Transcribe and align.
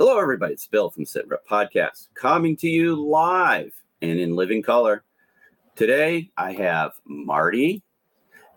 Hello, 0.00 0.18
everybody. 0.18 0.54
It's 0.54 0.66
Bill 0.66 0.88
from 0.88 1.04
Sit 1.04 1.28
Rep 1.28 1.46
Podcast, 1.46 2.08
coming 2.14 2.56
to 2.56 2.66
you 2.66 2.96
live 2.96 3.70
and 4.00 4.18
in 4.18 4.34
living 4.34 4.62
color. 4.62 5.04
Today, 5.76 6.30
I 6.38 6.52
have 6.52 6.92
Marty 7.04 7.82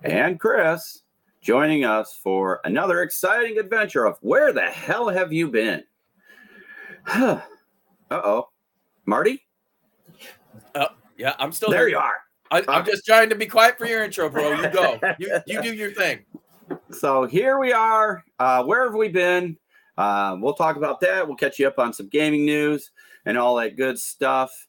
and 0.03 0.39
Chris 0.39 1.01
joining 1.41 1.83
us 1.83 2.17
for 2.23 2.61
another 2.63 3.01
exciting 3.01 3.57
adventure 3.57 4.05
of 4.05 4.17
Where 4.21 4.53
the 4.53 4.61
Hell 4.61 5.09
Have 5.09 5.33
You 5.33 5.49
Been? 5.49 5.83
uh 7.07 7.41
oh. 8.10 8.48
Marty? 9.05 9.46
Oh, 10.75 10.88
yeah, 11.18 11.36
I'm 11.39 11.52
still 11.52 11.71
There 11.71 11.89
here. 11.89 11.89
you 11.89 11.98
are. 11.98 12.20
I, 12.52 12.64
I'm 12.70 12.86
just 12.86 13.05
trying 13.05 13.28
to 13.32 13.36
be 13.36 13.48
quiet 13.48 13.78
for 13.78 13.86
your 13.86 14.02
intro, 14.02 14.30
bro. 14.30 14.54
You 14.54 14.70
go. 14.70 14.98
You, 15.20 15.39
you 15.46 15.62
do 15.62 15.73
your 15.73 15.91
thing. 15.91 16.20
So 16.91 17.25
here 17.25 17.60
we 17.60 17.73
are. 17.73 18.23
Uh, 18.39 18.64
where 18.64 18.86
have 18.86 18.96
we 18.96 19.10
been? 19.10 19.57
Uh, 19.98 20.38
we'll 20.39 20.54
talk 20.54 20.75
about 20.75 21.00
that. 21.02 21.28
We'll 21.28 21.38
catch 21.38 21.60
you 21.60 21.68
up 21.68 21.80
on 21.80 21.93
some 21.93 22.10
gaming 22.10 22.46
news 22.46 22.92
and 23.25 23.38
all 23.38 23.56
that 23.56 23.78
good 23.78 24.00
stuff 24.00 24.68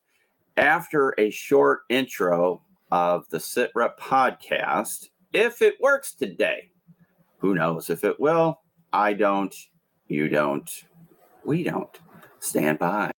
after 0.56 1.14
a 1.18 1.30
short 1.30 1.80
intro 1.88 2.62
of 2.90 3.28
the 3.30 3.40
Sit 3.40 3.70
Rep 3.74 3.98
podcast. 3.98 5.08
If 5.32 5.62
it 5.62 5.74
works 5.80 6.12
today, 6.12 6.70
who 7.38 7.54
knows 7.54 7.90
if 7.90 8.04
it 8.04 8.20
will? 8.20 8.60
I 8.92 9.14
don't. 9.14 9.54
You 10.06 10.28
don't. 10.28 10.70
We 11.44 11.64
don't. 11.64 11.98
Stand 12.38 12.78
by. 12.78 13.13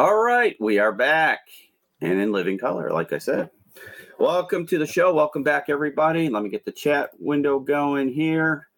All 0.00 0.16
right, 0.16 0.56
we 0.58 0.78
are 0.78 0.92
back 0.92 1.40
and 2.00 2.18
in 2.18 2.32
living 2.32 2.56
color, 2.56 2.90
like 2.90 3.12
I 3.12 3.18
said. 3.18 3.50
Welcome 4.18 4.66
to 4.68 4.78
the 4.78 4.86
show. 4.86 5.12
Welcome 5.12 5.42
back, 5.42 5.66
everybody. 5.68 6.30
Let 6.30 6.42
me 6.42 6.48
get 6.48 6.64
the 6.64 6.72
chat 6.72 7.10
window 7.18 7.58
going 7.58 8.08
here. 8.08 8.68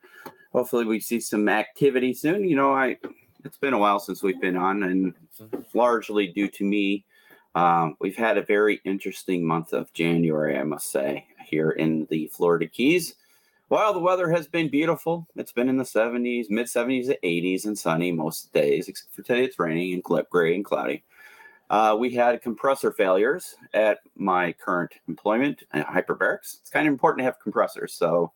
Hopefully, 0.52 0.84
we 0.84 0.98
see 0.98 1.20
some 1.20 1.48
activity 1.48 2.12
soon. 2.12 2.48
You 2.48 2.56
know, 2.56 2.74
I 2.74 2.96
it's 3.44 3.56
been 3.56 3.72
a 3.72 3.78
while 3.78 4.00
since 4.00 4.24
we've 4.24 4.40
been 4.40 4.56
on, 4.56 4.82
and 4.82 5.14
largely 5.74 6.26
due 6.26 6.48
to 6.48 6.64
me. 6.64 7.04
Um, 7.54 7.96
we've 8.00 8.16
had 8.16 8.36
a 8.36 8.42
very 8.42 8.80
interesting 8.84 9.46
month 9.46 9.72
of 9.72 9.92
January, 9.92 10.58
I 10.58 10.64
must 10.64 10.90
say, 10.90 11.28
here 11.46 11.70
in 11.70 12.08
the 12.10 12.32
Florida 12.32 12.66
Keys. 12.66 13.14
While 13.72 13.94
the 13.94 14.00
weather 14.00 14.30
has 14.30 14.46
been 14.46 14.68
beautiful, 14.68 15.26
it's 15.34 15.50
been 15.50 15.70
in 15.70 15.78
the 15.78 15.82
70s, 15.82 16.50
mid 16.50 16.66
70s 16.66 17.06
to 17.06 17.18
80s, 17.24 17.64
and 17.64 17.78
sunny 17.78 18.12
most 18.12 18.52
days, 18.52 18.86
except 18.86 19.14
for 19.14 19.22
today 19.22 19.44
it's 19.44 19.58
raining 19.58 19.94
and 19.94 20.02
gray 20.28 20.54
and 20.54 20.62
cloudy. 20.62 21.04
Uh, 21.70 21.96
we 21.98 22.10
had 22.10 22.42
compressor 22.42 22.92
failures 22.92 23.54
at 23.72 24.00
my 24.14 24.52
current 24.52 24.92
employment 25.08 25.62
at 25.72 25.86
Hyperbarics. 25.86 26.60
It's 26.60 26.68
kind 26.68 26.86
of 26.86 26.92
important 26.92 27.20
to 27.20 27.24
have 27.24 27.40
compressors, 27.40 27.94
so 27.94 28.30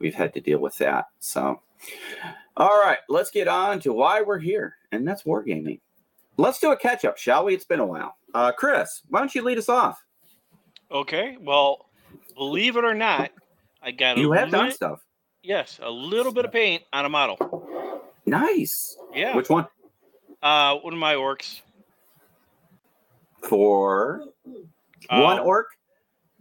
we've 0.00 0.12
had 0.12 0.34
to 0.34 0.40
deal 0.40 0.58
with 0.58 0.76
that. 0.78 1.04
So, 1.20 1.62
all 2.56 2.80
right, 2.80 2.98
let's 3.08 3.30
get 3.30 3.46
on 3.46 3.78
to 3.82 3.92
why 3.92 4.22
we're 4.22 4.40
here, 4.40 4.74
and 4.90 5.06
that's 5.06 5.22
wargaming. 5.22 5.78
Let's 6.36 6.58
do 6.58 6.72
a 6.72 6.76
catch 6.76 7.04
up, 7.04 7.16
shall 7.16 7.44
we? 7.44 7.54
It's 7.54 7.64
been 7.64 7.78
a 7.78 7.86
while. 7.86 8.16
Uh, 8.34 8.50
Chris, 8.50 9.02
why 9.08 9.20
don't 9.20 9.32
you 9.36 9.42
lead 9.42 9.58
us 9.58 9.68
off? 9.68 10.02
Okay, 10.90 11.36
well, 11.40 11.86
believe 12.34 12.74
it 12.74 12.84
or 12.84 12.94
not, 12.94 13.30
I 13.82 13.90
got 13.92 14.18
a 14.18 14.20
You 14.20 14.32
have 14.32 14.50
done 14.50 14.66
lit- 14.66 14.74
stuff. 14.74 15.00
yes, 15.42 15.78
a 15.82 15.90
little 15.90 16.32
bit 16.32 16.44
of 16.44 16.52
paint 16.52 16.82
on 16.92 17.04
a 17.04 17.08
model. 17.08 17.66
Nice. 18.26 18.96
Yeah, 19.14 19.34
Which 19.36 19.48
one? 19.48 19.66
uh, 20.42 20.76
one 20.76 20.92
of 20.92 20.98
my 20.98 21.14
orcs. 21.14 21.60
For 23.42 24.24
Uh, 25.08 25.20
one 25.22 25.38
orc? 25.40 25.68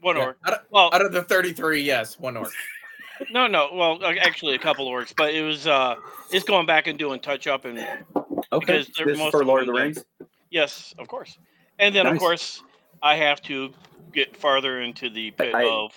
One 0.02 0.16
Yeah, 0.18 0.26
orc. 0.26 0.38
Out 0.46 0.54
of, 0.54 0.60
Well, 0.70 0.90
out 0.94 1.04
of 1.06 1.12
the 1.12 1.24
33, 1.24 1.82
yes, 1.82 2.20
one 2.20 2.38
orc. 2.38 2.52
no, 3.32 3.48
no. 3.48 3.70
Well, 3.74 4.00
actually, 4.06 4.56
a 4.56 4.60
couple 4.60 4.88
orcs, 4.90 5.14
but 5.16 5.34
it 5.34 5.42
was 5.42 5.68
uh, 5.68 5.96
it's 6.32 6.46
going 6.46 6.66
back 6.66 6.88
and 6.88 6.98
doing 7.00 7.20
touch 7.20 7.48
up 7.48 7.66
and 7.66 7.78
Okay. 7.80 8.60
because 8.60 8.88
This 8.88 8.98
they're 8.98 9.10
is 9.10 9.18
most 9.18 9.32
for 9.32 9.44
Lord 9.46 9.62
of 9.62 9.68
the 9.68 9.74
done. 9.74 9.82
Rings. 9.84 10.06
yes, 10.50 10.94
of 10.98 11.08
course. 11.08 11.38
And 11.80 11.94
then 11.96 12.06
Nice. 12.06 12.14
of 12.14 12.20
course, 12.20 12.64
I 13.02 13.16
have 13.16 13.42
to 13.44 13.74
get 14.14 14.36
farther 14.38 14.82
into 14.82 15.10
the 15.10 15.32
pit 15.32 15.54
I- 15.56 15.66
of. 15.70 15.92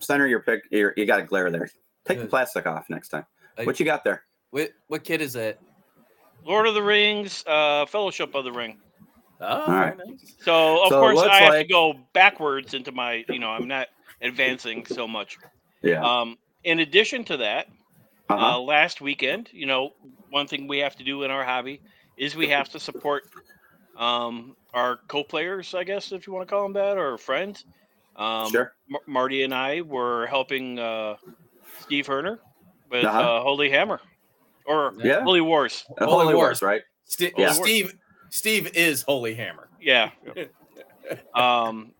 Center 0.00 0.26
your 0.26 0.40
pick. 0.40 0.62
Your, 0.70 0.92
you 0.96 1.06
got 1.06 1.20
a 1.20 1.22
glare 1.22 1.50
there. 1.50 1.68
Take 2.06 2.18
the 2.18 2.26
plastic 2.26 2.66
off 2.66 2.88
next 2.90 3.08
time. 3.08 3.26
I- 3.58 3.64
What 3.64 3.78
you 3.78 3.86
got 3.86 4.04
there? 4.04 4.24
What, 4.50 4.70
what 4.88 5.04
kid 5.04 5.20
is 5.20 5.34
that? 5.34 5.60
Lord 6.44 6.66
of 6.66 6.74
the 6.74 6.82
Rings, 6.82 7.44
uh, 7.46 7.86
Fellowship 7.86 8.34
of 8.34 8.44
the 8.44 8.52
Ring. 8.52 8.78
Oh, 9.40 9.66
right. 9.72 9.96
very 9.96 10.08
nice. 10.10 10.34
So 10.42 10.82
of 10.82 10.88
So 10.88 11.00
course 11.00 11.16
looks 11.16 11.28
I 11.30 11.40
have 11.42 11.54
to 11.54 11.64
go 11.64 11.94
backwards 12.14 12.74
into 12.74 12.92
my, 12.92 13.24
you 13.28 13.38
know, 13.38 13.50
I'm 13.50 13.68
not 13.68 13.88
advancing 14.22 14.84
so 14.86 15.06
much. 15.06 15.38
Yeah. 15.82 16.02
Um, 16.02 16.36
in 16.64 16.80
addition 16.80 17.24
to 17.24 17.36
that, 17.38 17.68
Uh-huh. 18.28 18.56
uh, 18.56 18.58
last 18.58 19.00
weekend, 19.00 19.48
you 19.52 19.66
know, 19.66 19.90
one 20.30 20.46
thing 20.46 20.66
we 20.66 20.78
have 20.78 20.96
to 20.96 21.04
do 21.04 21.22
in 21.22 21.30
our 21.30 21.44
hobby 21.44 21.80
is 22.16 22.34
we 22.36 22.48
have 22.48 22.68
to 22.70 22.80
support 22.80 23.24
um, 23.96 24.56
our 24.74 24.98
co-players, 25.08 25.74
I 25.74 25.84
guess, 25.84 26.12
if 26.12 26.26
you 26.26 26.32
want 26.32 26.48
to 26.48 26.54
call 26.54 26.62
them 26.64 26.72
that, 26.74 26.96
or 26.98 27.16
friends. 27.18 27.64
Um, 28.20 28.50
sure. 28.50 28.72
Mar- 28.88 29.00
Marty 29.06 29.42
and 29.44 29.54
I 29.54 29.80
were 29.80 30.26
helping 30.26 30.78
uh, 30.78 31.16
Steve 31.80 32.06
Herner 32.06 32.38
with 32.90 33.04
Uh-huh. 33.04 33.18
uh, 33.38 33.42
Holy 33.42 33.70
Hammer 33.70 34.00
or 34.66 34.92
Yeah. 34.98 35.22
Holy 35.22 35.40
Wars. 35.40 35.84
Uh, 35.98 36.04
Holy 36.04 36.24
Holy 36.24 36.34
Wars. 36.34 36.60
Wars, 36.60 36.62
right? 36.62 36.82
Sti- 37.04 37.32
Yeah. 37.36 37.52
Steve 37.52 37.94
Steve 38.28 38.70
is 38.74 39.02
Holy 39.02 39.34
Hammer. 39.34 39.68
Yeah. 39.80 40.10
um, 41.34 41.92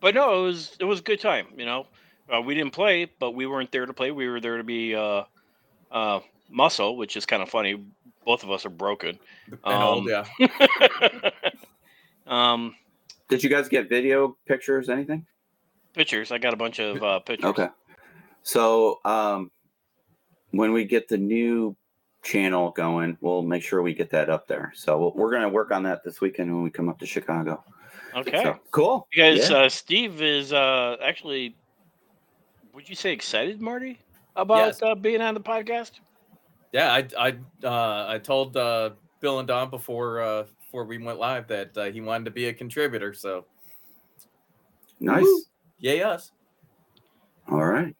but 0.00 0.14
no, 0.14 0.40
it 0.40 0.42
was 0.46 0.76
it 0.80 0.84
was 0.84 0.98
a 1.00 1.02
good 1.02 1.20
time. 1.20 1.46
You 1.56 1.64
know, 1.66 1.86
uh, 2.34 2.40
we 2.40 2.54
didn't 2.54 2.72
play, 2.72 3.06
but 3.20 3.30
we 3.32 3.46
weren't 3.46 3.70
there 3.72 3.86
to 3.86 3.92
play. 3.94 4.10
We 4.10 4.28
were 4.28 4.40
there 4.40 4.56
to 4.58 4.64
be 4.64 4.94
uh, 4.94 5.22
uh, 5.90 6.20
muscle, 6.50 6.96
which 6.96 7.16
is 7.16 7.24
kind 7.24 7.42
of 7.42 7.48
funny. 7.48 7.82
Both 8.24 8.42
of 8.42 8.50
us 8.50 8.66
are 8.66 8.70
broken. 8.70 9.18
And 9.64 9.82
old, 9.82 10.10
Um, 10.10 10.24
yeah. 10.40 11.30
um, 12.26 12.74
Did 13.28 13.42
you 13.42 13.48
guys 13.48 13.68
get 13.68 13.88
video 13.88 14.36
pictures? 14.46 14.88
Anything? 14.90 15.24
Pictures. 15.98 16.30
I 16.30 16.38
got 16.38 16.54
a 16.54 16.56
bunch 16.56 16.78
of 16.78 17.02
uh, 17.02 17.18
pictures. 17.18 17.50
Okay. 17.50 17.68
So 18.44 19.00
um, 19.04 19.50
when 20.52 20.72
we 20.72 20.84
get 20.84 21.08
the 21.08 21.18
new 21.18 21.76
channel 22.22 22.70
going, 22.70 23.18
we'll 23.20 23.42
make 23.42 23.64
sure 23.64 23.82
we 23.82 23.94
get 23.94 24.08
that 24.10 24.30
up 24.30 24.46
there. 24.46 24.72
So 24.76 24.96
we'll, 24.96 25.12
we're 25.14 25.30
going 25.30 25.42
to 25.42 25.48
work 25.48 25.72
on 25.72 25.82
that 25.82 26.04
this 26.04 26.20
weekend 26.20 26.54
when 26.54 26.62
we 26.62 26.70
come 26.70 26.88
up 26.88 27.00
to 27.00 27.06
Chicago. 27.06 27.64
Okay. 28.14 28.42
So, 28.44 28.56
cool. 28.70 29.08
Because 29.10 29.50
Yeah. 29.50 29.56
uh, 29.56 29.68
Steve 29.68 30.22
is 30.22 30.52
uh, 30.52 30.96
actually, 31.02 31.56
would 32.72 32.88
you 32.88 32.94
say 32.94 33.12
excited, 33.12 33.60
Marty, 33.60 33.98
about 34.36 34.66
Yes. 34.66 34.82
uh, 34.82 34.94
being 34.94 35.20
on 35.20 35.34
the 35.34 35.40
podcast? 35.40 35.98
Yeah, 36.72 36.92
I 36.92 37.08
I 37.18 37.28
uh, 37.66 38.06
I 38.08 38.18
told 38.18 38.56
uh, 38.56 38.90
Bill 39.20 39.38
and 39.38 39.48
Don 39.48 39.70
before 39.70 40.20
uh, 40.20 40.44
before 40.60 40.84
we 40.84 40.98
went 40.98 41.18
live 41.18 41.48
that 41.48 41.76
uh, 41.76 41.84
he 41.86 42.02
wanted 42.02 42.26
to 42.26 42.30
be 42.30 42.46
a 42.46 42.52
contributor. 42.52 43.14
So 43.14 43.46
nice. 45.00 45.48
Yay 45.78 46.02
us. 46.02 46.32
All 47.50 47.64
right. 47.64 47.94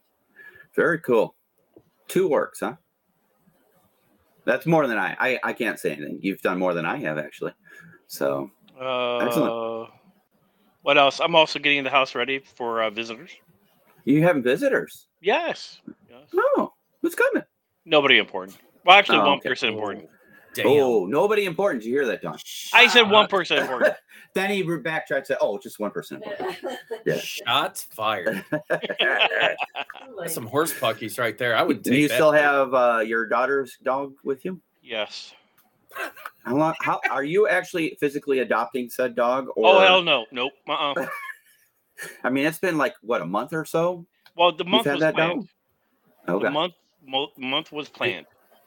Very 0.74 0.98
cool. 1.00 1.34
Two 2.08 2.28
works, 2.28 2.60
huh? 2.60 2.74
That's 4.44 4.66
more 4.66 4.86
than 4.86 4.98
I, 4.98 5.16
I. 5.18 5.38
I 5.44 5.52
can't 5.52 5.78
say 5.78 5.92
anything. 5.92 6.18
You've 6.22 6.40
done 6.40 6.58
more 6.58 6.74
than 6.74 6.86
I 6.86 6.96
have, 6.96 7.18
actually. 7.18 7.52
So 8.06 8.50
Uh, 8.80 9.86
What 10.82 10.96
else? 10.96 11.20
I'm 11.20 11.34
also 11.34 11.58
getting 11.58 11.84
the 11.84 11.90
house 11.90 12.14
ready 12.14 12.38
for 12.38 12.82
uh, 12.82 12.90
visitors. 12.90 13.30
you 14.04 14.22
having 14.22 14.42
visitors? 14.42 15.06
Yes. 15.20 15.80
yes. 16.08 16.28
Oh, 16.34 16.72
who's 17.02 17.14
coming? 17.14 17.42
Nobody 17.84 18.18
important. 18.18 18.56
Well, 18.84 18.96
actually, 18.96 19.18
Oh, 19.18 19.26
one 19.26 19.38
okay. 19.38 19.50
person 19.50 19.68
important. 19.70 20.08
Damn. 20.54 20.66
Oh, 20.66 21.06
nobody 21.06 21.44
important. 21.44 21.82
Did 21.82 21.88
you 21.90 21.94
hear 21.94 22.06
that, 22.06 22.22
Don? 22.22 22.38
I 22.72 22.86
said 22.88 23.10
one 23.10 23.26
person 23.28 23.58
important. 23.58 23.94
then 24.34 24.50
he 24.50 24.62
backtracked 24.62 25.26
said, 25.28 25.36
"Oh, 25.40 25.58
just 25.58 25.78
one 25.78 25.90
person." 25.90 26.22
important." 26.22 26.58
Yeah. 27.06 27.18
Shots 27.18 27.84
fired. 27.92 28.44
That's 28.70 30.34
some 30.34 30.46
horse 30.46 30.72
puckies 30.72 31.18
right 31.18 31.36
there. 31.38 31.56
I 31.56 31.62
would 31.62 31.82
Do 31.82 31.94
you 31.94 32.08
that. 32.08 32.14
still 32.14 32.32
have 32.32 32.74
uh, 32.74 33.02
your 33.06 33.26
daughter's 33.26 33.76
dog 33.82 34.14
with 34.24 34.44
you? 34.44 34.60
yes. 34.82 35.32
How 36.44 36.54
long? 36.54 36.74
How 36.80 37.00
are 37.10 37.24
you 37.24 37.48
actually 37.48 37.96
physically 37.98 38.40
adopting 38.40 38.90
said 38.90 39.14
dog? 39.14 39.48
Or 39.56 39.74
oh 39.76 39.80
hell 39.80 40.02
no, 40.02 40.26
nope. 40.30 40.52
Uh-uh. 40.68 41.06
I 42.22 42.30
mean, 42.30 42.46
it's 42.46 42.58
been 42.58 42.76
like 42.76 42.94
what 43.00 43.22
a 43.22 43.26
month 43.26 43.52
or 43.52 43.64
so. 43.64 44.06
Well, 44.36 44.52
the 44.52 44.64
month 44.64 44.84
had 44.84 44.94
was 44.94 45.00
that 45.00 45.14
planned. 45.14 45.48
dog? 46.26 46.36
Okay. 46.36 46.44
The 46.44 46.50
month 46.50 46.74
mo- 47.06 47.32
month 47.38 47.72
was 47.72 47.88
planned. 47.88 48.26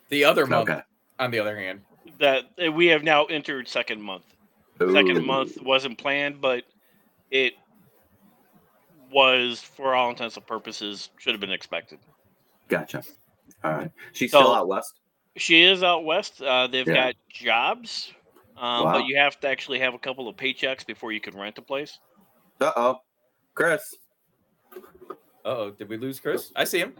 The 0.10 0.26
other 0.26 0.46
month, 0.48 0.70
Okay. 0.70 0.82
On 1.22 1.32
the 1.32 1.40
other 1.40 1.58
hand, 1.58 1.82
That 2.20 2.44
uh, 2.68 2.72
we 2.72 2.88
have 2.88 3.04
now 3.04 3.26
entered 3.26 3.68
second 3.68 4.02
month. 4.02 4.26
Second 4.80 5.24
month 5.26 5.62
wasn't 5.62 5.98
planned, 6.00 6.42
but 6.42 6.64
it 7.30 7.54
was, 9.12 9.60
for 9.62 9.94
all 9.94 10.10
intents 10.10 10.36
and 10.38 10.46
purposes, 10.48 11.12
should 11.20 11.34
have 11.34 11.40
been 11.40 11.52
expected. 11.52 12.00
Gotcha. 12.68 13.04
All 13.64 13.72
right. 13.74 13.92
She's 14.14 14.32
So- 14.32 14.40
still 14.40 14.54
out 14.54 14.68
west. 14.68 15.00
She 15.38 15.62
is 15.64 15.84
out 15.84 16.04
west. 16.04 16.42
Uh, 16.42 16.68
they've 16.68 16.88
Yeah. 16.88 16.94
got 17.12 17.16
jobs, 17.30 18.12
um, 18.58 18.86
Wow. 18.86 18.94
but 18.94 19.06
you 19.06 19.18
have 19.18 19.40
to 19.42 19.48
actually 19.48 19.80
have 19.80 19.94
a 19.94 20.00
couple 20.00 20.28
of 20.28 20.36
paychecks 20.36 20.86
before 20.86 21.12
you 21.12 21.22
can 21.22 21.38
rent 21.38 21.58
a 21.58 21.62
place. 21.62 22.00
Uh 22.60 22.72
oh. 22.76 22.96
Chris. 23.54 23.82
Uh 24.76 24.80
oh, 25.46 25.72
did 25.72 25.90
we 25.90 25.98
lose 25.98 26.20
Chris? 26.20 26.52
I 26.56 26.64
see 26.64 26.80
him. 26.80 26.96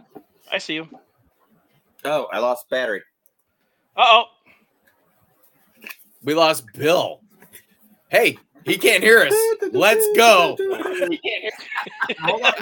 I 0.50 0.58
see 0.58 0.74
you. 0.74 0.88
Oh, 2.04 2.26
I 2.32 2.38
lost 2.38 2.68
battery. 2.70 3.02
Uh 3.96 4.04
oh. 4.06 4.24
We 6.22 6.34
lost 6.34 6.64
Bill. 6.74 7.20
Hey, 8.10 8.38
he 8.64 8.78
can't 8.78 9.02
hear 9.02 9.20
us. 9.20 9.34
Let's 9.72 10.06
go. 10.16 10.56
Hold 12.20 12.42
on. 12.44 12.52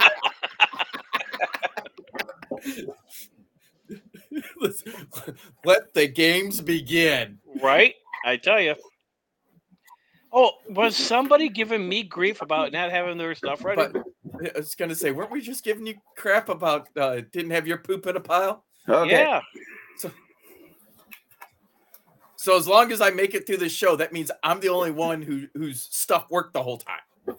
Let's- 4.61 4.85
Let 5.65 5.93
the 5.94 6.06
games 6.09 6.61
begin. 6.61 7.38
Right? 7.62 7.94
I 8.25 8.37
tell 8.37 8.61
you. 8.61 8.75
Oh, 10.33 10.53
was 10.69 10.97
somebody 10.97 11.49
giving 11.49 11.88
me 11.88 12.05
grief 12.05 12.41
about 12.41 12.71
not 12.73 12.91
having 12.93 13.19
their 13.19 13.35
stuff 13.35 13.65
ready? 13.65 13.83
But 13.93 14.05
I 14.55 14.59
was 14.59 14.76
gonna 14.76 14.94
say, 14.94 15.11
weren't 15.11 15.33
we 15.33 15.41
just 15.41 15.65
giving 15.65 15.87
you 15.87 15.94
crap 16.17 16.49
about 16.49 16.87
uh, 16.97 17.23
didn't 17.33 17.50
have 17.50 17.67
your 17.67 17.79
poop 17.79 18.06
in 18.06 18.15
a 18.17 18.21
pile? 18.21 18.65
Okay. 18.88 19.11
Yeah. 19.11 19.41
So 19.99 20.11
as 22.56 22.66
long 22.66 22.90
as 22.92 23.00
I 23.00 23.10
make 23.10 23.34
it 23.34 23.46
through 23.46 23.58
this 23.58 23.72
show, 23.72 23.96
that 23.96 24.12
means 24.12 24.31
I'm 24.42 24.60
the 24.60 24.69
only 24.70 24.90
one 24.90 25.20
who 25.22 25.46
whose 25.54 25.82
stuff 25.90 26.26
worked 26.31 26.54
the 26.54 26.62
whole 26.62 26.78
time. 26.78 27.37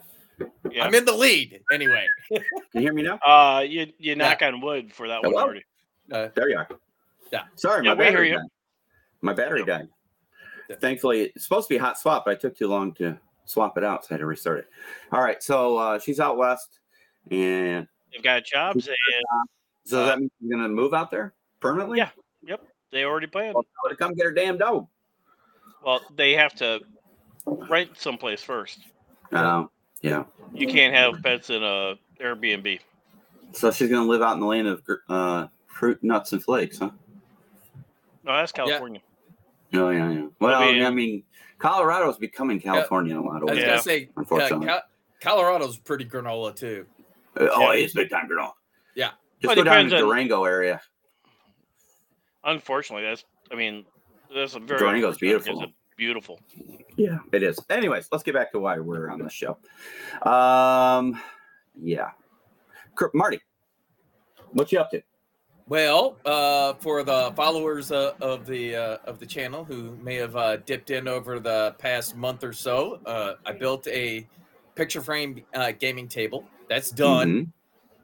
Yeah. 0.70 0.84
I'm 0.84 0.94
in 0.94 1.04
the 1.04 1.12
lead 1.12 1.60
anyway. 1.72 2.06
Can 2.30 2.42
you 2.74 2.80
hear 2.80 2.92
me 2.92 3.02
now? 3.02 3.18
Uh, 3.26 3.60
you 3.60 3.92
you 3.98 4.14
knock 4.16 4.42
on 4.42 4.60
wood 4.60 4.92
for 4.92 5.08
that 5.08 5.22
one 5.22 5.34
already. 5.34 5.64
Uh, 6.10 6.28
There 6.34 6.48
you 6.48 6.56
are. 6.56 6.68
Yeah. 7.32 7.44
Sorry, 7.56 7.84
Yeah, 7.84 7.94
my 7.94 7.98
we 7.98 8.04
hear 8.04 8.12
battery 8.12 8.28
you. 8.30 8.34
died. 8.36 8.46
My 9.22 9.32
battery 9.32 9.58
Yep. 9.60 9.66
died. 9.66 9.88
Thankfully, 10.80 11.32
it's 11.34 11.44
supposed 11.44 11.68
to 11.68 11.74
be 11.74 11.78
a 11.78 11.82
hot 11.82 11.98
swap, 11.98 12.24
but 12.24 12.30
I 12.32 12.34
took 12.34 12.56
too 12.56 12.68
long 12.68 12.92
to 12.94 13.18
swap 13.44 13.76
it 13.76 13.84
out, 13.84 14.04
so 14.04 14.08
I 14.10 14.14
had 14.14 14.20
to 14.20 14.26
restart 14.26 14.60
it. 14.60 14.68
All 15.12 15.20
right, 15.22 15.42
so 15.42 15.76
uh, 15.76 15.98
she's 15.98 16.18
out 16.20 16.36
west, 16.38 16.78
and 17.30 17.86
They've 18.12 18.22
got 18.22 18.44
jobs 18.44 18.86
and 18.88 18.96
so 19.84 19.96
does 19.96 20.04
Uh, 20.04 20.06
that 20.06 20.18
mean 20.20 20.30
she's 20.40 20.50
gonna 20.50 20.68
move 20.68 20.94
out 20.94 21.10
there 21.10 21.34
permanently? 21.60 21.98
Yeah. 21.98 22.56
They 22.92 23.04
already 23.04 23.26
planned. 23.26 23.54
Well, 23.54 23.64
to 23.88 23.96
come 23.96 24.14
get 24.14 24.24
her 24.26 24.32
damn 24.32 24.58
dog. 24.58 24.86
Well, 25.84 26.00
they 26.14 26.32
have 26.34 26.54
to 26.56 26.80
rent 27.46 27.90
someplace 27.98 28.42
first. 28.42 28.80
Oh, 29.32 29.70
yeah. 30.02 30.24
You 30.52 30.68
can't 30.68 30.94
have 30.94 31.22
pets 31.22 31.50
in 31.50 31.62
a 31.62 31.94
Airbnb. 32.20 32.78
So 33.52 33.70
she's 33.70 33.90
gonna 33.90 34.08
live 34.08 34.22
out 34.22 34.34
in 34.34 34.40
the 34.40 34.46
land 34.46 34.68
of 34.68 34.82
uh, 35.08 35.46
fruit, 35.66 36.02
nuts, 36.02 36.32
and 36.32 36.42
flakes, 36.42 36.78
huh? 36.78 36.90
No, 38.24 38.32
that's 38.36 38.52
California. 38.52 39.00
Oh 39.74 39.90
yeah, 39.90 40.10
yeah. 40.10 40.26
Well, 40.38 40.60
mean- 40.72 40.84
I 40.84 40.90
mean, 40.90 41.22
Colorado's 41.58 42.18
becoming 42.18 42.60
California 42.60 43.12
in 43.14 43.18
a 43.18 43.24
lot 43.24 43.42
of 43.42 43.48
I 43.48 43.52
was. 43.52 43.60
Yeah. 43.60 43.66
gonna 43.70 43.82
say, 43.82 44.04
uh, 44.04 44.20
Unfortunately. 44.20 44.66
Cal- 44.66 44.82
Colorado's 45.20 45.78
pretty 45.78 46.04
granola 46.04 46.54
too. 46.54 46.86
Uh, 47.38 47.48
oh, 47.52 47.72
Yeah. 47.72 47.84
it's 47.84 47.94
big 47.94 48.10
time 48.10 48.28
granola. 48.28 48.52
Yeah. 48.94 49.10
Just 49.40 49.48
Well, 49.48 49.52
it 49.52 49.56
go 49.56 49.64
down 49.64 49.76
to 49.76 49.90
depends 49.90 49.92
on- 49.94 50.00
Durango 50.08 50.44
area. 50.44 50.80
Unfortunately, 52.44 53.04
that's 53.04 53.24
I 53.50 53.54
mean, 53.54 53.84
that's 54.34 54.54
a 54.54 54.60
very 54.60 54.78
Durango's 54.78 55.20
unfortunate 55.22 55.44
because 55.44 55.72
beautiful. 55.96 56.40
beautiful. 56.56 56.86
Yeah, 56.96 57.18
it 57.32 57.42
is. 57.42 57.58
Anyways, 57.70 58.08
let's 58.12 58.24
get 58.24 58.34
back 58.34 58.52
to 58.52 58.60
why 58.60 58.78
we're 58.78 59.10
on 59.10 59.22
this 59.22 59.32
show. 59.32 59.56
Um, 60.22 61.20
yeah, 61.80 62.10
Cr- 62.94 63.06
Marty, 63.14 63.40
what 64.52 64.72
you 64.72 64.80
up 64.80 64.90
to? 64.90 65.02
Well, 65.68 66.18
uh, 66.26 66.74
for 66.74 67.02
the 67.02 67.32
followers 67.36 67.92
uh, 67.92 68.12
of 68.20 68.46
the 68.46 68.74
uh, 68.74 68.96
of 69.04 69.18
the 69.18 69.26
channel 69.26 69.64
who 69.64 69.96
may 70.02 70.16
have 70.16 70.34
uh, 70.36 70.56
dipped 70.56 70.90
in 70.90 71.06
over 71.06 71.38
the 71.38 71.74
past 71.78 72.16
month 72.16 72.42
or 72.44 72.52
so, 72.52 73.00
uh, 73.06 73.34
I 73.46 73.52
built 73.52 73.86
a 73.86 74.26
picture 74.74 75.00
frame 75.00 75.42
uh, 75.54 75.72
gaming 75.78 76.08
table. 76.08 76.44
That's 76.68 76.90
done. 76.90 77.52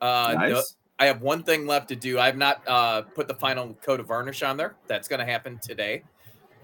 No- 0.01 0.33
Nice. 0.33 0.77
I 0.99 1.07
have 1.07 1.23
one 1.23 1.43
thing 1.43 1.67
left 1.67 1.89
to 1.89 1.97
do. 1.97 2.19
I 2.19 2.27
have 2.27 2.37
not 2.37 2.63
uh, 2.67 3.03
put 3.03 3.29
the 3.29 3.35
final 3.35 3.75
coat 3.83 4.01
of 4.01 4.07
varnish 4.07 4.43
on 4.43 4.57
there. 4.57 4.75
That's 4.89 5.07
going 5.09 5.21
to 5.21 5.27
happen 5.27 5.59
today. 5.63 6.03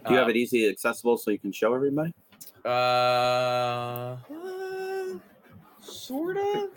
Do 0.07 0.13
you 0.13 0.19
have 0.19 0.29
it 0.29 0.37
easy 0.37 0.69
accessible 0.69 1.17
so 1.17 1.31
you 1.31 1.39
can 1.39 1.53
show 1.53 1.73
everybody? 1.75 2.13
Uh, 2.65 2.69
uh 2.69 4.17
sort 5.81 6.37
of. 6.37 6.71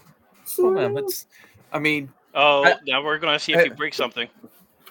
Hold 0.56 0.78
on, 0.78 0.94
let's. 0.94 1.26
I 1.74 1.80
mean, 1.80 2.10
Oh, 2.34 2.64
I- 2.64 2.76
now 2.86 3.04
we're 3.04 3.18
gonna 3.18 3.40
see 3.40 3.54
if 3.54 3.66
you 3.66 3.74
break 3.74 3.94
something. 3.94 4.30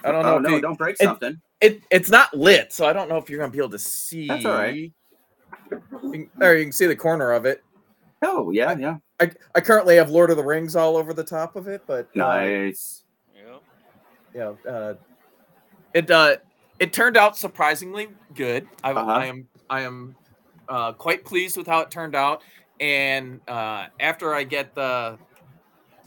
I 0.04 0.12
don't 0.12 0.22
know. 0.22 0.34
Oh 0.34 0.36
if 0.36 0.42
no! 0.42 0.48
you- 0.56 0.60
Don't 0.60 0.76
break 0.76 0.96
it- 1.00 1.04
something. 1.04 1.40
it 1.60 1.82
it's 1.90 2.10
not 2.10 2.36
lit, 2.36 2.72
so 2.72 2.86
I 2.86 2.92
don't 2.92 3.08
know 3.08 3.16
if 3.18 3.30
you're 3.30 3.38
gonna 3.38 3.52
be 3.52 3.58
able 3.58 3.70
to 3.70 3.78
see. 3.78 4.26
That's 4.28 4.44
all 4.44 4.52
right. 4.52 4.74
You 4.74 4.92
can- 6.02 6.30
Or 6.40 6.54
you 6.54 6.64
can 6.64 6.72
see 6.72 6.86
the 6.86 6.96
corner 6.96 7.30
of 7.32 7.46
it. 7.46 7.62
Oh 8.26 8.50
yeah, 8.50 8.76
yeah. 8.76 8.96
I, 9.20 9.30
I 9.54 9.60
currently 9.60 9.96
have 9.96 10.10
Lord 10.10 10.30
of 10.30 10.36
the 10.36 10.42
Rings 10.44 10.74
all 10.76 10.96
over 10.96 11.14
the 11.14 11.24
top 11.24 11.54
of 11.56 11.68
it, 11.68 11.82
but 11.86 12.06
uh, 12.06 12.16
Nice. 12.16 13.04
Yeah. 13.34 13.58
you 14.34 14.40
know, 14.40 14.58
uh, 14.68 14.94
it 15.94 16.10
uh, 16.10 16.36
it 16.80 16.92
turned 16.92 17.16
out 17.16 17.36
surprisingly 17.36 18.08
good. 18.34 18.66
I, 18.82 18.90
Uh-huh. 18.90 19.10
I 19.10 19.26
am 19.26 19.46
I 19.70 19.80
am 19.82 20.16
uh, 20.68 20.92
quite 20.92 21.24
pleased 21.24 21.56
with 21.56 21.66
how 21.66 21.80
it 21.80 21.90
turned 21.90 22.14
out. 22.14 22.42
And 22.80 23.40
uh, 23.48 23.86
after 24.00 24.34
I 24.34 24.42
get 24.44 24.74
the 24.74 25.18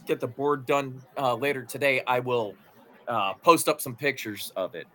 get 0.06 0.20
the 0.20 0.28
board 0.28 0.66
done 0.66 1.00
uh, 1.18 1.34
later 1.34 1.64
today, 1.64 2.02
I 2.06 2.20
will 2.20 2.54
uh, 3.08 3.32
post 3.42 3.68
up 3.68 3.80
some 3.80 3.96
pictures 3.96 4.52
of 4.56 4.74
it. 4.74 4.86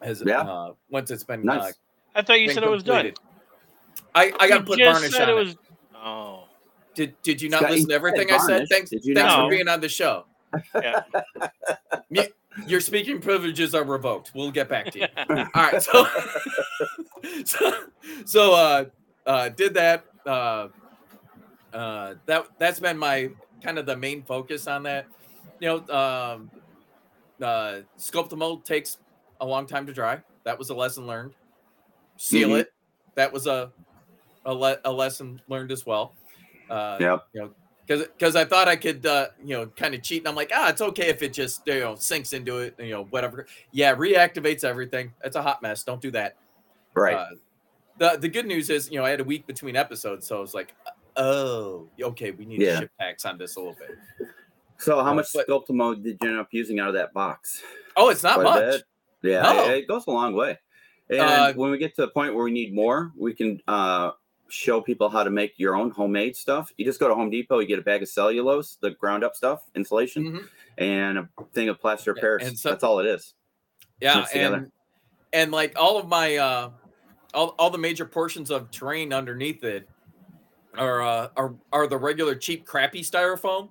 As 0.00 0.22
Yeah. 0.24 0.40
uh, 0.42 0.72
once 0.90 1.10
it's 1.10 1.24
been 1.24 1.44
Nice. 1.44 1.60
uh, 2.14 2.18
I 2.18 2.22
thought 2.22 2.40
you 2.40 2.46
been 2.46 2.54
said 2.54 2.64
it 2.64 2.70
was 2.70 2.82
done. 2.84 3.12
I 4.14 4.32
I 4.38 4.48
got 4.48 4.58
to 4.58 4.64
put 4.64 4.78
just 4.78 5.00
varnish 5.00 5.12
said 5.12 5.28
on 5.28 5.28
it 5.28 5.32
it. 5.32 5.44
was. 5.44 5.56
Oh, 5.94 6.41
Did 6.94 7.14
Did 7.22 7.40
you 7.42 7.48
not 7.48 7.62
got- 7.62 7.70
listen 7.70 7.88
to 7.88 7.94
everything 7.94 8.28
said 8.28 8.40
I 8.40 8.46
said? 8.46 8.68
Thanks 8.68 8.90
Thanks 8.90 9.06
not 9.06 9.44
for 9.44 9.50
being 9.50 9.68
on 9.68 9.80
the 9.80 9.88
show. 9.88 10.26
yeah. 10.74 11.02
Your 12.66 12.80
speaking 12.82 13.18
privileges 13.18 13.74
are 13.74 13.82
revoked. 13.82 14.32
We'll 14.34 14.50
get 14.50 14.68
back 14.68 14.90
to 14.90 14.98
you. 14.98 15.06
All 15.30 15.36
right, 15.54 15.82
so 15.82 16.06
so, 17.46 17.84
so 18.26 18.52
uh, 18.54 18.84
uh, 19.26 19.48
did 19.48 19.72
that. 19.74 20.04
Uh, 20.26 20.68
uh, 21.72 22.14
that 22.26 22.46
that's 22.58 22.78
been 22.78 22.98
my 22.98 23.30
kind 23.64 23.78
of 23.78 23.86
the 23.86 23.96
main 23.96 24.22
focus 24.22 24.66
on 24.66 24.82
that. 24.82 25.06
You 25.60 25.68
know, 25.68 25.76
um, 25.96 26.50
uh, 27.40 27.80
sculpt 27.98 28.28
the 28.28 28.36
mold 28.36 28.66
takes 28.66 28.98
a 29.40 29.46
long 29.46 29.66
time 29.66 29.86
to 29.86 29.92
dry. 29.94 30.20
That 30.44 30.58
was 30.58 30.68
a 30.68 30.74
lesson 30.74 31.06
learned. 31.06 31.32
Seal 32.18 32.50
Mhm. 32.50 32.60
it. 32.60 32.72
That 33.14 33.32
was 33.32 33.46
a 33.46 33.72
a, 34.44 34.52
le- 34.52 34.78
a 34.84 34.92
lesson 34.92 35.40
learned 35.48 35.72
as 35.72 35.86
well. 35.86 36.14
Uh, 36.70 36.96
Yep. 37.00 37.26
You 37.32 37.40
know, 37.42 37.50
because 37.86 38.06
because 38.06 38.36
I 38.36 38.44
thought 38.44 38.68
I 38.68 38.76
could 38.76 39.04
uh, 39.06 39.28
you 39.44 39.56
know 39.56 39.66
kind 39.66 39.94
of 39.94 40.02
cheat, 40.02 40.22
and 40.22 40.28
I'm 40.28 40.34
like, 40.36 40.50
ah, 40.54 40.68
it's 40.68 40.80
okay 40.80 41.08
if 41.08 41.22
it 41.22 41.32
just 41.32 41.62
you 41.66 41.80
know 41.80 41.94
sinks 41.96 42.32
into 42.32 42.58
it, 42.58 42.74
you 42.78 42.90
know, 42.90 43.04
whatever. 43.04 43.46
Yeah, 43.72 43.94
reactivates 43.94 44.64
everything. 44.64 45.12
It's 45.24 45.36
a 45.36 45.42
hot 45.42 45.62
mess. 45.62 45.82
Don't 45.82 46.00
do 46.00 46.10
that. 46.12 46.36
Right. 46.94 47.16
Uh, 47.16 47.26
the 47.98 48.18
the 48.20 48.28
good 48.28 48.46
news 48.46 48.70
is, 48.70 48.90
you 48.90 48.98
know, 48.98 49.04
I 49.04 49.10
had 49.10 49.20
a 49.20 49.24
week 49.24 49.46
between 49.46 49.76
episodes, 49.76 50.26
so 50.26 50.38
I 50.38 50.40
was 50.40 50.54
like, 50.54 50.74
oh, 51.16 51.88
okay, 52.00 52.30
we 52.30 52.44
need 52.46 52.60
Yeah. 52.60 52.74
to 52.74 52.78
ship 52.82 52.90
packs 52.98 53.24
on 53.24 53.36
this 53.38 53.56
a 53.56 53.60
little 53.60 53.76
bit. 53.78 54.28
so 54.78 55.02
how 55.02 55.10
uh, 55.10 55.14
much 55.14 55.28
but- 55.34 55.46
sculpt 55.48 55.70
mode 55.70 56.02
did 56.02 56.18
you 56.22 56.28
end 56.30 56.38
up 56.38 56.48
using 56.52 56.78
out 56.80 56.88
of 56.88 56.94
that 56.94 57.12
box? 57.12 57.62
Oh, 57.96 58.08
it's 58.10 58.22
not 58.22 58.40
Quite 58.40 58.44
much. 58.66 58.82
Yeah, 59.22 59.42
No. 59.42 59.64
it, 59.64 59.78
it 59.78 59.88
goes 59.88 60.06
a 60.06 60.10
long 60.10 60.34
way. 60.34 60.58
And 61.10 61.20
Uh, 61.20 61.52
when 61.54 61.70
we 61.70 61.78
get 61.78 61.94
to 61.96 62.02
the 62.02 62.08
point 62.08 62.34
where 62.34 62.44
we 62.44 62.50
need 62.52 62.74
more, 62.74 63.12
we 63.16 63.34
can 63.34 63.60
uh, 63.68 64.12
show 64.52 64.80
people 64.82 65.08
how 65.08 65.24
to 65.24 65.30
make 65.30 65.58
your 65.58 65.74
own 65.74 65.90
homemade 65.90 66.36
stuff. 66.36 66.70
You 66.76 66.84
just 66.84 67.00
go 67.00 67.08
to 67.08 67.14
Home 67.14 67.30
Depot, 67.30 67.58
you 67.60 67.66
get 67.66 67.78
a 67.78 67.82
bag 67.82 68.02
of 68.02 68.08
cellulose, 68.08 68.76
the 68.80 68.90
ground 68.90 69.24
up 69.24 69.34
stuff, 69.34 69.62
insulation, 69.74 70.24
Mhm. 70.24 70.48
and 70.78 71.18
a 71.18 71.28
thing 71.54 71.70
of 71.70 71.80
plaster 71.80 72.12
Yeah, 72.14 72.20
Paris. 72.20 72.60
so- 72.60 72.68
That's 72.68 72.84
all 72.84 72.98
it 72.98 73.06
is. 73.06 73.34
Yeah, 74.00 74.26
and 74.34 74.70
and 75.32 75.52
like 75.52 75.72
all 75.78 75.98
of 75.98 76.06
my 76.08 76.36
uh, 76.36 76.70
all 77.32 77.54
all 77.58 77.70
the 77.70 77.78
major 77.78 78.04
portions 78.04 78.50
of 78.50 78.70
terrain 78.70 79.12
underneath 79.12 79.64
it 79.64 79.88
are 80.76 81.00
uh, 81.02 81.28
are 81.36 81.54
are 81.72 81.86
the 81.86 81.96
regular 81.96 82.34
cheap 82.34 82.66
crappy 82.66 83.00
styrofoam 83.02 83.70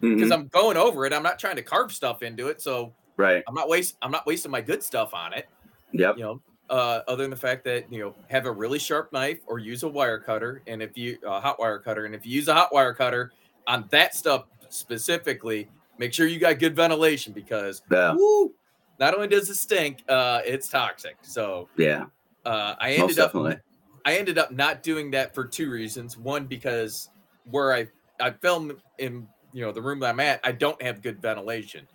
because 0.00 0.30
Mhm. 0.30 0.32
I'm 0.32 0.46
going 0.48 0.76
over 0.78 1.04
it. 1.04 1.12
I'm 1.12 1.22
not 1.22 1.38
trying 1.38 1.56
to 1.56 1.62
carve 1.62 1.92
stuff 1.92 2.22
into 2.22 2.48
it, 2.48 2.62
so 2.62 2.94
Right. 3.18 3.42
I'm 3.46 3.54
not 3.54 3.68
waste 3.68 3.96
I'm 4.02 4.10
not 4.10 4.24
wasting 4.26 4.50
my 4.50 4.60
good 4.62 4.82
stuff 4.82 5.12
on 5.14 5.32
it. 5.34 5.46
Yep. 5.92 6.16
you 6.16 6.22
know 6.24 6.40
uh, 6.72 7.02
other 7.06 7.22
than 7.22 7.30
the 7.30 7.36
fact 7.36 7.64
that 7.64 7.92
you 7.92 8.00
know 8.00 8.16
have 8.30 8.46
a 8.46 8.50
really 8.50 8.78
sharp 8.78 9.12
knife 9.12 9.38
or 9.46 9.58
use 9.58 9.82
a 9.82 9.88
wire 9.88 10.18
cutter, 10.18 10.62
and 10.66 10.82
if 10.82 10.96
you 10.96 11.18
a 11.24 11.38
hot 11.38 11.60
wire 11.60 11.78
cutter, 11.78 12.06
and 12.06 12.14
if 12.14 12.24
you 12.26 12.32
use 12.32 12.48
a 12.48 12.54
hot 12.54 12.72
wire 12.72 12.94
cutter 12.94 13.30
on 13.68 13.86
that 13.90 14.14
stuff 14.14 14.46
specifically, 14.70 15.68
make 15.98 16.14
sure 16.14 16.26
you 16.26 16.40
got 16.40 16.58
good 16.58 16.74
ventilation 16.74 17.34
because 17.34 17.82
Yeah. 17.90 18.14
woo, 18.14 18.54
not 18.98 19.14
only 19.14 19.28
does 19.28 19.50
it 19.50 19.56
stink, 19.56 20.02
uh, 20.08 20.40
it's 20.46 20.68
toxic. 20.68 21.18
So 21.20 21.68
Yeah. 21.76 22.06
uh, 22.46 22.74
I 22.80 22.92
Most 22.92 23.00
ended 23.00 23.18
up 23.18 23.32
definitely. 23.34 23.60
I 24.06 24.16
ended 24.16 24.38
up 24.38 24.50
not 24.50 24.82
doing 24.82 25.10
that 25.12 25.34
for 25.34 25.46
two 25.46 25.70
reasons. 25.70 26.16
One, 26.16 26.46
because 26.46 27.10
where 27.44 27.74
I 27.74 27.88
I 28.18 28.30
film 28.30 28.80
in 28.98 29.28
you 29.52 29.60
know 29.60 29.72
the 29.72 29.82
room 29.82 30.00
that 30.00 30.08
I'm 30.08 30.20
at, 30.20 30.40
I 30.42 30.52
don't 30.52 30.80
have 30.80 31.02
good 31.02 31.20
ventilation, 31.20 31.86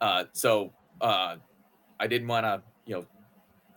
uh, 0.00 0.24
so 0.32 0.72
uh, 1.02 1.36
I 2.00 2.06
didn't 2.06 2.28
want 2.28 2.44
to 2.44 2.62
you 2.86 2.94
know 2.94 3.06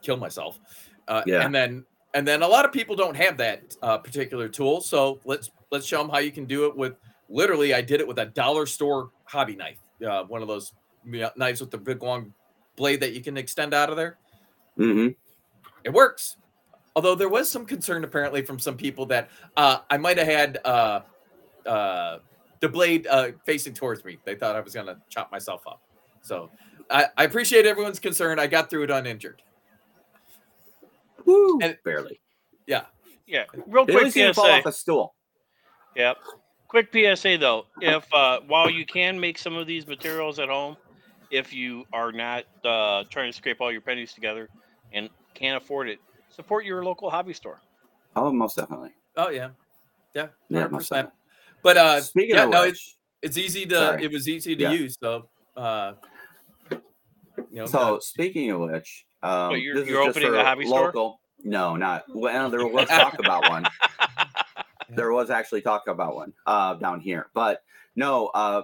kill 0.07 0.17
myself. 0.17 0.59
Uh, 1.07 1.21
Yeah. 1.25 1.45
And 1.45 1.53
then 1.53 1.85
and 2.13 2.27
then 2.27 2.41
a 2.41 2.47
lot 2.47 2.65
of 2.65 2.71
people 2.71 2.95
don't 2.95 3.15
have 3.15 3.37
that 3.37 3.75
uh, 3.83 3.97
particular 3.97 4.47
tool, 4.47 4.81
so 4.81 5.19
let's 5.25 5.51
let's 5.71 5.85
show 5.85 5.99
them 5.99 6.09
how 6.09 6.19
you 6.19 6.31
can 6.31 6.45
do 6.45 6.65
it 6.65 6.75
with. 6.75 6.95
Literally, 7.29 7.73
I 7.73 7.81
did 7.81 7.99
it 7.99 8.07
with 8.07 8.19
a 8.19 8.25
dollar 8.25 8.65
store 8.65 9.09
hobby 9.25 9.55
knife, 9.55 9.79
uh, 10.07 10.23
one 10.23 10.41
of 10.41 10.47
those 10.47 10.73
knives 11.03 11.59
with 11.59 11.71
the 11.71 11.77
big 11.77 12.01
long 12.01 12.33
blade 12.77 13.01
that 13.01 13.11
you 13.13 13.21
can 13.21 13.37
extend 13.37 13.73
out 13.73 13.89
of 13.89 13.97
there 13.97 14.17
hmm 14.77 15.07
it 15.83 15.93
works. 15.93 16.37
Although 16.95 17.15
there 17.15 17.29
was 17.29 17.49
some 17.49 17.65
concern 17.65 18.03
apparently 18.03 18.41
from 18.41 18.59
some 18.59 18.75
people 18.75 19.05
that 19.07 19.29
uh, 19.55 19.79
I 19.89 19.97
might 19.97 20.17
have 20.17 20.27
had 20.27 20.59
uh, 20.65 21.01
uh, 21.65 22.19
the 22.59 22.69
blade 22.69 23.07
uh, 23.07 23.31
facing 23.45 23.73
towards 23.73 24.03
me. 24.03 24.17
They 24.25 24.35
thought 24.35 24.55
I 24.55 24.61
was 24.61 24.73
going 24.73 24.87
to 24.87 24.97
chop 25.09 25.31
myself 25.31 25.61
up. 25.67 25.81
So 26.21 26.49
I, 26.89 27.07
I 27.15 27.23
appreciate 27.23 27.65
everyone's 27.65 27.99
concern. 27.99 28.39
I 28.39 28.47
got 28.47 28.69
through 28.69 28.83
it 28.83 28.91
uninjured. 28.91 29.41
Woo. 31.27 31.59
And- 31.61 31.77
Barely. 31.85 32.19
Yeah, 32.65 32.85
Yeah. 33.27 33.43
real 33.67 33.83
At 33.83 33.89
quick 33.89 34.03
least 34.05 34.15
you 34.15 34.33
fall 34.33 34.45
PSA. 34.45 34.53
off 34.53 34.65
a 34.65 34.71
stool. 34.71 35.15
Yep. 35.95 36.17
Quick 36.67 36.89
PSA 36.91 37.37
though, 37.37 37.65
if 37.81 38.05
uh, 38.13 38.39
while 38.47 38.69
you 38.69 38.85
can 38.85 39.19
make 39.19 39.37
some 39.37 39.55
of 39.55 39.67
these 39.67 39.85
materials 39.87 40.39
at 40.39 40.49
home, 40.49 40.75
if 41.31 41.53
you 41.53 41.85
are 41.93 42.11
not 42.11 42.43
uh, 42.65 43.03
trying 43.09 43.31
to 43.31 43.35
scrape 43.37 43.61
all 43.61 43.71
your 43.71 43.81
pennies 43.81 44.13
together 44.13 44.49
and 44.91 45.09
can't 45.33 45.61
afford 45.61 45.87
it, 45.89 45.99
support 46.29 46.65
your 46.65 46.83
local 46.83 47.09
hobby 47.09 47.33
store. 47.33 47.59
Oh, 48.15 48.31
most 48.33 48.57
definitely. 48.57 48.91
Oh 49.15 49.29
yeah, 49.29 49.49
yeah, 50.13 50.27
Yeah, 50.49 50.59
hundred 50.61 50.71
most 50.73 50.89
definitely. 50.89 51.11
But 51.63 51.77
uh, 51.77 52.01
Speaking 52.01 52.35
yeah, 52.35 52.43
of 52.45 52.49
no, 52.49 52.61
which, 52.63 52.71
it's 52.73 52.97
it's 53.21 53.37
easy 53.37 53.65
to 53.67 53.75
Sorry. 53.75 54.03
it 54.03 54.11
was 54.11 54.27
easy 54.27 54.55
to 54.55 54.61
Yeah. 54.63 54.71
use. 54.71 54.97
So 55.01 55.29
uh, 55.55 55.93
you 55.95 56.07
know, 57.51 57.65
so 57.65 57.99
speaking 57.99 58.51
of 58.51 58.59
which, 58.61 59.05
um, 59.23 59.51
Wait, 59.51 59.63
you're- 59.63 59.79
this 59.79 59.89
you're 59.89 60.05
just 60.05 60.17
opening 60.17 60.29
for 60.33 60.37
a 60.39 60.43
hobby 60.45 60.65
store? 60.65 60.85
local. 60.87 61.19
No, 61.43 61.75
not. 61.75 62.03
Well, 62.13 62.49
there 62.49 62.65
was 62.67 62.87
talk 62.87 63.19
about 63.19 63.49
one. 63.49 63.65
There 64.89 65.11
was 65.11 65.29
actually 65.29 65.61
talk 65.61 65.87
about 65.87 66.15
one 66.15 66.31
uh, 66.45 66.75
down 66.75 67.01
here, 67.01 67.27
but 67.33 67.61
no. 67.95 68.27
Uh, 68.27 68.61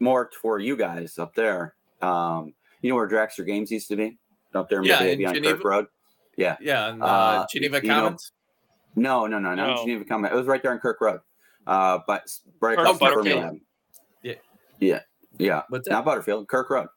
more 0.00 0.30
for 0.40 0.58
you 0.58 0.76
guys 0.76 1.18
up 1.18 1.34
there. 1.34 1.74
Um, 2.02 2.54
you 2.82 2.90
know 2.90 2.96
where 2.96 3.08
Dragster 3.08 3.46
Games 3.46 3.70
used 3.70 3.88
to 3.88 3.96
be? 3.96 4.18
Up 4.54 4.68
there, 4.68 4.82
Yeah, 4.84 5.00
maybe 5.00 5.24
in 5.24 5.28
on 5.30 5.34
Geneva. 5.34 5.54
Kirk 5.56 5.64
Road. 5.64 5.86
Yeah. 6.36 6.56
yeah, 6.60 6.88
and, 6.88 7.02
uh, 7.02 7.06
Uh, 7.06 7.46
Geneva 7.50 7.80
you 7.82 7.88
know, 7.88 7.94
Commons. 8.00 8.32
No, 8.96 9.26
no, 9.26 9.38
no, 9.38 9.54
No. 9.54 9.76
Geneva 9.76 10.04
Common. 10.04 10.32
It 10.32 10.34
was 10.34 10.46
right 10.46 10.62
there 10.62 10.72
on 10.72 10.78
Kirk 10.78 11.00
Road. 11.00 11.20
Uh, 11.66 11.98
but 12.06 12.22
right 12.60 12.76
Kirk 12.76 12.86
across 12.86 12.98
from 12.98 13.24
Butterfield. 13.24 13.60
Yeah. 14.22 14.34
Yeah. 14.80 15.00
Yeah. 15.38 15.62
What's 15.68 15.88
that? 15.88 15.94
Not 15.94 16.04
Butterfield, 16.04 16.46
Kirk 16.48 16.70
Road. 16.70 16.88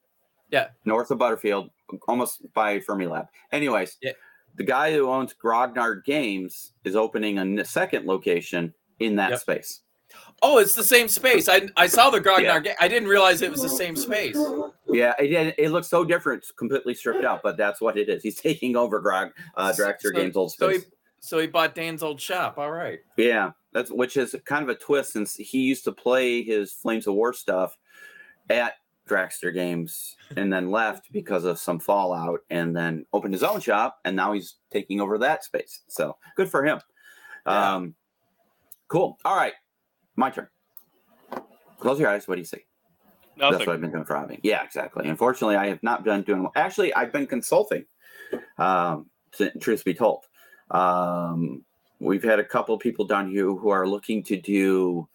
Yeah. 0.51 0.69
North 0.85 1.11
of 1.11 1.17
Butterfield, 1.19 1.69
almost 2.07 2.41
by 2.53 2.79
Fermilab. 2.79 3.27
Anyways, 3.51 3.97
Yeah. 4.01 4.11
the 4.55 4.63
guy 4.63 4.93
who 4.93 5.09
owns 5.09 5.33
Grognard 5.33 6.03
Games 6.05 6.73
is 6.83 6.95
opening 6.95 7.37
a 7.39 7.65
second 7.65 8.05
location 8.05 8.73
in 8.99 9.15
that 9.17 9.31
Yep. 9.31 9.39
space. 9.39 9.81
Oh, 10.41 10.57
it's 10.57 10.73
the 10.73 10.83
same 10.83 11.07
space. 11.09 11.49
I 11.49 11.67
I 11.75 11.87
saw 11.87 12.09
the 12.09 12.21
Grognard. 12.21 12.43
Yeah. 12.43 12.59
ga- 12.59 12.75
I 12.79 12.87
didn't 12.87 13.09
realize 13.09 13.41
it 13.41 13.51
was 13.51 13.61
the 13.61 13.67
same 13.69 13.95
space. 13.95 14.37
Yeah, 14.87 15.13
it, 15.19 15.31
it, 15.33 15.55
it 15.57 15.69
looks 15.71 15.87
so 15.89 16.05
different, 16.05 16.43
it's 16.43 16.51
completely 16.51 16.93
stripped 16.93 17.25
out, 17.25 17.41
but 17.43 17.57
that's 17.57 17.81
what 17.81 17.97
it 17.97 18.07
is. 18.07 18.23
He's 18.23 18.39
taking 18.39 18.75
over 18.77 18.99
Grog 18.99 19.31
uh, 19.57 19.73
Dragster 19.77 20.03
So- 20.03 20.11
Games 20.11 20.37
old 20.37 20.51
space. 20.53 20.59
So 20.59 20.69
he 20.79 20.85
so 21.19 21.39
he 21.39 21.47
bought 21.47 21.75
Dan's 21.75 22.03
old 22.03 22.21
shop. 22.21 22.57
All 22.57 22.71
right. 22.71 22.99
Yeah, 23.17 23.51
that's 23.73 23.91
which 23.91 24.15
is 24.17 24.33
kind 24.45 24.63
of 24.63 24.69
a 24.69 24.75
twist 24.75 25.11
since 25.11 25.35
he 25.35 25.59
used 25.59 25.83
to 25.83 25.91
play 25.91 26.41
his 26.41 26.71
Flames 26.71 27.05
of 27.07 27.15
War 27.15 27.33
stuff 27.33 27.77
at 28.49 28.75
Dragster 29.07 29.53
Games 29.53 30.15
and 30.35 30.51
then 30.51 30.69
left 30.69 31.11
because 31.11 31.45
of 31.45 31.59
some 31.59 31.79
fallout 31.79 32.41
and 32.49 32.75
then 32.75 33.05
opened 33.13 33.33
his 33.33 33.43
own 33.43 33.59
shop 33.59 33.99
and 34.05 34.15
now 34.15 34.33
he's 34.33 34.55
taking 34.71 35.01
over 35.01 35.17
that 35.17 35.43
space. 35.43 35.81
So 35.87 36.17
good 36.35 36.49
for 36.49 36.65
him. 36.65 36.79
Yeah. 37.45 37.75
Um, 37.75 37.95
cool. 38.87 39.17
All 39.25 39.35
right, 39.35 39.53
my 40.15 40.29
turn. 40.29 40.47
Close 41.79 41.99
your 41.99 42.09
eyes. 42.09 42.27
What 42.27 42.35
do 42.35 42.41
you 42.41 42.45
see? 42.45 42.65
That's 43.37 43.59
what 43.59 43.69
I've 43.69 43.81
been 43.81 43.91
doing 43.91 44.05
for 44.05 44.15
hobby. 44.15 44.39
Yeah, 44.41 44.63
exactly. 44.63 45.07
Unfortunately, 45.07 45.55
I 45.55 45.67
have 45.67 45.81
not 45.83 46.03
been 46.03 46.23
doing. 46.23 46.47
Actually, 46.55 46.93
I've 46.95 47.11
been 47.11 47.27
consulting. 47.27 47.85
Um, 48.57 49.05
to, 49.33 49.51
truth 49.59 49.85
be 49.85 49.93
told, 49.93 50.25
um, 50.71 51.63
we've 51.99 52.23
had 52.23 52.39
a 52.39 52.43
couple 52.43 52.77
people 52.77 53.05
down 53.05 53.29
here 53.29 53.45
who 53.45 53.69
are 53.69 53.87
looking 53.87 54.23
to 54.23 54.35
do 54.35 55.07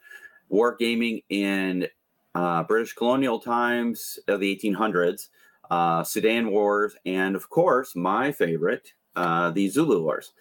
wargaming 0.50 1.24
in 1.28 1.86
uh, 2.34 2.62
British 2.64 2.94
colonial 2.94 3.38
times 3.38 4.18
of 4.28 4.40
the 4.40 4.56
1800s, 4.56 5.28
uh, 5.70 6.02
Sudan 6.02 6.50
wars, 6.50 6.94
and 7.06 7.36
of 7.36 7.48
course, 7.48 7.94
my 7.94 8.32
favorite, 8.32 8.92
uh, 9.16 9.50
the 9.50 9.68
Zulu 9.68 10.02
wars. 10.02 10.32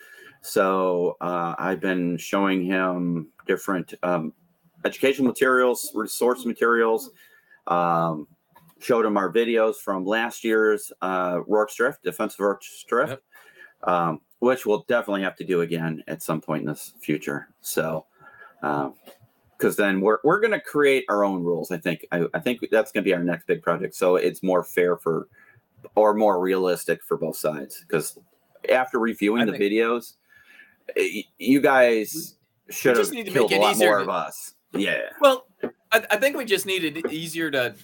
So 0.41 1.17
uh, 1.21 1.55
I've 1.57 1.79
been 1.79 2.17
showing 2.17 2.65
him 2.65 3.27
different 3.45 3.93
um, 4.03 4.33
education 4.85 5.25
materials, 5.25 5.91
resource 5.93 6.45
materials 6.45 7.11
um, 7.67 8.27
showed 8.79 9.05
him 9.05 9.17
our 9.17 9.31
videos 9.31 9.75
from 9.75 10.05
last 10.05 10.43
year's 10.43 10.91
uh, 11.01 11.39
Rorke's 11.47 11.75
Drift, 11.75 12.03
Defensive 12.03 12.39
Rorke's 12.39 12.83
Drift, 12.87 13.21
Yep. 13.83 13.87
um, 13.87 14.21
which 14.39 14.65
we'll 14.65 14.83
definitely 14.87 15.21
have 15.21 15.35
to 15.35 15.45
do 15.45 15.61
again 15.61 16.03
at 16.07 16.23
some 16.23 16.41
point 16.41 16.61
in 16.61 16.67
this 16.67 16.93
future. 16.99 17.49
So, 17.61 18.05
because 19.61 19.75
then 19.75 20.01
we're 20.01 20.17
we're 20.23 20.39
going 20.39 20.51
to 20.51 20.59
create 20.59 21.05
our 21.07 21.23
own 21.23 21.43
rules. 21.43 21.69
I 21.69 21.77
think 21.77 22.03
I, 22.11 22.25
I 22.33 22.39
think 22.39 22.65
that's 22.71 22.91
going 22.91 23.03
to 23.03 23.07
be 23.07 23.13
our 23.13 23.23
next 23.23 23.45
big 23.45 23.61
project. 23.61 23.93
So 23.95 24.15
it's 24.15 24.41
more 24.41 24.63
fair 24.63 24.97
for 24.97 25.27
or 25.95 26.15
more 26.15 26.41
realistic 26.41 27.03
for 27.03 27.15
both 27.15 27.35
sides. 27.37 27.79
Because 27.87 28.17
after 28.69 28.97
reviewing 28.99 29.43
I 29.43 29.45
the 29.45 29.51
videos, 29.53 30.13
you 31.37 31.61
guys 31.61 32.35
should 32.69 32.97
have 32.97 33.05
just 33.05 33.13
need 33.13 33.27
to 33.27 33.31
killed 33.31 33.51
make 33.51 33.59
a 33.59 33.61
lot 33.61 33.77
more 33.77 33.97
to- 33.97 34.03
of 34.03 34.09
us. 34.09 34.55
Yeah. 34.73 35.01
Well, 35.19 35.45
I, 35.91 36.05
I 36.09 36.17
think 36.17 36.37
we 36.37 36.45
just 36.45 36.65
needed 36.65 36.97
it 36.97 37.11
easier 37.11 37.51
to 37.51 37.75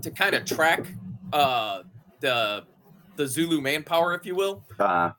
to 0.00 0.10
kind 0.10 0.34
of 0.34 0.44
track 0.46 0.86
uh, 1.34 1.82
the 2.20 2.64
the 3.16 3.26
Zulu 3.26 3.60
manpower, 3.60 4.14
if 4.14 4.24
you 4.24 4.34
will. 4.34 4.64
Uh, 4.78 5.10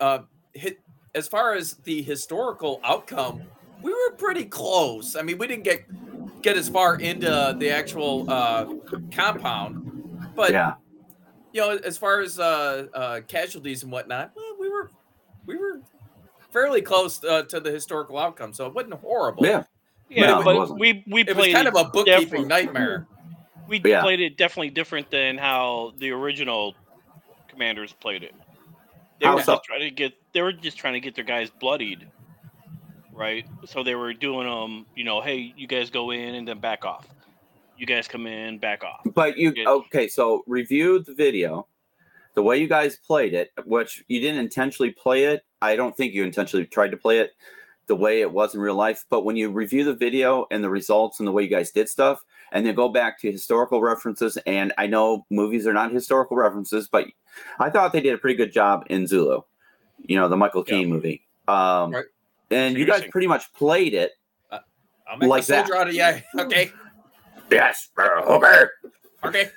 Uh, 0.00 0.20
hit 0.54 0.78
as 1.14 1.28
far 1.28 1.54
as 1.54 1.74
the 1.84 2.02
historical 2.02 2.80
outcome, 2.84 3.42
we 3.84 3.92
were 3.92 4.16
pretty 4.16 4.46
close. 4.46 5.14
I 5.14 5.22
mean, 5.22 5.36
we 5.38 5.46
didn't 5.46 5.64
get 5.64 5.84
get 6.42 6.56
as 6.56 6.68
far 6.68 6.96
into 6.96 7.54
the 7.58 7.70
actual 7.70 8.28
uh, 8.30 8.66
compound, 9.12 10.30
but 10.34 10.52
yeah. 10.52 10.74
you 11.52 11.60
know, 11.60 11.70
as 11.76 11.96
far 11.98 12.20
as 12.20 12.40
uh, 12.40 12.86
uh, 12.94 13.20
casualties 13.28 13.82
and 13.82 13.92
whatnot, 13.92 14.32
well, 14.34 14.56
we 14.58 14.68
were 14.70 14.90
we 15.46 15.56
were 15.56 15.80
fairly 16.50 16.80
close 16.80 17.22
uh, 17.24 17.42
to 17.42 17.60
the 17.60 17.70
historical 17.70 18.18
outcome, 18.18 18.52
so 18.54 18.66
it 18.66 18.74
wasn't 18.74 18.94
horrible. 18.94 19.44
Yeah. 19.46 19.64
Yeah, 20.08 20.26
No, 20.26 20.40
it 20.40 20.44
but 20.44 20.56
wasn't. 20.56 20.80
we 20.80 21.04
we 21.06 21.20
It 21.22 21.28
was 21.28 21.36
played 21.36 21.54
kind 21.54 21.68
of 21.68 21.74
a 21.76 21.84
bookkeeping 21.84 22.20
different- 22.20 22.48
nightmare. 22.48 23.06
We 23.68 23.80
Yeah. 23.84 24.02
played 24.02 24.20
it 24.20 24.36
definitely 24.36 24.70
different 24.70 25.10
than 25.10 25.38
how 25.38 25.94
the 25.98 26.10
original 26.10 26.74
commanders 27.48 27.92
played 27.94 28.22
it. 28.22 28.34
They 29.20 29.28
were 29.28 29.40
so? 29.42 29.54
just 29.54 29.64
trying 29.64 29.80
to 29.80 29.90
get 29.90 30.12
they 30.32 30.42
were 30.42 30.52
just 30.52 30.76
trying 30.76 30.92
to 30.94 31.00
get 31.00 31.14
their 31.14 31.24
guys 31.24 31.48
bloodied, 31.50 32.06
right? 33.14 33.46
So 33.64 33.82
they 33.82 33.94
were 33.94 34.12
doing 34.12 34.46
um, 34.48 34.86
you 34.94 35.04
know, 35.04 35.20
hey, 35.20 35.52
you 35.56 35.66
guys 35.66 35.90
go 35.90 36.10
in 36.10 36.34
and 36.34 36.46
then 36.46 36.58
back 36.60 36.84
off. 36.84 37.06
You 37.76 37.86
guys 37.86 38.06
come 38.06 38.26
in, 38.26 38.58
back 38.58 38.84
off. 38.84 39.00
But 39.14 39.36
you 39.36 39.52
Yeah. 39.56 39.68
okay? 39.68 40.08
So 40.08 40.44
review 40.46 41.00
the 41.00 41.14
video, 41.14 41.66
the 42.34 42.42
way 42.42 42.58
you 42.58 42.68
guys 42.68 42.96
played 42.96 43.34
it, 43.34 43.50
which 43.64 44.04
you 44.08 44.20
didn't 44.20 44.40
intentionally 44.40 44.92
play 44.92 45.24
it. 45.24 45.44
I 45.60 45.76
don't 45.76 45.96
think 45.96 46.14
you 46.14 46.24
intentionally 46.24 46.66
tried 46.66 46.90
to 46.92 46.96
play 46.96 47.18
it 47.18 47.32
the 47.86 47.96
way 47.96 48.20
it 48.20 48.30
was 48.30 48.54
in 48.54 48.60
real 48.60 48.74
life. 48.76 49.04
But 49.10 49.24
when 49.24 49.36
you 49.36 49.50
review 49.50 49.84
the 49.84 49.94
video 49.94 50.46
and 50.50 50.62
the 50.62 50.70
results 50.70 51.18
and 51.18 51.26
the 51.26 51.32
way 51.32 51.42
you 51.42 51.48
guys 51.48 51.70
did 51.70 51.88
stuff, 51.88 52.22
and 52.52 52.64
then 52.64 52.74
go 52.74 52.88
back 52.88 53.18
to 53.20 53.30
historical 53.32 53.80
references, 53.82 54.38
and 54.46 54.72
I 54.78 54.86
know 54.86 55.26
movies 55.30 55.66
are 55.66 55.72
not 55.72 55.92
historical 55.92 56.36
references, 56.36 56.88
but 56.88 57.06
I 57.58 57.70
thought 57.70 57.92
they 57.92 58.00
did 58.00 58.14
a 58.14 58.18
pretty 58.18 58.36
good 58.36 58.52
job 58.52 58.86
in 58.88 59.06
Zulu. 59.06 59.42
You 60.02 60.16
know, 60.16 60.28
the 60.28 60.36
Michael 60.36 60.64
Yeah. 60.66 60.84
Movie. 60.84 61.26
Um, 61.48 61.90
Right. 61.92 62.04
And 62.50 62.76
you 62.76 62.84
guys 62.84 63.04
pretty 63.10 63.26
much 63.26 63.52
played 63.54 63.94
it. 63.94 64.12
I'll 64.52 65.18
make 65.18 65.28
Like 65.28 65.44
a 65.44 65.46
that. 65.48 65.70
out 65.70 65.88
of 65.88 65.94
you. 65.94 66.04
Okay. 66.40 66.70
Yes, 67.50 67.90
okay. 67.98 68.64
Okay. 69.24 69.48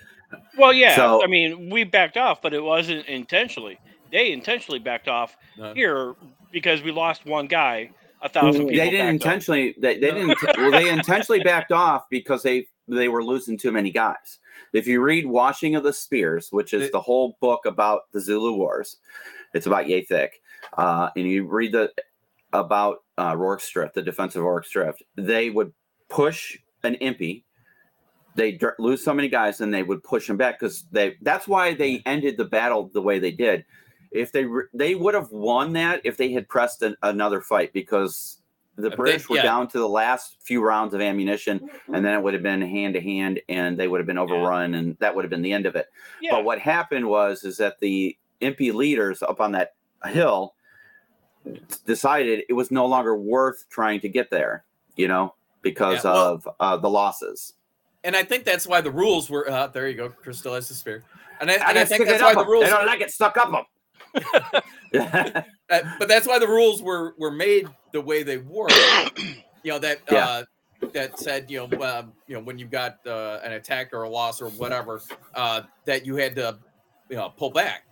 Well, 0.57 0.73
yeah. 0.73 0.95
So- 0.95 1.23
I 1.23 1.27
mean, 1.27 1.69
we 1.69 1.83
backed 1.83 2.17
off, 2.17 2.41
but 2.41 2.53
it 2.53 2.61
wasn't 2.63 3.05
intentionally. 3.07 3.79
they 4.11 4.31
intentionally 4.31 4.79
backed 4.79 5.07
off 5.07 5.35
No. 5.57 5.73
here 5.73 6.15
because 6.51 6.81
we 6.81 6.91
lost 6.91 7.25
one 7.25 7.47
guy. 7.47 7.91
A 8.21 8.29
thousand 8.29 8.67
people. 8.67 8.67
they 8.69 8.89
didn't 8.89 8.91
backed 8.91 9.03
off. 9.03 9.09
intentionally. 9.13 9.75
They, 9.79 9.99
they 9.99 10.11
didn't. 10.11 10.37
well, 10.57 10.71
they 10.71 10.89
intentionally 10.89 11.41
backed 11.43 11.71
off 11.71 12.05
because 12.09 12.41
they 12.43 12.67
they 12.87 13.09
were 13.09 13.23
losing 13.23 13.57
too 13.57 13.71
many 13.71 13.91
guys. 13.91 14.39
If 14.73 14.87
you 14.87 15.01
read 15.01 15.25
"Washing 15.27 15.75
of 15.75 15.83
the 15.83 15.93
Spears," 15.93 16.47
which 16.51 16.73
is 16.73 16.83
It- 16.83 16.91
the 16.93 17.01
whole 17.01 17.37
book 17.41 17.65
about 17.65 18.11
the 18.13 18.19
Zulu 18.19 18.53
Wars, 18.55 18.97
it's 19.53 19.67
about 19.67 19.87
yay 19.87 20.01
thick, 20.01 20.41
uh, 20.77 21.09
and 21.15 21.27
you 21.27 21.45
read 21.45 21.73
the 21.73 21.91
about 22.53 23.03
uh, 23.17 23.35
Rorke's 23.35 23.69
Drift, 23.69 23.95
the 23.95 24.01
defense 24.01 24.35
of 24.35 24.43
Rorke's 24.43 24.69
Drift. 24.71 25.03
They 25.15 25.49
would 25.49 25.73
push 26.09 26.57
an 26.83 26.95
impi. 26.95 27.43
They 28.35 28.51
dr- 28.53 28.75
lose 28.79 29.03
so 29.03 29.13
many 29.13 29.29
guys, 29.29 29.61
and 29.61 29.73
they 29.73 29.83
would 29.83 30.03
push 30.03 30.27
them 30.27 30.37
back 30.37 30.59
because 30.59 30.85
they. 30.91 31.17
That's 31.21 31.47
why 31.47 31.73
they 31.73 32.01
ended 32.05 32.37
the 32.37 32.45
battle 32.45 32.89
the 32.93 33.01
way 33.01 33.19
they 33.19 33.31
did. 33.31 33.65
If 34.11 34.31
they 34.31 34.45
re- 34.45 34.67
they 34.73 34.95
would 34.95 35.15
have 35.15 35.31
won 35.31 35.73
that 35.73 36.01
if 36.03 36.17
they 36.17 36.31
had 36.31 36.47
pressed 36.47 36.81
an, 36.83 36.95
another 37.03 37.41
fight 37.41 37.73
because 37.73 38.41
the 38.75 38.89
They- 38.91 38.95
British 38.95 39.27
were 39.27 39.37
yeah. 39.37 39.41
down 39.41 39.67
to 39.69 39.79
the 39.79 39.89
last 39.89 40.37
few 40.41 40.63
rounds 40.63 40.93
of 40.93 41.01
ammunition, 41.01 41.67
and 41.91 42.05
then 42.05 42.13
it 42.13 42.21
would 42.21 42.35
have 42.35 42.43
been 42.43 42.61
hand 42.61 42.93
to 42.93 43.01
hand, 43.01 43.41
and 43.49 43.75
they 43.77 43.87
would 43.87 43.99
have 43.99 44.07
been 44.07 44.19
overrun, 44.19 44.75
and 44.75 44.95
that 44.99 45.15
would 45.15 45.25
have 45.25 45.31
been 45.31 45.41
the 45.41 45.51
end 45.51 45.65
of 45.65 45.75
it. 45.75 45.87
Yeah. 46.21 46.31
But 46.31 46.45
what 46.45 46.59
happened 46.59 47.07
was 47.07 47.43
is 47.43 47.57
that 47.57 47.79
the 47.79 48.15
impi 48.39 48.71
leaders 48.71 49.23
up 49.23 49.41
on 49.41 49.51
that 49.53 49.73
hill 50.05 50.53
decided 51.85 52.43
it 52.49 52.53
was 52.53 52.71
no 52.71 52.85
longer 52.85 53.15
worth 53.15 53.65
trying 53.69 53.99
to 54.01 54.09
get 54.09 54.29
there, 54.29 54.63
you 54.95 55.07
know, 55.07 55.33
because 55.61 56.03
Yeah, 56.03 56.11
well- 56.13 56.33
of 56.33 56.49
uh, 56.59 56.77
the 56.77 56.89
losses. 56.89 57.53
And 58.03 58.15
I 58.15 58.23
think 58.23 58.45
that's 58.45 58.65
why 58.67 58.79
the 58.79 58.91
rules 58.91 59.29
were. 59.29 59.49
Uh, 59.49 59.67
there 59.67 59.89
you 59.89 59.95
go, 59.95 60.07
Crystal 60.09 60.53
has 60.53 60.69
the 60.69 60.75
spear. 60.75 61.03
And 61.41 61.51
I, 61.51 61.55
and 61.55 61.77
I 61.77 61.83
think 61.83 62.05
that's 62.05 62.21
why 62.23 62.33
the 62.35 62.45
rules. 62.45 62.63
They 62.65 62.69
don't 62.69 62.85
like 62.85 63.01
it 63.01 63.11
stuck 63.11 63.35
up 63.37 63.51
them. 63.51 64.63
Uh, 65.69 65.81
but 65.99 66.07
that's 66.07 66.25
why 66.25 66.39
the 66.39 66.47
rules 66.47 66.81
were 66.81 67.13
were 67.17 67.29
made 67.29 67.67
the 67.91 67.99
way 67.99 68.23
they 68.23 68.37
were. 68.37 68.69
you 69.63 69.71
know 69.73 69.77
that 69.79 69.99
Yeah. 70.09 70.25
uh, 70.25 70.43
that 70.93 71.19
said 71.19 71.51
you 71.51 71.67
know 71.67 71.81
um, 71.81 72.13
you 72.25 72.35
know 72.35 72.41
when 72.41 72.57
you 72.57 72.65
got 72.67 73.05
uh, 73.05 73.39
an 73.43 73.51
attack 73.51 73.91
or 73.91 74.03
a 74.03 74.09
loss 74.09 74.41
or 74.41 74.47
whatever 74.51 75.01
uh, 75.35 75.63
that 75.83 76.05
you 76.05 76.15
had 76.15 76.35
to 76.35 76.57
you 77.09 77.17
know 77.17 77.33
pull 77.35 77.49
back 77.49 77.83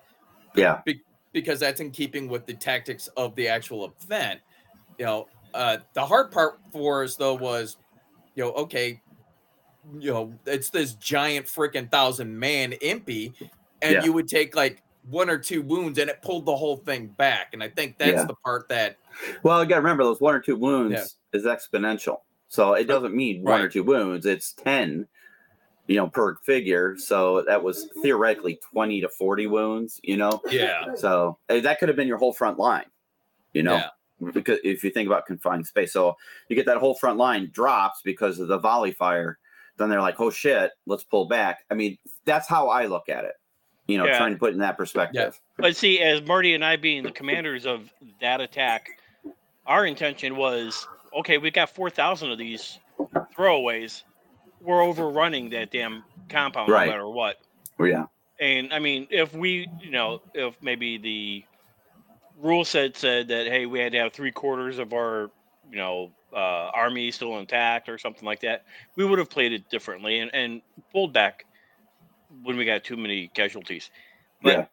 yeah, 0.56 0.80
because 1.36 1.60
that's 1.60 1.82
in 1.82 1.92
keeping 1.92 2.30
with 2.30 2.46
the 2.48 2.54
tactics 2.54 3.08
of 3.18 3.36
the 3.36 3.50
actual 3.50 3.94
event. 4.02 4.40
You 4.98 5.06
know 5.06 5.28
uh, 5.54 5.78
the 5.94 6.06
hard 6.06 6.32
part 6.32 6.60
for 6.72 7.04
us 7.04 7.18
though 7.18 7.36
was 7.36 7.76
you 8.36 8.44
know 8.44 8.52
okay 8.54 9.02
you 10.00 10.12
know 10.12 10.34
it's 10.46 10.70
this 10.70 10.94
giant 10.96 11.46
freaking 11.46 11.92
thousand 11.92 12.40
man 12.40 12.72
impi 12.82 13.34
and 13.82 13.94
Yeah. 13.94 14.04
you 14.04 14.14
would 14.14 14.28
take 14.28 14.56
like 14.56 14.82
one 15.10 15.30
or 15.30 15.38
two 15.38 15.62
wounds 15.62 16.00
and 16.00 16.10
it 16.10 16.22
pulled 16.24 16.46
the 16.46 16.56
whole 16.56 16.78
thing 16.78 17.08
back 17.08 17.50
and 17.54 17.62
i 17.62 17.70
think 17.70 17.98
that's 18.00 18.22
Yeah. 18.22 18.26
the 18.26 18.34
part 18.44 18.68
that 18.70 18.98
Well, 19.44 19.62
you 19.62 19.70
got 19.70 19.76
to 19.76 19.82
remember 19.82 20.04
those 20.04 20.20
one 20.22 20.34
or 20.34 20.40
two 20.40 20.56
wounds 20.56 21.18
Yeah. 21.34 21.40
is 21.40 21.46
exponential. 21.46 22.22
So 22.48 22.74
it 22.74 22.86
doesn't 22.86 23.14
mean 23.16 23.44
one 23.44 23.62
or 23.62 23.70
two 23.70 23.84
wounds. 23.84 24.26
It's 24.26 24.54
10, 24.54 25.08
you 25.88 25.96
know, 25.98 26.08
per 26.08 26.36
figure. 26.38 26.96
So 26.98 27.44
that 27.44 27.62
was 27.62 27.90
theoretically 28.02 28.60
20 28.72 29.02
to 29.02 29.10
40 29.10 29.48
wounds, 29.48 30.00
you 30.04 30.18
know? 30.18 30.42
yeah 30.50 30.96
So 30.96 31.38
eh, 31.50 31.62
that 31.62 31.80
could 31.80 31.90
have 31.90 31.96
been 31.96 32.08
your 32.08 32.18
whole 32.18 32.34
front 32.34 32.58
line, 32.58 32.86
you 33.54 33.64
know? 33.64 33.76
Yeah. 33.76 33.90
Because 34.32 34.60
if 34.64 34.84
you 34.84 34.92
think 34.92 35.08
about 35.08 35.26
confined 35.26 35.68
space, 35.68 35.92
so 35.92 36.16
you 36.48 36.56
get 36.56 36.66
that 36.68 36.78
whole 36.78 36.96
front 36.96 37.18
line 37.18 37.50
drops 37.52 38.02
because 38.04 38.40
of 38.40 38.48
the 38.48 38.58
volley 38.58 38.92
fire. 38.94 39.38
Then 39.78 39.90
they're 39.90 40.02
like, 40.02 40.22
"Oh 40.22 40.30
shit, 40.30 40.72
let's 40.86 41.04
pull 41.04 41.26
back." 41.26 41.66
I 41.70 41.74
mean, 41.74 41.98
that's 42.24 42.48
how 42.48 42.70
I 42.70 42.86
look 42.86 43.10
at 43.10 43.26
it. 43.26 43.34
You 43.88 43.98
know, 43.98 44.06
Yeah. 44.06 44.18
trying 44.18 44.32
to 44.32 44.40
put 44.40 44.52
it 44.52 44.54
in 44.54 44.60
that 44.60 44.78
perspective. 44.78 45.38
But 45.58 45.76
see, 45.76 46.00
as 46.00 46.22
Marty 46.22 46.54
and 46.54 46.64
I 46.64 46.78
being 46.78 47.04
the 47.04 47.12
commanders 47.12 47.66
of 47.66 47.92
that 48.22 48.40
attack, 48.40 48.88
our 49.68 49.86
intention 49.86 50.38
was 50.38 50.88
okay, 51.14 51.38
we've 51.38 51.52
got 51.52 51.70
4,000 51.70 52.32
of 52.32 52.38
these 52.38 52.80
throwaways. 53.38 54.04
We're 54.66 54.82
overrunning 54.84 55.50
that 55.52 55.72
damn 55.72 56.04
compound 56.30 56.70
Right. 56.72 56.88
no 56.88 56.92
matter 56.92 57.10
what. 57.10 57.38
Yeah, 57.80 58.06
And 58.40 58.74
I 58.74 58.80
mean, 58.80 59.08
if 59.12 59.34
we, 59.34 59.68
you 59.82 59.92
know, 59.92 60.22
if 60.34 60.56
maybe 60.62 60.98
the 60.98 61.44
rule 62.38 62.66
set 62.66 62.98
said 62.98 63.28
that, 63.28 63.48
hey, 63.48 63.66
we 63.66 63.80
had 63.80 63.92
to 63.92 64.00
have 64.00 64.14
three 64.14 64.32
quarters 64.32 64.80
of 64.80 64.94
our, 64.94 65.30
you 65.70 65.78
know, 65.78 66.12
uh, 66.34 66.70
army 66.74 67.12
still 67.12 67.38
intact 67.40 67.88
or 67.90 67.98
something 67.98 68.26
like 68.26 68.40
that, 68.42 68.66
we 68.96 69.06
would 69.06 69.20
have 69.20 69.30
played 69.30 69.54
it 69.54 69.70
differently 69.70 70.20
and, 70.20 70.34
and 70.34 70.62
pulled 70.92 71.14
back 71.14 71.46
when 72.44 72.58
we 72.58 72.66
got 72.66 72.84
too 72.84 72.98
many 72.98 73.28
casualties. 73.30 73.90
But 74.42 74.58
Yeah. 74.58 74.66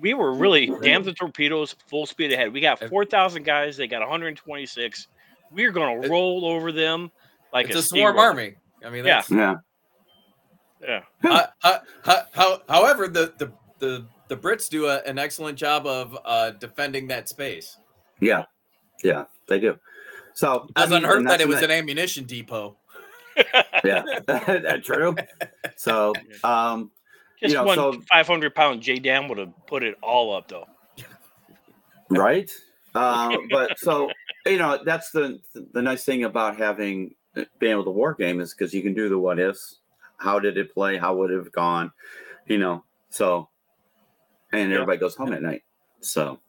we 0.00 0.14
were 0.14 0.32
really 0.32 0.66
damn 0.82 1.02
the 1.02 1.12
torpedoes 1.12 1.74
full 1.88 2.06
speed 2.06 2.32
ahead. 2.32 2.52
We 2.52 2.60
got 2.60 2.78
4,000 2.88 3.42
guys, 3.42 3.76
they 3.76 3.86
got 3.86 4.00
126. 4.00 5.08
We're 5.50 5.72
going 5.72 6.02
to 6.02 6.08
roll 6.08 6.44
over 6.46 6.72
them 6.72 7.10
like 7.52 7.66
it's 7.66 7.76
a 7.76 7.82
swarm 7.82 8.12
steamroller. 8.12 8.26
army 8.28 8.54
i 8.84 8.90
mean 8.90 9.04
Yeah. 9.04 9.16
that's, 9.16 9.30
yeah, 9.30 9.56
Yeah. 10.82 11.02
uh, 11.30 11.46
ho- 11.62 11.78
ho- 12.04 12.22
ho- 12.34 12.62
however 12.68 13.08
the 13.08 13.32
the 13.38 13.52
the 13.78 14.06
the 14.28 14.36
brits 14.36 14.68
do 14.68 14.86
a, 14.86 14.98
an 15.06 15.18
excellent 15.18 15.58
job 15.58 15.86
of 15.86 16.16
uh 16.24 16.50
defending 16.52 17.08
that 17.08 17.28
space 17.28 17.76
yeah, 18.20 18.44
yeah. 19.02 19.24
They 19.48 19.58
do. 19.58 19.78
So 20.34 20.68
I 20.76 20.82
doesn't 20.82 21.04
hurt 21.04 21.24
that 21.24 21.40
it 21.40 21.48
was 21.48 21.62
an 21.62 21.70
ammunition 21.70 22.24
depot 22.24 22.76
yeah, 23.84 24.02
that's 24.26 24.84
true. 24.86 25.16
So, 25.76 26.12
um, 26.44 26.90
Just 27.40 27.52
You 27.52 27.58
know, 27.60 27.64
one 27.64 27.76
so- 27.76 28.02
500 28.10 28.54
pound 28.54 28.82
JDAM 28.82 29.28
would 29.30 29.38
have 29.38 29.52
put 29.66 29.82
it 29.82 29.96
all 30.02 30.34
up, 30.36 30.48
though. 30.48 30.66
right 32.10 32.50
um 32.94 33.38
but 33.50 33.78
so 33.78 34.10
you 34.46 34.58
know 34.58 34.78
that's 34.84 35.10
the 35.12 35.38
the 35.72 35.80
nice 35.80 36.04
thing 36.04 36.24
about 36.24 36.56
having 36.58 36.96
uh, 37.06 37.14
being 37.34 37.72
able 37.72 37.84
to 37.84 37.90
war 37.90 38.14
game 38.14 38.40
is 38.40 38.54
because 38.54 38.74
you 38.74 38.82
can 38.82 38.94
do 38.94 39.08
the 39.08 39.18
what 39.18 39.38
ifs. 39.38 39.80
How 40.16 40.38
did 40.38 40.58
it 40.58 40.72
play? 40.74 40.96
How 40.96 41.14
would 41.16 41.30
it 41.30 41.36
have 41.36 41.52
gone? 41.52 41.92
You 42.46 42.58
know 42.58 42.84
so 43.10 43.48
and 44.52 44.70
Yeah. 44.70 44.76
everybody 44.76 44.98
goes 44.98 45.14
home 45.16 45.32
at 45.32 45.42
night. 45.42 45.62
So 46.00 46.40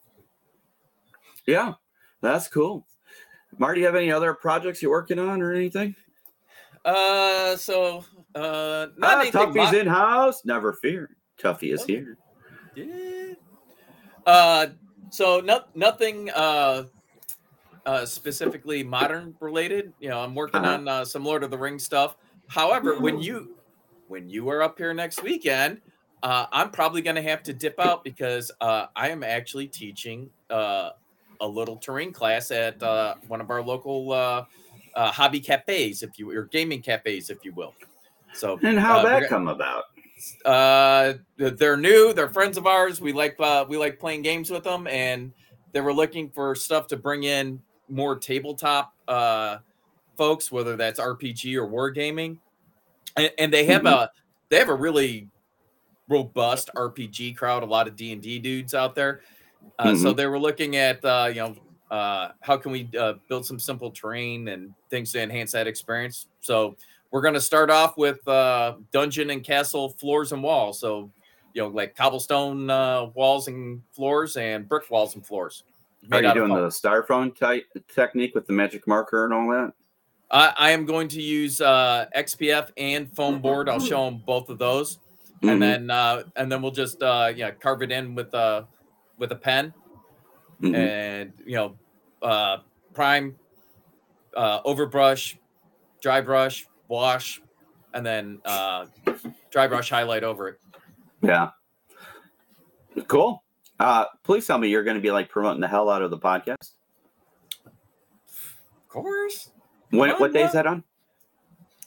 yeah 1.46 1.74
that's 2.20 2.48
cool. 2.48 2.86
Marty 3.58 3.80
you 3.80 3.86
have 3.86 3.96
any 3.96 4.10
other 4.10 4.34
projects 4.34 4.82
you're 4.82 4.90
working 4.90 5.18
on 5.18 5.42
or 5.42 5.52
anything? 5.52 5.94
Uh 6.84 7.56
so 7.56 8.04
uh 8.34 8.88
not 8.96 9.26
ah, 9.26 9.30
tuffy's 9.30 9.72
in 9.74 9.86
house 9.86 10.44
never 10.44 10.72
fear. 10.72 11.16
Tuffy 11.38 11.72
is 11.72 11.82
Okay. 11.82 11.94
here. 11.94 12.18
Yeah. 12.74 13.34
Uh, 14.26 14.66
so 15.10 15.40
no, 15.40 15.62
nothing 15.74 16.30
uh, 16.30 16.84
uh, 17.86 18.06
specifically 18.06 18.82
modern 18.84 19.34
related. 19.40 19.92
You 19.98 20.08
know, 20.10 20.20
I'm 20.20 20.34
working 20.34 20.64
Uh-huh. 20.64 20.74
on 20.74 20.88
uh, 20.88 21.04
some 21.04 21.24
Lord 21.24 21.44
of 21.44 21.50
the 21.50 21.58
Rings 21.58 21.84
stuff. 21.84 22.16
However, 22.48 23.00
when 23.00 23.18
you 23.20 23.50
when 24.06 24.28
you 24.28 24.48
are 24.50 24.62
up 24.62 24.78
here 24.78 24.92
next 24.94 25.22
weekend, 25.22 25.80
uh, 26.22 26.46
I'm 26.52 26.70
probably 26.70 27.02
going 27.02 27.16
to 27.16 27.22
have 27.22 27.42
to 27.44 27.52
dip 27.52 27.78
out 27.80 28.04
because 28.04 28.50
uh, 28.60 28.86
I 28.94 29.08
am 29.08 29.22
actually 29.22 29.68
teaching 29.68 30.30
uh, 30.50 30.90
a 31.40 31.48
little 31.48 31.76
terrain 31.78 32.12
class 32.12 32.50
at 32.50 32.82
uh, 32.82 33.16
one 33.26 33.40
of 33.40 33.50
our 33.50 33.62
local 33.62 34.12
uh, 34.12 34.44
uh, 34.94 35.10
hobby 35.12 35.40
cafes, 35.40 36.02
if 36.02 36.18
you 36.18 36.30
or 36.30 36.44
gaming 36.46 36.82
cafes, 36.82 37.30
if 37.30 37.44
you 37.44 37.52
will. 37.54 37.76
So 38.32 38.58
and 38.62 38.78
how 38.78 39.02
that 39.02 39.28
come 39.28 39.48
about 39.48 39.84
uh 40.44 41.14
they're 41.36 41.76
new 41.76 42.12
they're 42.12 42.28
friends 42.28 42.56
of 42.56 42.66
ours 42.66 43.00
we 43.00 43.12
like 43.12 43.34
uh 43.40 43.64
we 43.68 43.76
like 43.76 43.98
playing 43.98 44.22
games 44.22 44.50
with 44.50 44.62
them 44.62 44.86
and 44.86 45.32
they 45.72 45.80
were 45.80 45.92
looking 45.92 46.30
for 46.30 46.54
stuff 46.54 46.86
to 46.86 46.96
bring 46.96 47.24
in 47.24 47.60
more 47.92 48.16
tabletop 48.16 48.92
uh 49.08 49.58
folks 50.16 50.50
whether 50.50 50.76
that's 50.76 50.98
rpg 50.98 51.54
or 51.56 51.66
wargaming 51.68 52.38
and, 53.16 53.30
and 53.38 53.52
they 53.52 53.64
have 53.66 53.82
Mhm. 53.82 53.92
a 53.92 54.10
they 54.48 54.58
have 54.58 54.68
a 54.70 54.74
really 54.74 55.28
robust 56.08 56.70
rpg 56.74 57.36
crowd 57.36 57.62
a 57.62 57.66
lot 57.66 57.86
of 57.86 57.96
d&d 57.96 58.38
dudes 58.40 58.74
out 58.74 58.94
there 58.94 59.20
uh, 59.78 59.94
so 59.94 60.12
they 60.12 60.26
were 60.26 60.38
looking 60.38 60.76
at 60.76 61.04
uh 61.04 61.28
you 61.28 61.40
know 61.40 61.54
uh 61.90 62.30
how 62.40 62.56
can 62.56 62.72
we 62.72 62.88
uh, 62.98 63.14
build 63.28 63.44
some 63.44 63.58
simple 63.58 63.90
terrain 63.90 64.48
and 64.48 64.74
things 64.90 65.12
to 65.12 65.20
enhance 65.20 65.52
that 65.52 65.66
experience 65.66 66.28
so 66.40 66.74
we're 67.10 67.20
going 67.20 67.34
to 67.34 67.40
start 67.42 67.70
off 67.70 67.98
with 67.98 68.26
uh, 68.26 68.76
dungeon 68.90 69.28
and 69.28 69.44
castle 69.44 69.90
floors 69.90 70.32
and 70.32 70.42
walls. 70.42 70.80
So, 70.80 71.10
you 71.52 71.60
know, 71.60 71.68
like 71.68 71.94
cobblestone 71.94 72.70
uh, 72.70 73.10
walls 73.14 73.48
and 73.48 73.82
floors 73.92 74.38
and 74.38 74.66
brick 74.66 74.90
walls 74.90 75.14
and 75.14 75.24
floors. 75.26 75.62
Are 76.10 76.22
you 76.22 76.34
doing 76.34 76.52
the 76.54 76.66
styrofoam 76.68 77.34
type 77.36 77.64
technique 77.94 78.34
with 78.34 78.46
the 78.46 78.52
magic 78.52 78.86
marker 78.88 79.24
and 79.24 79.32
all 79.32 79.48
that 79.50 79.72
I, 80.30 80.52
I 80.56 80.70
am 80.70 80.86
going 80.86 81.08
to 81.08 81.20
use 81.20 81.60
uh, 81.60 82.06
XPS 82.16 82.70
and 82.78 83.14
foam 83.14 83.40
board. 83.42 83.68
I'll 83.68 83.78
show 83.78 84.06
them 84.06 84.22
both 84.26 84.48
of 84.48 84.58
those, 84.58 84.98
Mhm. 85.42 85.52
and 85.52 85.62
then 85.62 85.90
uh, 85.90 86.22
and 86.36 86.50
then 86.50 86.62
we'll 86.62 86.72
just 86.72 87.02
uh, 87.02 87.30
yeah 87.36 87.50
carve 87.50 87.82
it 87.82 87.92
in 87.92 88.14
with 88.14 88.32
a 88.32 88.66
with 89.18 89.30
a 89.32 89.36
pen 89.36 89.74
Mhm. 90.62 90.74
and 90.74 91.32
you 91.44 91.56
know 91.56 91.76
uh, 92.22 92.58
prime, 92.94 93.36
uh, 94.34 94.62
overbrush, 94.62 95.36
dry 96.00 96.20
brush, 96.22 96.66
wash, 96.88 97.42
and 97.92 98.06
then 98.06 98.40
uh, 98.46 98.86
dry 99.50 99.66
brush 99.66 99.90
highlight 99.90 100.24
over 100.24 100.48
it. 100.48 100.60
Yeah. 101.20 101.50
Cool. 103.06 103.42
Uh, 103.82 104.04
please 104.22 104.46
tell 104.46 104.58
me 104.58 104.68
you're 104.68 104.84
going 104.84 104.94
to 104.96 105.00
be 105.02 105.10
like 105.10 105.28
promoting 105.28 105.60
the 105.60 105.66
hell 105.66 105.90
out 105.90 106.02
of 106.02 106.10
the 106.10 106.18
podcast. 106.18 106.74
Of 107.66 108.88
course. 108.88 109.50
When, 109.90 110.10
Why 110.10 110.16
what 110.18 110.32
day 110.32 110.44
is 110.44 110.52
that 110.52 110.66
on? 110.66 110.84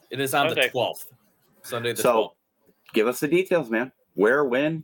It 0.10 0.19
is 0.19 0.34
on 0.34 0.49
Sunday. 0.49 0.67
the 0.67 0.77
12th. 0.77 1.05
Sunday 1.63 1.93
the 1.93 2.01
So- 2.01 2.13
12th. 2.13 2.31
Give 2.93 3.08
us 3.08 3.19
the 3.19 3.27
details, 3.27 3.69
man. 3.69 3.91
Where, 4.13 4.45
when? 4.45 4.84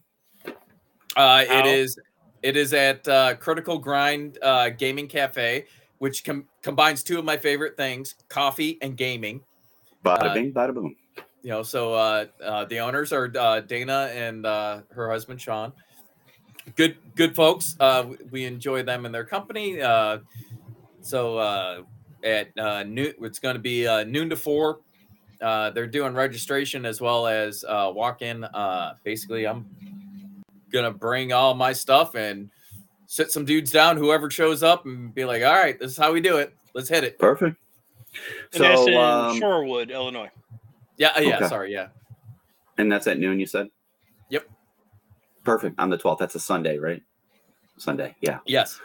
Uh, 1.16 1.44
it 1.50 1.66
is 1.66 1.98
it 2.44 2.58
is 2.58 2.74
at 2.74 3.08
uh, 3.08 3.36
Critical 3.36 3.78
Grind 3.78 4.38
uh, 4.42 4.70
Gaming 4.70 5.08
Cafe, 5.08 5.66
which 6.00 6.24
com- 6.26 6.46
combines 6.62 7.04
two 7.04 7.20
of 7.20 7.24
my 7.24 7.38
favorite 7.38 7.78
things: 7.78 8.16
coffee 8.28 8.78
and 8.82 8.98
gaming. 8.98 9.42
Bada 10.04 10.24
Uh, 10.24 10.34
bing, 10.34 10.52
bada 10.52 10.74
boom. 10.74 10.94
You 11.44 11.52
know, 11.52 11.64
so 11.64 11.94
uh, 11.94 12.26
uh, 12.44 12.66
the 12.66 12.80
owners 12.80 13.14
are 13.14 13.32
uh, 13.40 13.62
Dana 13.62 14.10
and 14.14 14.46
uh, 14.46 14.82
her 14.92 15.10
husband 15.10 15.40
Sean. 15.40 15.72
Good, 16.76 16.98
good 17.16 17.36
folks. 17.36 17.76
Uh, 17.80 18.06
we- 18.10 18.18
we 18.32 18.46
enjoy 18.46 18.84
them 18.84 19.06
and 19.06 19.14
their 19.14 19.26
company. 19.26 19.82
Uh, 19.82 20.20
so 21.02 21.38
uh, 21.38 21.82
at 22.24 22.50
uh, 22.58 22.84
noon, 22.84 23.14
it's 23.22 23.40
going 23.40 23.56
to 23.56 23.62
be 23.62 23.88
uh, 23.88 24.04
noon 24.04 24.30
to 24.30 24.36
four. 24.36 24.80
Uh, 25.42 25.72
they're 25.72 25.88
doing 25.88 26.14
registration 26.14 26.86
as 26.86 27.02
well 27.02 27.26
as 27.26 27.66
uh, 27.68 27.92
walk 27.94 28.22
in. 28.22 28.44
Uh, 28.44 28.94
basically, 29.04 29.48
I'm 29.48 29.66
gonna 30.72 30.92
bring 30.92 31.34
all 31.34 31.56
my 31.56 31.74
stuff 31.74 32.14
and 32.14 32.52
sit 33.08 33.32
some 33.32 33.44
dudes 33.44 33.72
down, 33.72 33.98
whoever 33.98 34.30
shows 34.30 34.62
up, 34.62 34.86
and 34.86 35.14
be 35.16 35.26
like, 35.26 35.42
"All 35.44 35.52
right, 35.54 35.80
this 35.80 35.92
is 35.92 35.98
how 35.98 36.14
we 36.14 36.22
do 36.22 36.38
it. 36.38 36.54
Let's 36.76 36.88
hit 36.88 37.04
it." 37.04 37.18
Perfect. 37.18 37.58
And 38.54 38.64
that's 38.64 38.86
in 38.88 38.94
um, 38.96 39.40
Shorewood, 39.42 39.90
Illinois. 39.92 40.30
Yeah, 40.98 41.10
uh, 41.18 41.22
yeah. 41.22 41.38
Okay. 41.38 41.48
Sorry, 41.48 41.74
yeah. 41.74 41.88
and 42.78 42.92
that's 42.92 43.08
at 43.08 43.18
noon, 43.18 43.40
you 43.40 43.48
said? 43.48 43.68
Perfect. 45.44 45.80
On 45.80 45.90
the 45.90 45.98
12th. 45.98 46.20
That's 46.20 46.36
a 46.36 46.40
Sunday, 46.40 46.78
right? 46.78 47.02
Sunday. 47.78 48.16
Yeah. 48.22 48.40
Yes. 48.46 48.80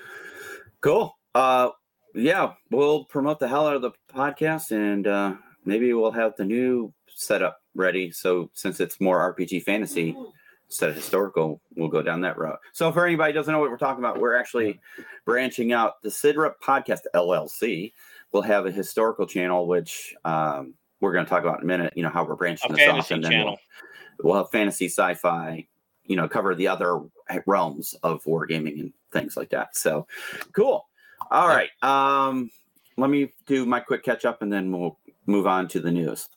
Cool. 0.81 1.17
Uh, 1.35 1.71
yeah, 2.15 2.55
we'll 2.71 3.05
promote 3.05 3.39
the 3.39 3.49
hell 3.49 3.67
out 3.67 3.77
of 3.77 3.83
the 3.83 3.91
podcast 4.13 4.71
and 4.71 5.07
uh, 5.07 5.35
maybe 5.67 5.93
we'll 5.93 6.13
have 6.13 6.35
the 6.37 6.45
new 6.45 6.93
setup 7.09 7.61
ready. 7.75 8.11
So 8.11 8.51
since 8.55 8.81
it's 8.81 9.01
more 9.01 9.35
RPG 9.35 9.65
fantasy 9.65 10.17
instead 10.69 10.89
of 10.91 10.97
historical, 10.97 11.61
we'll 11.77 11.89
go 11.89 12.03
down 12.03 12.23
that 12.23 12.39
route. 12.39 12.59
So 12.73 12.91
for 12.91 13.07
anybody 13.07 13.33
who 13.33 13.39
doesn't 13.39 13.53
know 13.53 13.59
what 13.59 13.71
we're 13.71 13.77
talking 13.77 14.03
about, 14.03 14.19
we're 14.19 14.35
actually 14.35 14.81
branching 15.27 15.73
out. 15.73 16.03
The 16.03 16.11
Sit 16.11 16.39
Rep 16.39 16.61
Podcast 16.61 17.01
LLC 17.15 17.93
will 18.33 18.43
have 18.43 18.65
a 18.67 18.71
historical 18.71 19.27
channel, 19.27 19.67
which 19.67 20.15
um, 20.25 20.75
we're 21.01 21.13
going 21.13 21.27
to 21.27 21.29
talk 21.29 21.43
about 21.43 21.59
in 21.59 21.65
a 21.65 21.67
minute. 21.67 21.93
You 21.97 22.03
know 22.03 22.11
how 22.11 22.25
we're 22.25 22.37
branching 22.37 22.73
A 22.73 22.75
this 22.77 22.89
off, 22.89 23.11
and 23.11 23.23
then 23.23 23.31
channel. 23.31 23.59
we'll, 24.23 24.33
we'll 24.33 24.43
have 24.43 24.51
fantasy, 24.51 24.87
sci-fi. 24.87 25.67
You 26.07 26.17
know, 26.17 26.29
cover 26.29 26.55
the 26.55 26.69
other 26.69 27.01
realms 27.47 27.95
of 28.03 28.23
wargaming 28.25 28.81
and 28.81 28.93
things 29.13 29.37
like 29.37 29.51
that. 29.51 29.77
So 29.77 30.07
cool. 30.53 30.87
All 31.31 31.49
right. 31.49 31.71
Um, 31.83 32.51
let 32.97 33.11
me 33.11 33.33
do 33.47 33.67
my 33.67 33.81
quick 33.81 34.03
catch 34.05 34.25
up 34.25 34.43
and 34.43 34.53
then 34.53 34.73
we'll 34.73 34.99
move 35.27 35.47
on 35.47 35.69
to 35.69 35.81
the 35.81 35.91
news. 35.91 36.29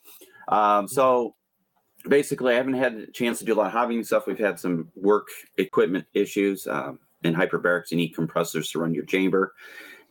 Um, 0.47 0.87
so 0.87 1.35
basically, 2.07 2.53
I 2.53 2.57
haven't 2.57 2.73
had 2.73 2.95
a 2.95 3.11
chance 3.11 3.39
to 3.39 3.45
do 3.45 3.53
a 3.53 3.55
lot 3.55 3.67
of 3.67 3.73
hobbying 3.73 4.05
stuff. 4.05 4.27
We've 4.27 4.39
had 4.39 4.59
some 4.59 4.89
work 4.95 5.27
equipment 5.57 6.05
issues 6.13 6.67
um, 6.67 6.99
in 7.23 7.35
hyperbarics. 7.35 7.91
You 7.91 7.97
need 7.97 8.15
compressors 8.15 8.71
to 8.71 8.79
run 8.79 8.93
your 8.93 9.05
chamber. 9.05 9.53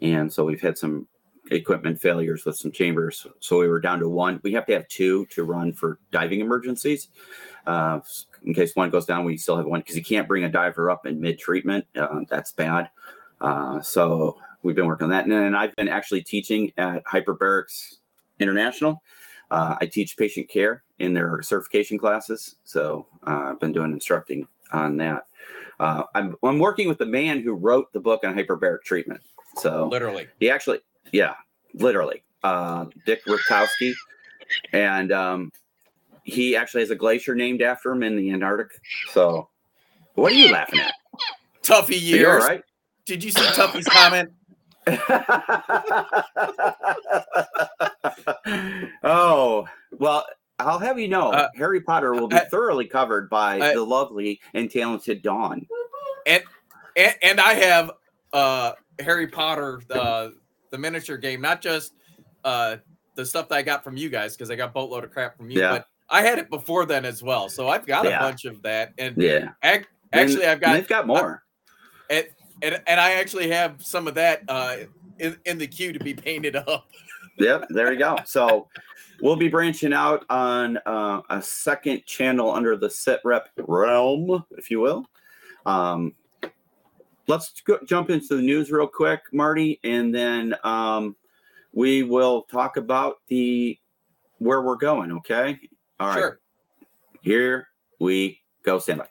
And 0.01 0.33
so 0.33 0.45
we've 0.45 0.61
had 0.61 0.79
some 0.79 1.09
equipment 1.51 2.01
failures 2.01 2.45
with 2.45 2.57
some 2.57 2.71
chambers. 2.71 3.27
So 3.41 3.59
we 3.59 3.69
were 3.69 3.81
down 3.81 4.01
to 4.01 4.09
one. 4.09 4.41
We 4.43 4.53
have 4.53 4.67
to 4.67 4.75
have 4.75 4.89
two 4.89 5.27
to 5.27 5.45
run 5.45 5.73
for 5.73 5.99
diving 6.13 6.41
emergencies. 6.41 7.09
Uh, 7.67 8.01
in 8.45 8.55
case 8.55 8.75
one 8.75 8.91
goes 8.91 9.07
down, 9.07 9.25
we 9.25 9.37
still 9.37 9.57
have 9.57 9.67
one 9.67 9.81
because 9.81 9.97
you 9.97 10.05
can't 10.05 10.29
bring 10.29 10.45
a 10.45 10.49
diver 10.49 10.91
up 10.91 11.07
in 11.07 11.21
mid 11.21 11.39
treatment. 11.39 11.85
Uh, 11.97 12.21
that's 12.29 12.53
bad. 12.53 12.91
Uh, 13.41 13.81
so 13.81 14.37
we've 14.63 14.77
been 14.77 14.87
working 14.87 15.05
on 15.05 15.11
that. 15.11 15.25
And 15.25 15.33
then 15.33 15.55
I've 15.55 15.75
been 15.77 15.89
actually 15.89 16.23
teaching 16.23 16.73
at 16.77 17.05
Hyperbarics 17.05 17.97
International. 18.41 19.03
Uh, 19.51 19.77
I 19.81 19.87
teach 19.87 20.17
patient 20.17 20.49
care 20.49 20.83
in 20.99 21.15
their 21.15 21.43
certification 21.43 21.99
classes. 21.99 22.57
So 22.65 23.07
uh, 23.27 23.51
I've 23.51 23.61
been 23.61 23.73
doing 23.73 23.93
instructing 23.93 24.47
on 24.73 24.97
that. 24.99 25.27
Uh, 25.81 26.03
I'm, 26.15 26.35
I'm 26.43 26.59
working 26.59 26.89
with 26.89 26.99
the 26.99 27.07
man 27.07 27.41
who 27.41 27.55
wrote 27.55 27.93
the 27.93 28.01
book 28.01 28.25
on 28.25 28.35
hyperbaric 28.35 28.83
treatment. 28.83 29.21
So 29.57 29.89
Literally. 29.89 30.27
he 30.41 30.51
actually, 30.51 30.81
yeah, 31.13 31.35
literally, 31.75 32.23
uh, 32.43 32.87
Dick 33.07 33.25
Rutkowski, 33.27 33.95
and 34.73 35.13
um, 35.13 35.53
he 36.29 36.57
actually 36.57 36.83
has 36.83 36.91
a 36.91 36.95
glacier 36.97 37.35
named 37.35 37.63
after 37.63 37.91
him 37.91 38.03
in 38.03 38.17
the 38.17 38.31
Antarctic. 38.31 38.81
So, 39.13 39.49
what 40.15 40.33
are 40.33 40.37
you 40.37 40.53
laughing 40.53 40.81
at? 40.81 40.93
Tuffy 41.63 41.91
Are 41.91 41.95
years. 41.95 42.21
you 42.21 42.29
all 42.29 42.39
right? 42.39 42.63
Did 43.07 43.25
you 43.25 43.31
see 43.31 43.41
Tuffy's 43.41 43.87
comment? 43.87 44.31
oh 49.03 49.67
well, 49.99 50.27
I'll 50.59 50.79
have 50.79 50.99
you 50.99 51.09
know, 51.09 51.33
Uh, 51.33 51.49
Harry 51.57 51.81
Potter 51.81 52.13
will 52.15 52.29
be 52.29 52.37
I- 52.37 52.45
thoroughly 52.47 52.87
covered 52.87 53.31
by 53.31 53.61
I- 53.61 53.75
the 53.75 53.83
lovely 53.85 54.41
and 54.55 54.71
talented 54.71 55.23
Dawn. 55.23 55.67
And 56.27 56.43
and 57.23 57.41
I 57.41 57.55
have 57.55 57.91
uh 58.33 58.73
Harry 58.99 59.29
Potter 59.29 59.81
uh 59.91 60.31
the 60.71 60.79
miniature 60.79 61.17
game, 61.17 61.41
not 61.41 61.61
just 61.61 61.93
uh 62.45 62.77
the 63.15 63.25
stuff 63.27 63.49
that 63.49 63.57
I 63.57 63.63
got 63.63 63.83
from 63.83 63.97
you 63.97 64.09
guys 64.11 64.37
because 64.37 64.51
I 64.51 64.57
got 64.57 64.73
boatload 64.73 65.05
of 65.05 65.11
crap 65.11 65.37
from 65.37 65.51
you, 65.51 65.61
Yeah. 65.61 65.71
but 65.71 65.87
I 66.11 66.23
had 66.23 66.39
it 66.39 66.49
before 66.51 66.87
then 66.87 67.05
as 67.05 67.23
well. 67.23 67.49
So 67.49 67.69
I've 67.69 67.87
got 67.87 68.05
Yeah. 68.05 68.19
a 68.19 68.21
bunch 68.21 68.45
of 68.45 68.63
that. 68.63 68.93
And 68.99 69.17
Yeah, 69.17 69.51
ac- 69.63 69.85
And- 70.13 70.21
actually 70.23 70.47
I've 70.47 70.61
got 70.61 70.73
they've 70.73 70.89
got 70.89 71.07
more. 71.07 71.45
and 72.11 72.27
and 72.63 72.99
I 73.01 73.13
actually 73.15 73.51
have 73.51 73.83
some 73.85 74.09
of 74.09 74.15
that 74.15 74.43
uh 74.49 74.77
in, 75.19 75.37
in 75.45 75.59
the 75.59 75.67
queue 75.67 75.93
to 75.93 75.99
be 75.99 76.15
painted 76.15 76.57
up. 76.57 76.87
yep, 77.39 77.67
there 77.71 77.93
you 77.93 77.99
go. 77.99 78.17
So 78.25 78.69
we'll 79.21 79.37
be 79.37 79.49
branching 79.49 79.93
out 79.93 80.25
on 80.31 80.79
uh, 80.87 81.23
a 81.29 81.43
second 81.43 82.05
channel 82.07 82.51
under 82.53 82.77
the 82.77 82.89
Sit 82.89 83.21
Rep 83.25 83.49
realm, 83.57 84.45
if 84.53 84.71
you 84.71 84.79
will. 84.81 85.07
Um, 85.67 86.15
let's 87.27 87.61
go, 87.63 87.79
jump 87.85 88.11
into 88.11 88.37
the 88.37 88.43
news 88.43 88.71
real 88.71 88.87
quick, 88.87 89.21
Marty, 89.33 89.81
and 89.85 90.15
then 90.15 90.55
um, 90.65 91.17
we 91.73 92.03
will 92.05 92.43
talk 92.43 92.77
about 92.77 93.17
the 93.29 93.77
where 94.39 94.63
we're 94.63 94.77
going. 94.77 95.11
Okay. 95.13 95.59
All 96.01 96.09
right. 96.09 96.19
Sure. 96.19 96.41
Here 97.23 97.69
we 97.99 98.41
go. 98.65 98.79
Stand 98.79 99.01
by. 99.01 99.09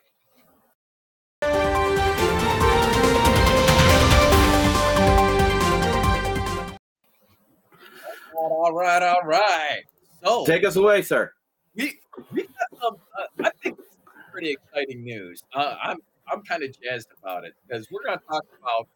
All 8.36 8.74
right, 8.74 9.02
all 9.04 9.22
right. 9.24 9.82
So 10.24 10.46
Take 10.46 10.66
us 10.66 10.76
away, 10.76 11.02
sir. 11.02 11.32
we 11.76 12.00
we 12.32 12.44
got 12.44 12.80
some 12.82 12.96
uh, 13.18 13.44
I 13.46 13.52
think 13.62 13.78
this 13.78 13.88
is 13.88 13.98
pretty 14.32 14.52
exciting 14.52 15.04
news. 15.04 15.44
Uh, 15.54 15.76
I'm 15.84 15.98
I'm 16.32 16.42
kind 16.44 16.64
of 16.64 16.76
jazzed 16.82 17.10
about 17.22 17.44
it 17.44 17.54
because 17.68 17.88
we're 17.92 18.04
going 18.04 18.18
to 18.20 18.26
talk 18.26 18.46
about 18.62 18.88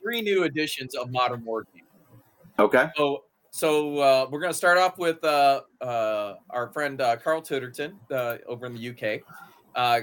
three 0.00 0.22
new 0.22 0.44
editions 0.44 0.94
of 0.94 1.10
Modern 1.10 1.42
Wargaming. 1.42 1.84
Okay. 2.58 2.88
So 2.96 3.24
so 3.50 3.98
uh, 3.98 4.26
we're 4.30 4.40
going 4.40 4.52
to 4.52 4.56
start 4.56 4.78
off 4.78 4.98
with 4.98 5.22
uh, 5.24 5.62
uh, 5.80 6.34
our 6.50 6.70
friend 6.72 7.00
uh, 7.00 7.16
Carl 7.16 7.42
Titterton 7.42 7.94
uh, 8.10 8.36
over 8.46 8.66
in 8.66 8.74
the 8.74 8.88
UK. 8.90 9.20
Uh, 9.74 10.00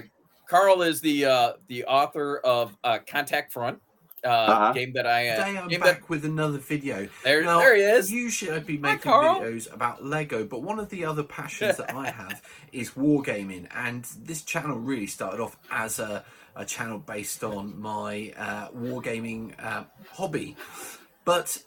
Carl 0.48 0.82
is 0.82 1.00
the 1.00 1.24
uh, 1.24 1.52
the 1.68 1.84
author 1.84 2.38
of 2.38 2.76
uh, 2.84 2.98
Contact 3.06 3.52
Front, 3.52 3.80
uh, 4.24 4.28
Uh-huh. 4.28 4.72
game 4.72 4.92
that 4.94 5.06
I 5.06 5.28
uh, 5.28 5.36
Today 5.36 5.58
I'm 5.58 5.68
game 5.68 5.80
back 5.80 6.00
that, 6.00 6.08
with 6.08 6.24
another 6.24 6.58
video. 6.58 7.08
there 7.24 7.42
Now, 7.42 7.58
there 7.58 7.74
he 7.76 7.82
is. 7.82 8.12
Usually 8.12 8.52
I'd 8.52 8.66
be 8.66 8.78
making 8.78 9.10
Carl. 9.10 9.40
videos 9.40 9.72
about 9.72 10.04
Lego, 10.04 10.44
but 10.44 10.62
one 10.62 10.78
of 10.78 10.88
the 10.88 11.04
other 11.04 11.22
passions 11.24 11.76
that 11.78 11.94
I 11.94 12.10
have 12.22 12.42
is 12.72 12.90
wargaming, 12.90 13.66
and 13.74 14.04
this 14.22 14.42
channel 14.42 14.78
really 14.78 15.06
started 15.08 15.40
off 15.40 15.56
as 15.70 15.98
a, 15.98 16.24
a 16.54 16.64
channel 16.64 16.98
based 16.98 17.42
on 17.42 17.78
my 17.80 18.32
uh, 18.36 18.68
wargaming 18.70 19.52
uh, 19.62 19.84
hobby. 20.12 20.56
But 21.24 21.58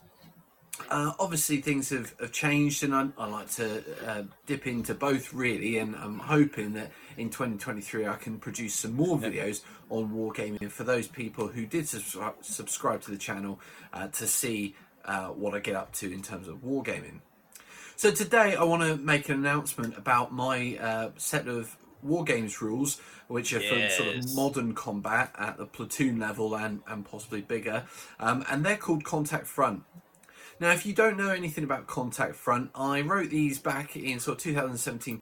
uh, 0.89 1.13
obviously 1.19 1.61
things 1.61 1.89
have, 1.89 2.15
have 2.19 2.31
changed, 2.31 2.83
and 2.83 2.95
I, 2.95 3.07
I 3.17 3.27
like 3.27 3.49
to 3.51 3.83
uh, 4.07 4.23
dip 4.45 4.67
into 4.67 4.93
both 4.93 5.33
really, 5.33 5.77
and 5.77 5.95
I'm 5.95 6.19
hoping 6.19 6.73
that 6.73 6.91
in 7.17 7.29
2023 7.29 8.07
I 8.07 8.15
can 8.15 8.39
produce 8.39 8.75
some 8.75 8.93
more 8.93 9.17
videos 9.17 9.61
on 9.89 10.09
wargaming 10.09 10.71
for 10.71 10.83
those 10.83 11.07
people 11.07 11.47
who 11.47 11.65
did 11.65 11.87
subscribe, 11.87 12.35
subscribe 12.41 13.01
to 13.01 13.11
the 13.11 13.17
channel 13.17 13.59
uh, 13.93 14.07
to 14.09 14.27
see 14.27 14.75
uh, 15.05 15.27
what 15.27 15.53
I 15.53 15.59
get 15.59 15.75
up 15.75 15.93
to 15.93 16.11
in 16.11 16.21
terms 16.21 16.47
of 16.47 16.57
wargaming. 16.57 17.21
So 17.95 18.11
today 18.11 18.55
I 18.55 18.63
want 18.63 18.83
to 18.83 18.95
make 18.95 19.27
an 19.27 19.35
announcement 19.35 19.97
about 19.97 20.33
my 20.33 20.77
uh, 20.77 21.09
set 21.17 21.47
of 21.47 21.75
wargames 22.05 22.61
rules, 22.61 22.99
which 23.27 23.53
are 23.53 23.59
for 23.59 23.89
sort 23.89 24.15
of 24.15 24.33
modern 24.33 24.73
combat 24.73 25.33
at 25.37 25.57
the 25.57 25.65
platoon 25.65 26.19
level 26.19 26.55
and, 26.55 26.81
and 26.87 27.05
possibly 27.05 27.41
bigger, 27.41 27.83
um, 28.19 28.45
and 28.49 28.65
they're 28.65 28.77
called 28.77 29.03
Contact 29.03 29.45
Front. 29.47 29.83
Now, 30.59 30.71
if 30.71 30.85
you 30.85 30.93
don't 30.93 31.17
know 31.17 31.29
anything 31.31 31.63
about 31.63 31.87
Contact 31.87 32.35
Front, 32.35 32.71
I 32.75 33.01
wrote 33.01 33.29
these 33.29 33.59
back 33.59 33.95
in 33.95 34.19
sort 34.19 34.37
of 34.39 34.43
2017. 34.43 35.21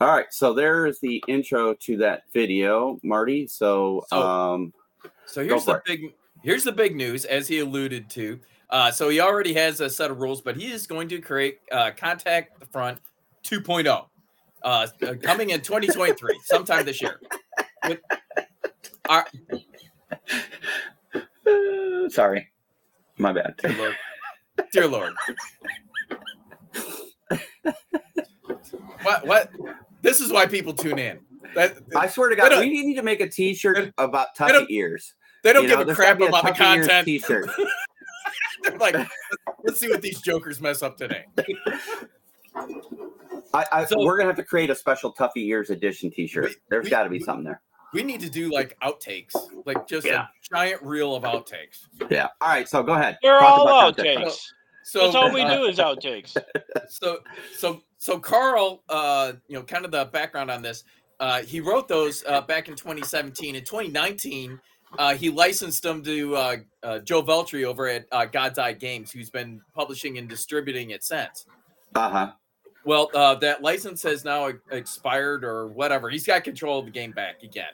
All 0.00 0.08
right, 0.08 0.26
so 0.30 0.52
there 0.54 0.86
is 0.86 1.00
the 1.00 1.22
intro 1.26 1.74
to 1.74 1.96
that 1.98 2.22
video, 2.32 2.98
Marty. 3.02 3.46
So, 3.46 4.04
So- 4.08 4.22
um, 4.22 4.72
So 5.26 5.42
here's 5.44 5.64
the 5.64 5.74
it. 5.74 5.84
big 5.84 6.14
here's 6.42 6.62
the 6.62 6.70
big 6.72 6.94
news, 6.94 7.24
as 7.24 7.48
he 7.48 7.58
alluded 7.58 8.08
to. 8.10 8.38
Uh, 8.70 8.90
so 8.92 9.08
he 9.08 9.20
already 9.20 9.52
has 9.54 9.80
a 9.80 9.90
set 9.90 10.10
of 10.10 10.18
rules, 10.20 10.40
but 10.40 10.56
he 10.56 10.70
is 10.70 10.86
going 10.86 11.08
to 11.08 11.20
create 11.20 11.58
uh, 11.72 11.90
Contact 11.96 12.60
the 12.60 12.66
Front 12.66 12.98
2.0, 13.44 13.86
uh, 13.88 14.06
uh, 14.62 14.86
coming 15.22 15.50
in 15.50 15.60
2023, 15.60 16.40
sometime 16.44 16.84
this 16.84 17.02
year. 17.02 17.20
With, 17.88 17.98
our, 19.08 19.26
Uh, 21.46 22.08
sorry, 22.08 22.48
my 23.18 23.32
bad. 23.32 23.54
Dear 24.72 24.86
Lord, 24.88 25.14
what 29.02 29.26
what? 29.26 29.50
This 30.02 30.20
is 30.20 30.32
why 30.32 30.46
people 30.46 30.72
tune 30.72 30.98
in. 30.98 31.18
That 31.54 31.78
I 31.96 32.06
swear 32.08 32.28
to 32.28 32.36
God, 32.36 32.58
we 32.60 32.68
need 32.70 32.94
to 32.96 33.02
make 33.02 33.20
a 33.20 33.28
T-shirt 33.28 33.92
about 33.98 34.28
Tuffy 34.36 34.66
ears. 34.68 35.14
they 35.42 35.52
don't 35.52 35.62
You 35.64 35.70
give 35.70 35.86
know, 35.86 35.92
a 35.92 35.94
crap 35.94 36.18
gotta 36.18 36.26
a 36.26 36.28
about 36.38 36.44
the 36.44 36.52
content. 36.52 37.04
T-shirt. 37.04 37.48
They're 38.62 38.76
like, 38.78 38.96
let's 39.64 39.78
see 39.80 39.88
what 39.88 40.02
these 40.02 40.20
jokers 40.20 40.60
mess 40.60 40.82
up 40.82 40.96
today. 40.96 41.24
I, 43.54 43.64
I, 43.72 43.84
So- 43.84 44.04
we're 44.04 44.16
gonna 44.16 44.28
have 44.28 44.36
to 44.36 44.44
create 44.44 44.70
a 44.70 44.74
special 44.74 45.12
Tuffy 45.14 45.46
Ears 45.46 45.70
edition 45.70 46.10
T-shirt. 46.10 46.44
We- 46.46 46.56
There's 46.68 46.88
got 46.88 47.04
to 47.04 47.10
be 47.10 47.20
something 47.20 47.44
there. 47.44 47.60
We 47.96 48.02
need 48.02 48.20
to 48.20 48.28
do 48.28 48.52
like 48.52 48.76
outtakes, 48.82 49.34
like 49.64 49.86
just 49.88 50.06
Yeah. 50.06 50.24
a 50.24 50.28
giant 50.54 50.82
reel 50.82 51.14
of 51.14 51.22
outtakes. 51.22 51.86
Yeah. 52.10 52.28
All 52.42 52.48
right. 52.48 52.68
So 52.68 52.82
go 52.82 52.92
ahead. 52.92 53.16
They're 53.22 53.38
Talk 53.38 53.58
all 53.58 53.66
about 53.66 53.96
outtakes. 53.96 54.38
So 54.84 55.00
That's 55.00 55.14
all 55.14 55.32
we 55.32 55.40
uh, 55.40 55.56
do 55.56 55.64
is 55.64 55.78
outtakes. 55.78 56.36
so 56.90 57.20
so 57.56 57.80
so 57.96 58.18
Carl, 58.18 58.82
uh, 58.90 59.32
you 59.48 59.56
know, 59.56 59.62
kind 59.62 59.86
of 59.86 59.92
the 59.92 60.04
background 60.04 60.50
on 60.50 60.60
this. 60.60 60.84
Uh, 61.20 61.40
he 61.40 61.60
wrote 61.60 61.88
those 61.88 62.22
uh, 62.28 62.42
back 62.42 62.68
in 62.68 62.76
2017. 62.76 63.56
In 63.56 63.64
2019, 63.64 64.60
uh, 64.98 65.14
he 65.14 65.30
licensed 65.30 65.82
them 65.82 66.02
to 66.04 66.36
uh, 66.36 66.56
uh, 66.82 66.98
Joe 66.98 67.22
Veltri 67.22 67.64
over 67.64 67.88
at 67.88 68.04
uh, 68.12 68.26
God's 68.26 68.58
Eye 68.58 68.74
Games, 68.74 69.10
who's 69.10 69.30
been 69.30 69.62
publishing 69.74 70.18
and 70.18 70.28
distributing 70.28 70.90
it 70.90 71.02
since. 71.02 71.46
Uh 71.94 72.10
huh. 72.10 72.32
Well, 72.84 73.10
uh, 73.14 73.34
that 73.36 73.62
license 73.62 74.02
has 74.04 74.24
now 74.24 74.52
expired 74.70 75.44
or 75.44 75.66
whatever. 75.66 76.10
He's 76.10 76.26
got 76.26 76.44
control 76.44 76.78
of 76.78 76.84
the 76.84 76.92
game 76.92 77.10
back 77.10 77.42
again. 77.42 77.72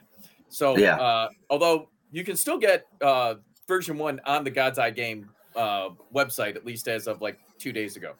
So, 0.53 0.77
Yeah. 0.77 0.97
uh, 0.97 1.29
although 1.49 1.89
you 2.11 2.23
can 2.23 2.35
still 2.35 2.59
get 2.59 2.85
uh, 3.01 3.35
version 3.67 3.97
one 3.97 4.21
on 4.25 4.43
the 4.43 4.51
God's 4.51 4.77
Eye 4.77 4.91
game 4.91 5.29
uh, 5.55 5.89
website, 6.13 6.55
at 6.55 6.65
least 6.65 6.87
as 6.87 7.07
of 7.07 7.21
like 7.21 7.39
two 7.57 7.71
days 7.71 7.95
ago. 7.95 8.13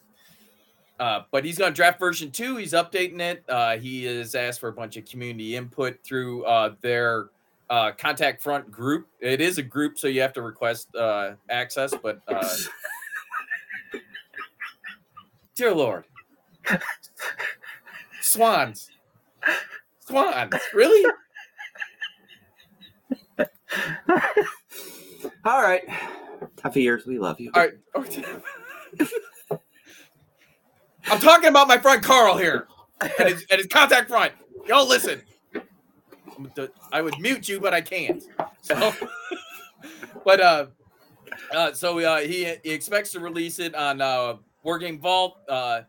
Uh, 0.99 1.21
but 1.31 1.45
he's 1.45 1.57
going 1.57 1.71
to 1.71 1.75
draft 1.75 1.99
version 1.99 2.31
two. 2.31 2.55
He's 2.57 2.73
updating 2.73 3.19
it. 3.19 3.43
Uh, 3.47 3.77
he 3.77 4.05
has 4.05 4.35
asked 4.35 4.59
for 4.59 4.69
a 4.69 4.73
bunch 4.73 4.97
of 4.97 5.05
community 5.05 5.55
input 5.55 5.99
through 6.03 6.43
uh, 6.45 6.73
their 6.81 7.29
uh, 7.69 7.91
contact 7.91 8.41
front 8.41 8.71
group. 8.71 9.07
It 9.19 9.41
is 9.41 9.57
a 9.57 9.63
group, 9.63 9.97
so 9.99 10.07
you 10.07 10.21
have 10.21 10.33
to 10.33 10.41
request 10.41 10.95
uh, 10.95 11.33
access. 11.49 11.93
But 12.01 12.19
uh, 12.27 12.47
dear 15.55 15.73
Lord, 15.73 16.05
swans, 18.21 18.89
swans, 19.99 20.53
really? 20.73 21.03
All 25.45 25.61
right. 25.61 25.83
Tuffy 26.57 26.77
Ears, 26.77 27.05
we 27.05 27.19
love 27.19 27.39
you. 27.39 27.51
All 27.53 27.61
right. 27.61 27.73
I'm 31.05 31.19
talking 31.19 31.49
about 31.49 31.67
my 31.67 31.77
friend 31.77 32.01
Carl 32.01 32.37
here 32.37 32.67
and 33.01 33.29
his, 33.29 33.45
and 33.49 33.57
his 33.57 33.67
contact 33.67 34.09
front. 34.09 34.31
Y'all 34.67 34.87
listen. 34.87 35.21
I 36.91 37.01
would 37.01 37.19
mute 37.19 37.47
you, 37.49 37.59
but 37.59 37.73
I 37.73 37.81
can't. 37.81 38.23
So, 38.61 38.93
but 40.25 40.39
uh, 40.39 40.67
uh 41.53 41.73
so 41.73 41.99
uh, 41.99 42.19
he, 42.19 42.55
he 42.63 42.71
expects 42.71 43.11
to 43.11 43.19
release 43.19 43.59
it 43.59 43.75
on 43.75 44.01
uh, 44.01 44.35
Wargame 44.65 44.99
Vault 44.99 45.37
uh, 45.49 45.81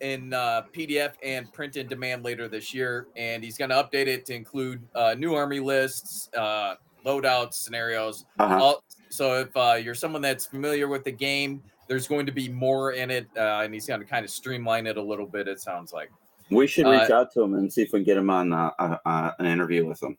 in 0.00 0.32
uh, 0.32 0.62
PDF 0.74 1.12
and 1.22 1.52
print 1.52 1.76
in 1.76 1.86
demand 1.86 2.24
later 2.24 2.48
this 2.48 2.74
year, 2.74 3.06
and 3.16 3.44
he's 3.44 3.56
going 3.56 3.70
to 3.70 3.76
update 3.76 4.06
it 4.06 4.26
to 4.26 4.34
include 4.34 4.82
uh, 4.94 5.14
new 5.16 5.34
army 5.34 5.60
lists, 5.60 6.28
uh, 6.36 6.74
loadouts, 7.04 7.54
scenarios, 7.54 8.24
Uh-huh. 8.38 8.58
all, 8.62 8.84
so 9.10 9.38
if 9.40 9.56
uh, 9.56 9.78
you're 9.82 9.94
someone 9.94 10.22
that's 10.22 10.46
familiar 10.46 10.88
with 10.88 11.04
the 11.04 11.12
game, 11.12 11.62
there's 11.86 12.08
going 12.08 12.26
to 12.26 12.32
be 12.32 12.48
more 12.48 12.92
in 12.92 13.10
it, 13.10 13.26
uh, 13.36 13.60
and 13.62 13.72
he's 13.74 13.86
going 13.86 14.00
to 14.00 14.06
kind 14.06 14.24
of 14.24 14.30
streamline 14.30 14.86
it 14.86 14.96
a 14.96 15.02
little 15.02 15.26
bit. 15.26 15.46
It 15.48 15.60
sounds 15.60 15.92
like 15.92 16.10
We 16.50 16.66
should 16.66 16.86
reach 16.86 17.10
Uh, 17.10 17.16
out 17.16 17.32
to 17.34 17.42
him 17.42 17.54
and 17.54 17.72
see 17.72 17.82
if 17.82 17.92
we 17.92 18.00
can 18.00 18.04
get 18.04 18.16
him 18.16 18.30
on 18.30 18.52
uh, 18.52 18.70
uh, 18.78 18.96
uh, 19.04 19.30
an 19.38 19.46
interview 19.46 19.86
with 19.86 20.02
him. 20.02 20.16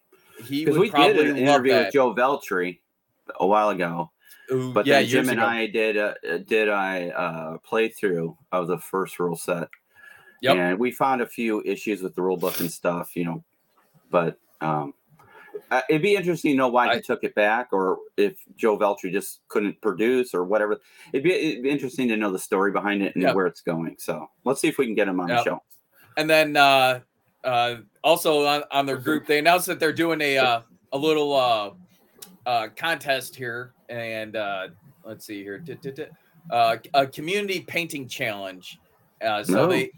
he 0.47 0.63
Because 0.65 0.77
would 0.77 0.93
we 0.93 1.01
did 1.13 1.27
an 1.27 1.37
interview 1.37 1.71
that. 1.73 1.85
with 1.85 1.93
Joe 1.93 2.13
Veltri 2.13 2.79
a 3.39 3.47
while 3.47 3.69
ago, 3.69 4.11
Ooh, 4.51 4.71
but 4.73 4.85
yeah, 4.85 4.99
then 4.99 5.07
Jim 5.09 5.29
and 5.29 5.39
ago. 5.39 5.47
I 5.47 5.65
did 5.67 5.97
a, 5.97 6.39
did 6.39 6.67
a 6.67 6.71
uh, 7.17 7.57
playthrough 7.67 8.37
of 8.51 8.67
the 8.67 8.77
first 8.77 9.17
rule 9.19 9.35
set. 9.35 9.67
Yep. 10.41 10.55
And 10.57 10.79
we 10.79 10.91
found 10.91 11.21
a 11.23 11.25
few 11.27 11.63
issues 11.65 12.03
with 12.03 12.13
the 12.13 12.21
rule 12.21 12.37
book 12.37 12.59
and 12.59 12.69
stuff, 12.71 13.15
you 13.15 13.25
know, 13.25 13.43
but 14.11 14.37
um, 14.61 14.93
uh, 15.71 15.81
it'd 15.89 16.01
be 16.01 16.15
interesting 16.15 16.51
to 16.51 16.57
know 16.57 16.67
why 16.67 16.87
I- 16.87 16.95
he 16.95 17.01
took 17.01 17.23
it 17.23 17.33
back 17.35 17.69
or 17.71 17.97
if 18.17 18.37
Joe 18.55 18.77
Veltri 18.77 19.11
just 19.11 19.41
couldn't 19.47 19.79
produce 19.81 20.33
or 20.33 20.43
whatever. 20.43 20.79
It'd 21.13 21.23
be, 21.23 21.33
it'd 21.33 21.63
be 21.63 21.69
interesting 21.69 22.07
to 22.09 22.17
know 22.17 22.31
the 22.31 22.39
story 22.39 22.71
behind 22.71 23.01
it 23.01 23.15
and 23.15 23.23
where 23.33 23.47
it's 23.47 23.61
going. 23.61 23.95
So 23.99 24.27
let's 24.43 24.61
see 24.61 24.67
if 24.67 24.77
we 24.77 24.85
can 24.85 24.95
get 24.95 25.07
him 25.07 25.19
on 25.19 25.27
the 25.37 25.43
show. 25.43 25.63
And 26.17 26.29
then 26.29 26.55
uh, 26.55 26.99
uh, 27.43 27.75
also 28.03 28.45
on, 28.45 28.63
on 28.71 28.85
their 28.85 28.97
group, 28.97 29.25
they 29.27 29.39
announced 29.39 29.65
that 29.67 29.79
they're 29.79 29.93
doing 29.93 30.21
a 30.21 30.37
uh, 30.37 30.61
a 30.91 30.97
little 30.97 31.33
uh, 31.33 31.71
uh, 32.45 32.67
contest 32.75 33.35
here, 33.35 33.73
and 33.89 34.35
uh, 34.35 34.67
let's 35.03 35.25
see 35.25 35.43
here, 35.43 35.61
uh, 36.51 36.77
a 36.93 37.05
community 37.07 37.59
painting 37.61 38.07
challenge. 38.07 38.79
Uh, 39.21 39.43
so 39.43 39.53
No. 39.53 39.67
they, 39.67 39.91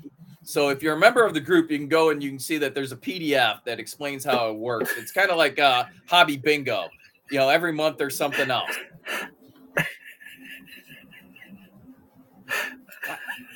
so 0.43 0.69
if 0.69 0.82
you're 0.82 0.95
a 0.95 0.99
member 0.99 1.25
of 1.25 1.34
the 1.34 1.39
group, 1.39 1.69
you 1.71 1.77
can 1.77 1.88
go 1.88 2.10
and 2.12 2.23
you 2.23 2.30
can 2.30 2.39
see 2.39 2.58
that 2.58 2.73
there's 2.73 2.91
a 2.91 2.97
PDF 2.97 3.63
that 3.65 3.80
explains 3.80 4.23
how 4.23 4.49
it 4.49 4.56
works. 4.56 4.93
It's 4.97 5.12
kind 5.12 5.30
of 5.30 5.38
like 5.38 5.60
uh, 5.60 5.86
hobby 6.08 6.38
bingo. 6.38 6.88
You 7.32 7.39
know, 7.39 7.49
every 7.49 7.73
month 7.73 7.97
there's 7.97 8.15
something 8.15 8.49
else. 8.49 8.71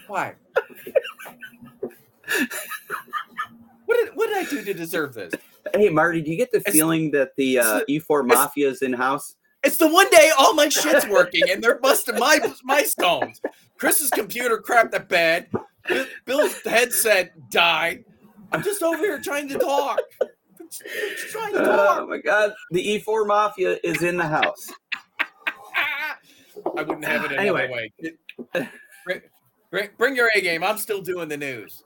Why? 0.07 0.35
What 3.85 3.95
did 3.97 4.09
what 4.15 4.27
did 4.27 4.37
I 4.37 4.43
do 4.49 4.63
to 4.63 4.73
deserve 4.73 5.13
this? 5.13 5.33
Hey, 5.73 5.89
Marty, 5.89 6.21
do 6.21 6.31
you 6.31 6.37
get 6.37 6.51
the 6.51 6.59
feeling 6.61 7.11
that 7.11 7.35
the 7.37 7.59
uh, 7.59 7.81
E4 7.89 8.25
Mafia 8.25 8.69
is 8.69 8.81
in 8.81 8.91
house? 8.93 9.35
It's 9.63 9.77
the 9.77 9.87
one 9.87 10.09
day 10.09 10.31
all 10.37 10.53
my 10.53 10.69
shit's 10.69 11.07
working 11.09 11.43
and 11.49 11.63
they're 11.63 11.79
busting 11.79 12.17
my 12.17 12.39
my 12.63 12.83
stones. 12.83 13.39
Chris's 13.77 14.09
computer 14.09 14.57
crapped 14.65 14.91
the 14.91 14.99
bed. 14.99 15.49
Bill's 16.25 16.59
headset 16.61 17.31
died. 17.49 18.03
I'm 18.51 18.63
just 18.63 18.83
over 18.83 18.97
here 18.97 19.19
trying 19.19 19.47
to 19.49 19.57
talk. 19.57 19.99
Just, 20.69 20.83
just 20.83 21.31
trying 21.31 21.53
to 21.53 21.59
Oh 21.63 22.07
my 22.07 22.17
God, 22.19 22.53
the 22.71 23.01
E4 23.05 23.27
Mafia 23.27 23.77
is 23.83 24.03
in 24.03 24.17
the 24.17 24.27
house. 24.27 24.69
I 26.77 26.83
wouldn't 26.83 27.05
have 27.05 27.25
it 27.25 27.31
Anyway. 27.33 27.69
way. 27.69 27.93
It- 27.99 28.17
bring, 29.71 29.89
bring 29.97 30.15
your 30.15 30.29
A 30.35 30.41
game. 30.41 30.63
I'm 30.63 30.77
still 30.77 31.01
doing 31.01 31.27
the 31.27 31.37
news. 31.37 31.83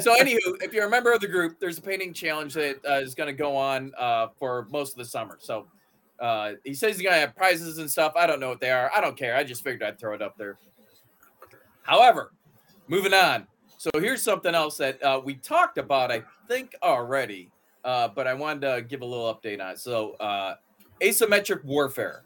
So, 0.00 0.14
anywho, 0.14 0.62
if 0.62 0.72
you're 0.72 0.86
a 0.86 0.90
member 0.90 1.12
of 1.12 1.20
the 1.20 1.26
group, 1.28 1.58
there's 1.58 1.78
a 1.78 1.82
painting 1.82 2.12
challenge 2.12 2.54
that 2.54 2.76
uh, 2.88 2.94
is 2.94 3.14
going 3.14 3.26
to 3.26 3.32
go 3.32 3.56
on 3.56 3.92
uh, 3.98 4.28
for 4.38 4.66
most 4.70 4.92
of 4.92 4.98
the 4.98 5.04
summer. 5.04 5.36
So, 5.40 5.66
uh, 6.20 6.52
he 6.64 6.74
says 6.74 6.96
he's 6.96 7.06
to 7.06 7.12
have 7.12 7.36
prizes 7.36 7.78
and 7.78 7.90
stuff. 7.90 8.12
I 8.16 8.26
don't 8.26 8.40
know 8.40 8.48
what 8.48 8.60
they 8.60 8.70
are. 8.70 8.90
I 8.94 9.00
don't 9.00 9.16
care. 9.16 9.36
I 9.36 9.44
just 9.44 9.62
figured 9.62 9.82
I'd 9.82 9.98
throw 9.98 10.14
it 10.14 10.22
up 10.22 10.36
there. 10.38 10.58
However, 11.82 12.32
moving 12.88 13.14
on. 13.14 13.46
So, 13.78 13.90
here's 14.00 14.22
something 14.22 14.54
else 14.54 14.78
that 14.78 15.02
uh, 15.02 15.20
we 15.22 15.34
talked 15.34 15.76
about, 15.76 16.10
I 16.10 16.22
think, 16.48 16.74
already, 16.82 17.50
uh, 17.84 18.08
but 18.08 18.26
I 18.26 18.32
wanted 18.32 18.60
to 18.62 18.82
give 18.82 19.02
a 19.02 19.04
little 19.04 19.34
update 19.34 19.60
on 19.60 19.72
it. 19.72 19.78
So, 19.78 20.12
uh, 20.14 20.54
asymmetric 21.00 21.62
warfare. 21.64 22.24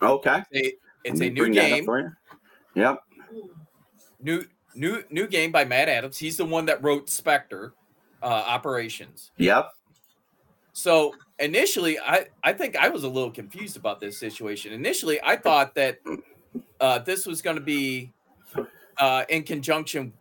Okay. 0.00 0.42
It- 0.52 0.78
it's 1.04 1.20
a 1.20 1.30
new 1.30 1.42
bring 1.42 1.52
that 1.54 1.72
up 1.72 1.84
game. 1.84 2.16
Yep. 2.74 3.02
new 4.20 4.44
new 4.74 5.02
new 5.10 5.26
game 5.26 5.50
by 5.50 5.64
Matt 5.64 5.88
Adams. 5.88 6.16
He's 6.16 6.36
the 6.36 6.44
one 6.44 6.64
that 6.66 6.82
wrote 6.82 7.10
Spectre 7.10 7.74
uh, 8.22 8.26
Operations. 8.26 9.32
Yep. 9.38 9.70
So 10.72 11.12
initially, 11.42 11.98
I 11.98 12.26
I 12.42 12.52
think 12.52 12.76
I 12.76 12.88
was 12.88 13.04
a 13.04 13.08
little 13.08 13.30
confused 13.30 13.76
about 13.76 14.00
this 14.00 14.18
situation. 14.18 14.72
Initially, 14.72 15.20
I 15.22 15.36
thought 15.36 15.74
that 15.74 15.98
uh, 16.80 16.98
this 17.00 17.26
was 17.26 17.42
going 17.42 17.56
to 17.56 17.62
be 17.62 18.12
uh, 18.98 19.24
in 19.28 19.42
conjunction 19.42 20.12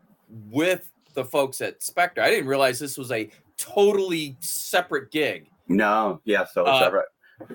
with 0.50 0.90
the 1.14 1.24
folks 1.26 1.62
at 1.62 1.82
Spectre. 1.84 2.22
I 2.22 2.30
didn't 2.30 2.48
realize 2.48 2.80
this 2.80 2.98
was 2.98 3.12
a 3.12 3.30
totally 3.58 4.38
separate 4.40 5.12
gig, 5.12 5.48
No. 5.68 6.22
Yeah. 6.26 6.46
So 6.46 6.64
Uh, 6.66 6.90
right? 6.92 7.06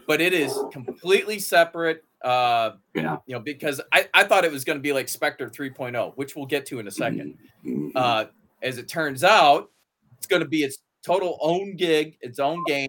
but 0.06 0.20
it 0.20 0.32
is 0.32 0.56
completely 0.72 1.38
separate. 1.38 2.04
Uh, 2.22 2.72
Yeah. 2.94 3.18
you 3.26 3.34
know, 3.34 3.40
because 3.40 3.80
I, 3.92 4.08
I 4.12 4.24
thought 4.24 4.44
it 4.44 4.50
was 4.52 4.64
going 4.64 4.78
to 4.78 4.82
be 4.82 4.92
like 4.92 5.08
Spectre 5.08 5.48
3.0, 5.48 6.12
which 6.16 6.34
we'll 6.36 6.46
get 6.46 6.66
to 6.66 6.78
in 6.80 6.86
a 6.86 6.90
2nd 6.90 7.36
Mhm. 7.64 7.92
Uh, 7.94 8.26
as 8.62 8.78
it 8.78 8.88
turns 8.88 9.22
out, 9.24 9.70
it's 10.18 10.26
going 10.26 10.42
to 10.42 10.48
be 10.48 10.62
its 10.64 10.78
total 11.04 11.38
own 11.40 11.76
gig, 11.76 12.18
its 12.20 12.38
own 12.38 12.62
game, 12.66 12.88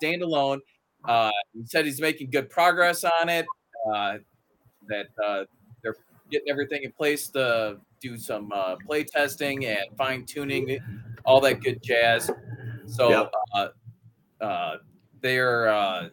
standalone. 0.00 0.60
Uh, 1.04 1.30
he 1.52 1.64
said 1.66 1.84
he's 1.84 2.00
making 2.00 2.30
good 2.30 2.48
progress 2.48 3.04
on 3.04 3.28
it. 3.28 3.46
Uh, 3.92 4.18
that 4.88 5.06
uh, 5.24 5.44
they're 5.82 5.96
getting 6.30 6.48
everything 6.48 6.82
in 6.82 6.92
place 6.92 7.28
to 7.28 7.78
do 8.00 8.16
some 8.16 8.50
uh, 8.52 8.76
play 8.86 9.04
testing 9.04 9.66
and 9.66 9.86
fine 9.96 10.24
tuning, 10.24 10.78
all 11.24 11.40
that 11.40 11.60
good 11.60 11.82
jazz. 11.82 12.30
So 12.86 13.10
Yep. 13.10 13.32
uh, 13.54 13.68
uh, 14.40 14.76
they're 15.20 15.68
uh, 15.68 16.08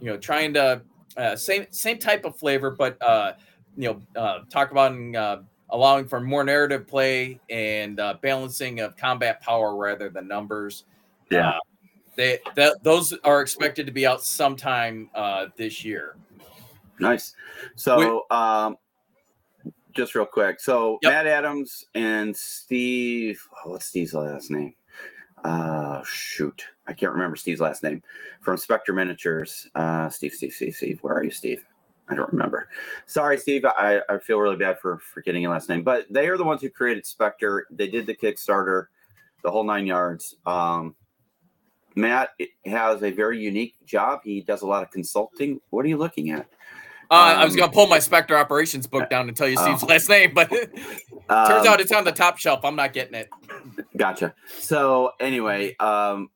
you 0.00 0.06
know 0.06 0.16
trying 0.16 0.54
to 0.54 0.82
uh, 1.16 1.36
same 1.36 1.66
same 1.70 1.98
type 1.98 2.24
of 2.24 2.36
flavor, 2.36 2.70
but 2.70 3.00
uh, 3.02 3.34
you 3.76 3.88
know 3.88 4.20
uh, 4.20 4.40
talk 4.50 4.70
about 4.70 4.92
uh, 5.14 5.42
allowing 5.70 6.06
for 6.06 6.20
more 6.20 6.44
narrative 6.44 6.86
play 6.86 7.40
and 7.50 7.98
uh, 8.00 8.14
balancing 8.20 8.80
of 8.80 8.96
combat 8.96 9.40
power 9.40 9.76
rather 9.76 10.08
than 10.10 10.28
numbers. 10.28 10.84
Yeah. 11.30 11.50
Uh, 11.50 11.58
they 12.16 12.38
that 12.56 12.82
those 12.82 13.12
are 13.24 13.40
expected 13.40 13.86
to 13.86 13.92
be 13.92 14.06
out 14.06 14.22
sometime 14.24 15.10
uh, 15.14 15.46
this 15.56 15.84
year. 15.84 16.16
Nice. 17.00 17.34
So, 17.74 18.26
um, 18.30 18.76
just 19.92 20.14
real 20.14 20.26
quick. 20.26 20.60
So, 20.60 20.98
Yep. 21.02 21.12
Matt 21.12 21.26
Adams 21.26 21.84
and 21.94 22.36
Steve, 22.36 23.46
oh, 23.64 23.70
what's 23.70 23.86
Steve's 23.86 24.14
last 24.14 24.50
name? 24.50 24.74
Uh, 25.44 26.02
shoot, 26.04 26.64
I 26.86 26.92
can't 26.92 27.12
remember 27.12 27.34
Steve's 27.36 27.60
last 27.60 27.82
name 27.82 28.02
from 28.40 28.56
Spectre 28.56 28.92
Miniatures. 28.92 29.68
Uh, 29.74 30.08
Steve, 30.08 30.32
Steve, 30.32 30.52
Steve, 30.52 30.74
Steve. 30.74 30.98
Where 31.02 31.14
are 31.14 31.24
you, 31.24 31.32
Steve? 31.32 31.64
I 32.08 32.14
don't 32.14 32.32
remember. 32.32 32.68
Sorry, 33.06 33.38
Steve. 33.38 33.64
I, 33.64 34.00
I 34.08 34.18
feel 34.18 34.38
really 34.38 34.56
bad 34.56 34.78
for 34.78 34.98
forgetting 34.98 35.42
your 35.42 35.52
last 35.52 35.68
name, 35.68 35.82
but 35.82 36.06
they 36.10 36.28
are 36.28 36.36
the 36.36 36.44
ones 36.44 36.60
who 36.60 36.68
created 36.70 37.06
Spectre. 37.06 37.66
They 37.70 37.88
did 37.88 38.06
the 38.06 38.14
Kickstarter, 38.14 38.86
the 39.42 39.50
whole 39.50 39.64
nine 39.64 39.86
yards. 39.86 40.36
Um, 40.46 40.94
Matt 41.94 42.30
has 42.64 43.02
a 43.02 43.10
very 43.10 43.38
unique 43.40 43.74
job. 43.84 44.20
He 44.24 44.40
does 44.40 44.62
a 44.62 44.66
lot 44.66 44.82
of 44.82 44.90
consulting. 44.90 45.60
What 45.70 45.84
are 45.84 45.88
you 45.88 45.98
looking 45.98 46.30
at? 46.30 46.46
Uh, 47.10 47.36
I 47.36 47.44
was 47.44 47.52
Um, 47.52 47.60
gonna 47.60 47.72
pull 47.72 47.86
my 47.88 47.98
Spectre 47.98 48.36
operations 48.36 48.86
book 48.86 49.10
down 49.10 49.28
and 49.28 49.36
tell 49.36 49.46
you 49.48 49.58
Steve's 49.58 49.82
oh. 49.82 49.86
last 49.86 50.08
name, 50.08 50.32
but 50.34 50.48
turns 50.50 50.70
Um, 51.28 51.66
out 51.66 51.80
it's 51.80 51.92
on 51.92 52.04
the 52.04 52.12
top 52.12 52.38
shelf. 52.38 52.64
I'm 52.64 52.76
not 52.76 52.94
getting 52.94 53.14
it. 53.14 53.28
Gotcha. 53.96 54.34
So 54.58 55.12
anyway, 55.20 55.76
um, 55.76 56.30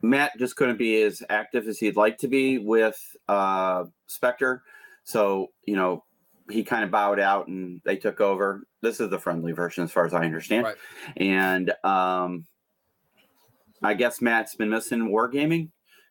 Matt 0.00 0.32
just 0.38 0.56
couldn't 0.56 0.78
be 0.78 1.02
as 1.02 1.22
active 1.28 1.68
as 1.68 1.78
he'd 1.78 1.96
like 1.96 2.16
to 2.18 2.28
be 2.28 2.56
with 2.58 2.98
uh, 3.28 3.84
Spectre. 4.06 4.62
So 5.04 5.48
you 5.66 5.76
know, 5.76 6.04
he 6.50 6.64
kind 6.64 6.84
of 6.84 6.90
bowed 6.90 7.20
out 7.20 7.48
and 7.48 7.82
they 7.84 7.96
took 7.96 8.20
over. 8.22 8.62
This 8.80 9.00
is 9.00 9.10
the 9.10 9.18
friendly 9.18 9.52
version, 9.52 9.84
as 9.84 9.92
far 9.92 10.06
as 10.06 10.14
I 10.14 10.24
understand. 10.24 10.64
Right. 10.64 10.76
And 11.18 11.72
um, 11.84 12.46
I 13.82 13.94
guess 13.94 14.20
Matt's 14.20 14.54
been 14.54 14.70
missing 14.70 15.10
wargaming, 15.10 15.70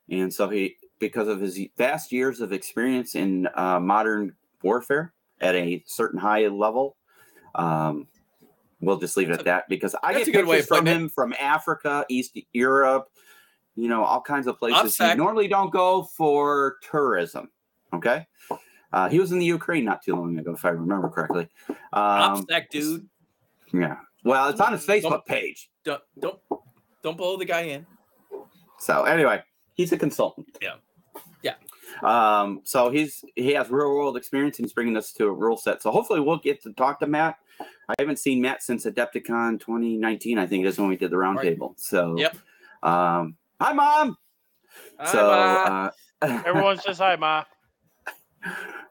and 0.10 0.34
so 0.34 0.50
he, 0.50 0.76
because 1.00 1.28
of 1.28 1.42
his 1.42 1.60
vast 1.78 2.12
years 2.12 2.42
of 2.42 2.54
experience 2.54 3.16
in 3.16 3.48
uh, 3.56 3.80
modern 3.80 4.34
warfare 4.62 5.14
at 5.42 5.56
a 5.56 5.84
certain 5.86 6.20
high 6.20 6.48
level, 6.48 6.96
um, 7.56 8.08
we'll 8.82 8.98
just 8.98 9.18
leave 9.18 9.30
it 9.30 9.40
at 9.40 9.46
that 9.46 9.68
because 9.70 9.96
I 10.04 10.14
that's 10.14 10.26
get 10.26 10.34
good 10.34 10.46
pictures 10.46 10.68
from 10.68 10.80
putting 10.80 10.94
it. 10.94 10.96
him 10.98 11.10
from 11.10 11.34
Africa, 11.40 12.06
East 12.10 12.38
Europe, 12.54 13.10
you 13.76 13.90
know, 13.90 14.04
all 14.04 14.22
kinds 14.22 14.48
of 14.48 14.58
places. 14.58 15.00
You 15.00 15.16
normally 15.16 15.48
don't 15.48 15.72
go 15.72 16.04
for 16.04 16.78
tourism. 16.90 17.50
Okay. 17.94 18.28
Uh, 18.94 19.10
he 19.10 19.20
was 19.20 19.32
in 19.32 19.40
the 19.40 19.46
Ukraine 19.46 19.84
not 19.84 20.04
too 20.04 20.16
long 20.16 20.38
ago, 20.40 20.54
if 20.54 20.64
I 20.64 20.70
remember 20.70 21.10
correctly. 21.10 21.50
Um, 21.92 22.46
that 22.50 22.70
dude. 22.70 23.08
yeah. 23.74 23.98
Well, 24.24 24.50
it's 24.50 24.62
on 24.62 24.72
his 24.72 24.86
Facebook 24.86 25.26
page. 25.26 25.70
Don't 25.84 26.02
don't 26.20 26.40
don't 27.06 27.16
blow 27.18 27.38
the 27.38 27.46
guy 27.46 27.62
in. 27.62 27.86
So 28.80 29.04
anyway, 29.04 29.44
he's 29.76 29.92
a 29.92 29.98
consultant. 29.98 30.48
Yeah. 30.60 30.76
Yeah. 31.44 31.54
Um, 32.04 32.62
so 32.64 32.90
he's 32.90 33.24
he 33.36 33.52
has 33.54 33.70
real 33.70 33.90
world 33.96 34.18
experience 34.18 34.58
and 34.58 34.66
he's 34.66 34.74
bringing 34.74 34.98
us 34.98 35.14
to 35.14 35.26
a 35.28 35.32
rule 35.32 35.56
set. 35.56 35.84
So 35.84 35.92
hopefully 35.92 36.20
we'll 36.20 36.40
get 36.40 36.64
to 36.64 36.74
talk 36.74 37.00
to 37.02 37.08
Matt. 37.08 37.38
I 37.88 37.94
haven't 38.00 38.18
seen 38.18 38.42
Matt 38.42 38.64
since 38.64 38.86
Adepticon 38.86 39.60
2019. 39.60 40.40
I 40.40 40.48
think 40.48 40.66
it 40.66 40.68
is 40.68 40.80
when 40.80 40.90
we 40.90 40.98
did 40.98 41.12
the 41.12 41.18
Right. 41.18 41.38
roundtable. 41.38 41.74
So 41.78 42.18
Yep. 42.18 42.36
Um, 42.82 43.36
hi, 43.62 43.74
mom. 43.74 44.18
Hi, 45.00 45.12
so 45.12 45.28
Ma. 45.28 45.90
uh, 46.24 46.42
Everyone 46.46 46.80
says 46.80 46.98
hi, 46.98 47.16
Ma. 47.18 47.44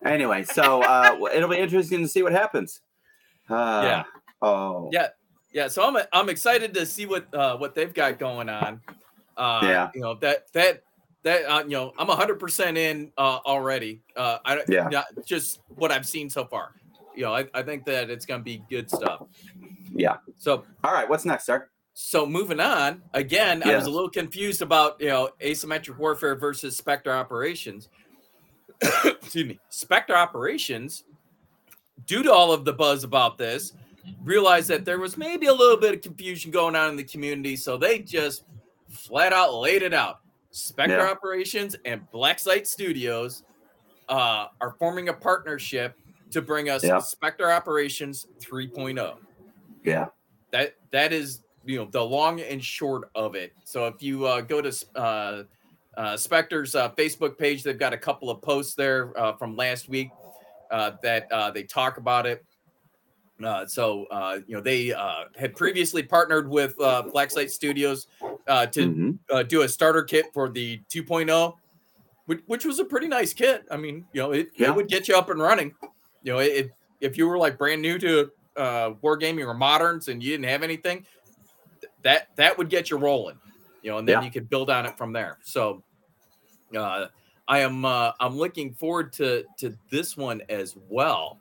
anyway, 0.04 0.44
so 0.44 0.82
uh, 0.82 1.18
it'll 1.34 1.48
be 1.48 1.58
interesting 1.58 2.00
to 2.02 2.08
see 2.08 2.22
what 2.22 2.32
happens. 2.32 2.80
Uh, 3.50 3.82
Yeah. 3.84 4.04
Oh. 4.40 4.88
Yeah. 4.92 5.08
Yeah, 5.54 5.68
so 5.68 5.84
I'm 5.84 5.96
I'm 6.12 6.28
excited 6.28 6.74
to 6.74 6.84
see 6.84 7.06
what 7.06 7.32
uh, 7.32 7.56
what 7.56 7.74
they've 7.76 7.94
got 7.94 8.18
going 8.18 8.48
on. 8.48 8.80
Uh, 9.36 9.60
Yeah. 9.62 9.90
you 9.94 10.00
know 10.00 10.14
that 10.16 10.52
that 10.52 10.82
that 11.22 11.44
uh, 11.44 11.62
you 11.62 11.70
know 11.70 11.92
I'm 11.96 12.08
100 12.08 12.40
percent 12.40 12.76
in 12.76 13.12
uh, 13.16 13.38
already. 13.46 14.02
Uh, 14.16 14.38
I 14.44 14.64
Yeah. 14.68 14.88
not 14.90 15.06
just 15.24 15.60
what 15.76 15.92
I've 15.92 16.06
seen 16.06 16.28
so 16.28 16.44
far. 16.44 16.72
You 17.14 17.22
know, 17.22 17.34
I, 17.34 17.46
I 17.54 17.62
think 17.62 17.84
that 17.84 18.10
it's 18.10 18.26
gonna 18.26 18.42
be 18.42 18.64
good 18.68 18.90
stuff. 18.90 19.22
Yeah. 19.92 20.16
So 20.36 20.64
All 20.82 20.92
right. 20.92 21.08
What's 21.08 21.24
next, 21.24 21.46
sir? 21.46 21.68
so 21.96 22.26
moving 22.26 22.58
on 22.58 23.02
again, 23.12 23.62
I 23.62 23.76
was 23.76 23.86
a 23.86 23.90
little 23.90 24.10
confused 24.10 24.60
about 24.60 25.00
you 25.00 25.06
know 25.06 25.30
asymmetric 25.40 25.96
warfare 25.96 26.34
versus 26.34 26.76
Spectre 26.76 27.12
operations. 27.12 27.88
Excuse 29.04 29.46
me, 29.46 29.60
Spectre 29.68 30.16
operations. 30.16 31.04
Due 32.06 32.24
to 32.24 32.32
all 32.32 32.50
of 32.52 32.64
the 32.64 32.72
buzz 32.72 33.04
about 33.04 33.38
this, 33.38 33.72
realized 34.22 34.68
that 34.68 34.84
there 34.84 34.98
was 34.98 35.16
maybe 35.16 35.46
a 35.46 35.52
little 35.52 35.76
bit 35.76 35.94
of 35.94 36.00
confusion 36.02 36.50
going 36.50 36.76
on 36.76 36.90
in 36.90 36.96
the 36.96 37.04
community, 37.04 37.56
so 37.56 37.76
they 37.76 37.98
just 37.98 38.44
flat 38.88 39.32
out 39.32 39.54
laid 39.54 39.82
it 39.82 39.94
out. 39.94 40.20
Spectre 40.50 40.98
Yeah. 40.98 41.10
operations 41.10 41.74
and 41.84 42.08
Black 42.12 42.38
Site 42.38 42.66
Studios 42.66 43.42
uh, 44.08 44.46
are 44.60 44.76
forming 44.78 45.08
a 45.08 45.12
partnership 45.12 45.98
to 46.30 46.40
bring 46.42 46.68
us 46.68 46.84
Yeah. 46.84 46.98
Spectre 47.00 47.50
Operations 47.50 48.26
oh. 48.30 48.44
3.0 48.44 49.16
Yeah. 49.82 50.06
that 50.52 50.74
that 50.92 51.12
is 51.12 51.40
you 51.64 51.78
know 51.78 51.86
the 51.86 52.04
long 52.04 52.40
and 52.40 52.62
short 52.62 53.10
of 53.14 53.34
it 53.34 53.52
so 53.64 53.86
if 53.86 54.02
you 54.02 54.26
uh, 54.26 54.42
go 54.42 54.60
to 54.60 54.86
uh, 54.94 55.42
uh, 55.96 56.16
spectre's 56.16 56.74
uh, 56.74 56.90
facebook 56.90 57.38
page 57.38 57.62
they've 57.62 57.78
got 57.78 57.92
a 57.94 57.98
couple 57.98 58.28
of 58.30 58.42
posts 58.42 58.74
there 58.74 59.18
uh, 59.18 59.32
from 59.32 59.56
last 59.56 59.88
week 59.88 60.10
uh, 60.70 60.92
that 61.02 61.30
uh, 61.32 61.50
they 61.50 61.62
talk 61.62 61.96
about 61.96 62.26
it 62.26 62.44
uh, 63.42 63.66
so 63.66 64.04
uh, 64.10 64.38
you 64.46 64.54
know 64.54 64.60
they 64.60 64.92
uh, 64.92 65.24
had 65.36 65.56
previously 65.56 66.02
partnered 66.02 66.48
with 66.48 66.78
uh, 66.80 67.02
black 67.02 67.30
site 67.30 67.50
studios 67.50 68.06
uh, 68.46 68.66
to 68.66 68.80
Mhm. 68.86 69.18
uh, 69.30 69.42
do 69.42 69.62
a 69.62 69.68
starter 69.68 70.02
kit 70.04 70.26
for 70.32 70.48
the 70.48 70.80
2.0 70.92 71.54
which, 72.26 72.40
which 72.46 72.64
was 72.64 72.78
a 72.78 72.84
pretty 72.84 73.08
nice 73.08 73.32
kit 73.34 73.64
i 73.70 73.76
mean 73.76 74.04
you 74.12 74.20
know 74.22 74.32
it, 74.32 74.48
Yeah. 74.56 74.68
it 74.68 74.74
would 74.76 74.88
get 74.88 75.08
you 75.08 75.16
up 75.16 75.30
and 75.30 75.40
running 75.40 75.74
you 76.22 76.32
know 76.32 76.38
it, 76.38 76.70
if 77.00 77.18
you 77.18 77.26
were 77.28 77.36
like 77.38 77.58
brand 77.58 77.82
new 77.82 77.98
to 77.98 78.30
uh 78.56 78.90
wargaming 79.02 79.46
or 79.46 79.52
moderns 79.54 80.08
and 80.08 80.22
you 80.22 80.30
didn't 80.30 80.46
have 80.48 80.62
anything 80.62 81.04
th- 81.80 81.92
that 82.02 82.28
that 82.36 82.56
would 82.56 82.68
get 82.70 82.88
you 82.90 82.96
rolling 82.98 83.38
you 83.82 83.90
know 83.90 83.98
and 83.98 84.06
then 84.08 84.20
Yeah. 84.20 84.24
you 84.26 84.30
could 84.30 84.48
build 84.48 84.70
on 84.70 84.86
it 84.86 84.96
from 84.96 85.12
there 85.12 85.38
so 85.42 85.82
uh 86.76 87.06
i 87.48 87.58
am 87.58 87.84
uh 87.84 88.12
i'm 88.20 88.36
looking 88.36 88.72
forward 88.74 89.12
to 89.14 89.44
to 89.58 89.76
this 89.90 90.16
one 90.16 90.40
as 90.48 90.76
well 90.88 91.40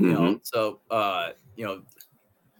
you 0.00 0.12
know 0.12 0.20
Mhm. 0.20 0.40
so 0.42 0.80
uh 0.90 1.30
you 1.56 1.64
know 1.66 1.82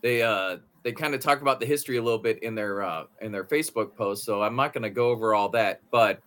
they 0.03 0.23
uh 0.23 0.59
they 0.83 0.93
kind 0.93 1.15
of 1.15 1.21
talk 1.21 1.41
about 1.43 1.59
the 1.61 1.67
history 1.67 1.97
a 1.97 2.03
little 2.03 2.19
bit 2.19 2.43
in 2.43 2.55
their 2.55 2.83
uh 2.83 3.05
in 3.21 3.33
their 3.33 3.45
facebook 3.45 3.95
post 3.97 4.25
so 4.25 4.43
i'm 4.43 4.57
not 4.57 4.73
going 4.73 4.83
to 4.83 4.91
go 4.91 5.09
over 5.11 5.35
all 5.35 5.49
that 5.49 5.81
but 5.91 6.21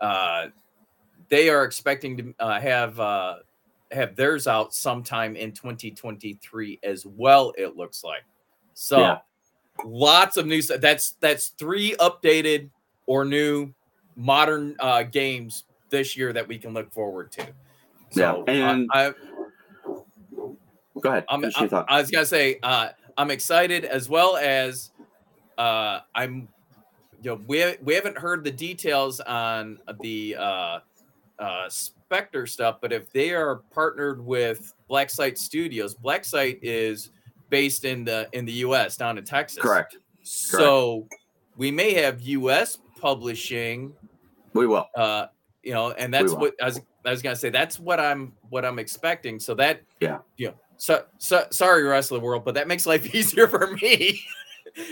uh 0.00 0.46
they 1.28 1.48
are 1.48 1.64
expecting 1.64 2.16
to 2.16 2.34
uh, 2.40 2.60
have 2.60 2.98
uh 3.00 3.36
have 3.90 4.14
theirs 4.16 4.46
out 4.46 4.72
sometime 4.74 5.34
in 5.36 5.52
2023 5.52 6.78
as 6.82 7.04
well 7.06 7.52
it 7.58 7.76
looks 7.76 8.04
like 8.04 8.22
so 8.74 9.00
Yeah. 9.00 9.18
lots 9.84 10.36
of 10.36 10.46
new 10.46 10.60
stuff 10.62 10.80
that's 10.80 11.12
that's 11.20 11.48
three 11.58 11.94
updated 12.00 12.70
or 13.06 13.24
new 13.24 13.72
modern 14.16 14.76
uh 14.80 15.02
games 15.04 15.64
this 15.90 16.16
year 16.16 16.32
that 16.32 16.46
we 16.46 16.58
can 16.58 16.72
look 16.74 16.92
forward 16.92 17.32
to 17.32 17.46
so 18.10 18.44
Yeah, 18.46 18.52
uh, 18.68 18.72
and- 18.72 18.88
I, 18.92 19.12
Go 21.00 21.10
ahead. 21.10 21.24
I'm, 21.28 21.44
I'm- 21.44 21.84
I 21.88 22.00
was 22.00 22.10
gonna 22.10 22.26
say 22.26 22.58
uh, 22.62 22.88
I'm 23.16 23.30
excited 23.30 23.84
as 23.84 24.08
well 24.08 24.36
as 24.36 24.90
uh, 25.58 26.00
I'm. 26.14 26.48
You 27.22 27.32
know, 27.32 27.40
we 27.46 27.76
we 27.82 27.94
haven't 27.94 28.16
heard 28.16 28.44
the 28.44 28.50
details 28.50 29.20
on 29.20 29.78
the 30.00 30.36
uh, 30.38 30.78
uh, 31.38 31.68
Spectre 31.68 32.46
stuff, 32.46 32.78
but 32.80 32.92
if 32.94 33.12
they 33.12 33.32
are 33.34 33.56
partnered 33.70 34.24
with 34.24 34.72
Black 34.88 35.10
Site 35.10 35.36
Studios, 35.38 35.94
Black 35.94 36.24
Site 36.24 36.58
is 36.62 37.10
based 37.50 37.84
in 37.84 38.04
the 38.04 38.26
in 38.32 38.46
the 38.46 38.52
U.S. 38.64 38.96
down 38.96 39.18
in 39.18 39.24
Texas. 39.24 39.60
Correct. 39.60 39.98
So 40.22 41.06
we 41.56 41.70
may 41.70 41.92
have 41.94 42.22
U.S. 42.22 42.78
publishing 42.98 43.92
We 44.54 44.66
will. 44.66 44.86
uh 44.96 45.26
you 45.62 45.72
know 45.74 45.90
and 45.90 46.12
that's 46.14 46.32
what 46.32 46.54
I 46.62 46.66
was, 46.66 46.80
I 47.04 47.10
was 47.10 47.20
gonna 47.22 47.36
say 47.36 47.50
that's 47.50 47.78
what 47.78 48.00
i'm 48.00 48.32
what 48.48 48.64
i'm 48.64 48.78
expecting 48.78 49.38
so 49.38 49.54
that 49.56 49.82
Yeah. 50.00 50.18
you 50.38 50.48
know 50.48 50.54
so, 50.80 51.04
so 51.18 51.44
sorry 51.50 51.82
rest 51.84 52.10
of 52.10 52.18
the 52.20 52.24
world 52.24 52.44
but 52.44 52.54
that 52.54 52.66
makes 52.66 52.86
life 52.86 53.14
easier 53.14 53.46
for 53.46 53.76
me 53.82 54.20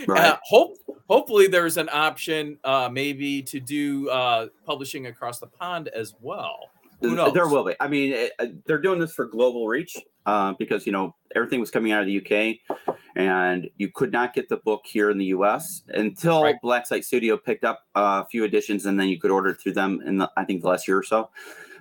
Right. 0.07 0.25
uh, 0.25 0.37
hope 0.43 0.77
hopefully 1.07 1.47
there's 1.47 1.77
an 1.77 1.89
option 1.91 2.57
uh, 2.65 2.89
maybe 2.91 3.41
to 3.43 3.59
do 3.61 4.09
uh, 4.09 4.47
publishing 4.65 5.05
across 5.07 5.39
the 5.39 5.47
pond 5.47 5.87
as 5.89 6.15
well. 6.21 6.59
Who 7.01 7.15
knows? 7.15 7.33
There 7.33 7.47
will 7.47 7.63
be. 7.63 7.75
I 7.79 7.87
mean, 7.87 8.11
it, 8.11 8.33
uh, 8.39 8.47
they're 8.65 8.81
doing 8.81 8.99
this 8.99 9.13
for 9.13 9.25
global 9.25 9.69
reach 9.69 9.95
uh, 10.25 10.53
because 10.59 10.85
you 10.85 10.91
know 10.91 11.15
everything 11.33 11.61
was 11.61 11.71
coming 11.71 11.93
out 11.93 12.01
of 12.01 12.07
the 12.07 12.17
UK, 12.17 12.97
and 13.15 13.69
you 13.77 13.89
could 13.89 14.11
not 14.11 14.33
get 14.33 14.49
the 14.49 14.57
book 14.57 14.81
here 14.85 15.09
in 15.11 15.17
the 15.17 15.27
US 15.27 15.83
until 15.87 16.43
Right. 16.43 16.55
Black 16.61 16.85
Site 16.85 17.05
Studio 17.05 17.37
picked 17.37 17.63
up 17.63 17.85
a 17.95 18.25
few 18.25 18.43
editions, 18.43 18.85
and 18.85 18.99
then 18.99 19.07
you 19.07 19.17
could 19.17 19.31
order 19.31 19.51
it 19.51 19.61
through 19.61 19.73
them 19.73 20.01
in 20.05 20.17
the 20.17 20.29
I 20.35 20.43
think 20.43 20.61
the 20.61 20.67
last 20.67 20.89
year 20.89 20.97
or 20.97 21.03
so. 21.03 21.29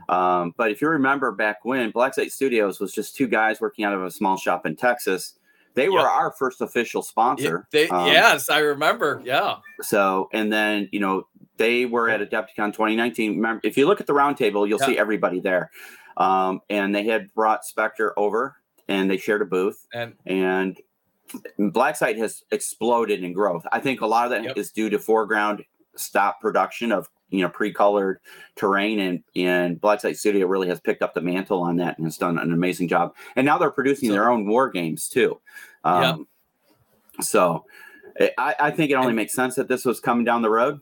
Um, 0.09 0.55
but 0.57 0.71
if 0.71 0.81
you 0.81 0.89
remember 0.89 1.33
back 1.33 1.65
when 1.65 1.91
Black 1.91 2.15
Site 2.15 2.33
Studios 2.33 2.81
was 2.81 2.93
just 2.93 3.15
two 3.17 3.27
guys 3.29 3.61
working 3.61 3.85
out 3.85 3.95
of 3.95 4.03
a 4.03 4.11
small 4.11 4.37
shop 4.37 4.65
in 4.67 4.75
Texas, 4.77 5.35
they 5.75 5.89
were 5.89 6.01
Yep. 6.01 6.09
our 6.09 6.33
first 6.33 6.61
official 6.61 7.03
sponsor. 7.03 7.67
they- 7.71 7.89
Um, 7.89 8.07
yes, 8.09 8.49
I 8.51 8.59
remember. 8.61 9.21
Yeah. 9.25 9.57
So, 9.83 10.29
and 10.33 10.53
then, 10.53 10.89
you 10.93 10.99
know, 11.01 11.29
they 11.57 11.85
were 11.87 12.09
at 12.09 12.21
Adepticon 12.21 12.73
2019. 12.73 13.37
Remember, 13.37 13.61
if 13.65 13.77
you 13.77 13.87
look 13.87 14.01
at 14.01 14.07
the 14.07 14.13
roundtable, 14.15 14.67
you'll 14.69 14.81
Yeah. 14.81 14.87
see 14.87 14.99
everybody 14.99 15.41
there. 15.41 15.71
Um, 16.17 16.61
and 16.71 16.95
they 16.95 17.05
had 17.05 17.33
brought 17.35 17.65
Spectre 17.65 18.13
over 18.19 18.57
and 18.89 19.11
they 19.11 19.19
shared 19.19 19.43
a 19.43 19.45
booth. 19.45 19.87
And 19.93 20.15
And 20.27 21.73
Black 21.73 21.95
Site 21.97 22.17
has 22.17 22.43
exploded 22.51 23.23
in 23.23 23.33
growth. 23.35 23.67
I 23.71 23.81
think 23.81 24.01
a 24.01 24.07
lot 24.07 24.25
of 24.25 24.31
that 24.31 24.57
is 24.57 24.69
Yep. 24.69 24.75
due 24.75 24.91
to 24.91 24.99
4Ground 24.99 25.65
stop 25.95 26.41
production 26.41 26.91
of, 26.91 27.09
you 27.31 27.43
know, 27.43 27.49
pre-colored 27.49 28.20
terrain 28.57 28.99
and 29.01 29.22
and 29.37 29.81
Black 29.81 30.01
Site 30.01 30.16
Studio 30.16 30.47
really 30.47 30.68
has 30.68 30.81
picked 30.81 31.03
up 31.03 31.14
the 31.14 31.20
mantle 31.20 31.61
on 31.62 31.76
that 31.76 31.99
and 31.99 32.07
has 32.07 32.16
done 32.16 32.39
an 32.39 32.53
amazing 32.53 32.89
job. 32.89 33.14
And 33.37 33.45
now 33.45 33.59
they're 33.59 33.70
producing 33.70 34.09
So- 34.09 34.14
their 34.14 34.31
own 34.31 34.47
war 34.47 34.70
games 34.70 35.09
too. 35.09 35.41
Um, 35.85 36.03
Yep. 36.03 36.16
So 37.20 37.64
I, 38.39 38.55
I 38.61 38.70
think 38.70 38.91
it 38.91 38.95
only 38.95 39.12
makes 39.12 39.33
sense 39.33 39.55
that 39.57 39.68
this 39.68 39.85
was 39.85 40.01
coming 40.01 40.24
down 40.24 40.43
the 40.43 40.51
road. 40.51 40.81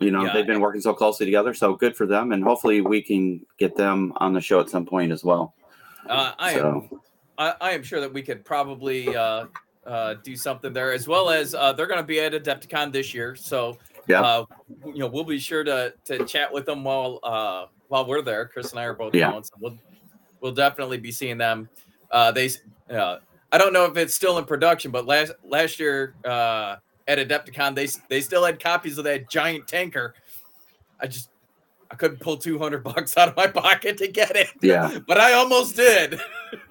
You 0.00 0.10
know, 0.10 0.24
Yeah. 0.24 0.32
they've 0.32 0.46
been 0.46 0.60
working 0.60 0.80
so 0.80 0.92
closely 0.92 1.24
together, 1.26 1.54
so 1.54 1.74
good 1.74 1.96
for 1.96 2.06
them, 2.06 2.32
and 2.32 2.42
hopefully 2.42 2.80
we 2.80 3.00
can 3.00 3.44
get 3.58 3.76
them 3.76 4.12
on 4.16 4.32
the 4.32 4.40
show 4.40 4.60
at 4.60 4.68
some 4.68 4.84
point 4.84 5.12
as 5.12 5.24
well. 5.24 5.54
uh, 6.08 6.32
I 6.38 6.52
am 6.54 6.88
I, 7.38 7.54
I 7.60 7.70
am 7.72 7.82
sure 7.82 8.00
that 8.00 8.12
we 8.12 8.22
could 8.22 8.44
probably 8.44 9.14
uh, 9.16 9.46
uh, 9.86 10.14
do 10.22 10.36
something 10.36 10.72
there, 10.72 10.92
as 10.92 11.08
well 11.08 11.30
as 11.30 11.54
uh, 11.54 11.72
they're 11.72 11.86
going 11.86 11.98
to 12.00 12.06
be 12.06 12.20
at 12.20 12.32
Adepticon 12.32 12.92
this 12.92 13.12
year. 13.14 13.34
So, 13.34 13.78
Yeah. 14.06 14.20
uh, 14.22 14.44
you 14.86 14.98
know, 14.98 15.06
we'll 15.06 15.24
be 15.24 15.38
sure 15.38 15.64
to 15.64 15.94
to 16.06 16.24
chat 16.24 16.52
with 16.52 16.66
them 16.66 16.84
while 16.84 17.20
uh, 17.22 17.66
while 17.88 18.06
we're 18.06 18.22
there. 18.22 18.46
Chris 18.46 18.70
and 18.70 18.80
I 18.80 18.84
are 18.84 18.94
both 18.94 19.14
Yeah. 19.14 19.30
going, 19.30 19.44
so 19.44 19.54
we'll 19.60 19.78
we'll 20.40 20.52
definitely 20.52 20.98
be 20.98 21.10
seeing 21.12 21.38
them. 21.38 21.68
Uh, 22.10 22.30
they, 22.30 22.50
uh, 22.90 23.16
I 23.52 23.58
don't 23.58 23.72
know 23.72 23.86
if 23.86 23.96
it's 23.96 24.14
still 24.14 24.38
in 24.38 24.44
production, 24.44 24.90
but 24.90 25.06
last 25.06 25.32
last 25.44 25.80
year 25.80 26.14
uh, 26.24 26.76
at 27.08 27.18
Adepticon, 27.18 27.74
they 27.74 27.88
they 28.08 28.20
still 28.20 28.44
had 28.44 28.60
copies 28.60 28.98
of 28.98 29.04
that 29.04 29.28
giant 29.30 29.66
tanker. 29.66 30.14
I 31.00 31.06
just 31.06 31.30
I 31.90 31.96
couldn't 31.96 32.20
pull 32.20 32.36
two 32.36 32.58
hundred 32.58 32.82
bucks 32.84 33.16
out 33.16 33.28
of 33.28 33.36
my 33.36 33.46
pocket 33.46 33.96
to 33.98 34.08
get 34.08 34.36
it 34.36 34.48
yeah, 34.62 34.98
but 35.08 35.18
I 35.18 35.32
almost 35.34 35.76
did. 35.76 36.20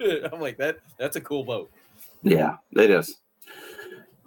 I'm 0.32 0.40
like 0.40 0.56
that. 0.58 0.78
That's 0.98 1.16
a 1.16 1.20
cool 1.20 1.44
boat. 1.44 1.70
yeah, 2.22 2.56
it 2.72 2.90
is. 2.90 3.16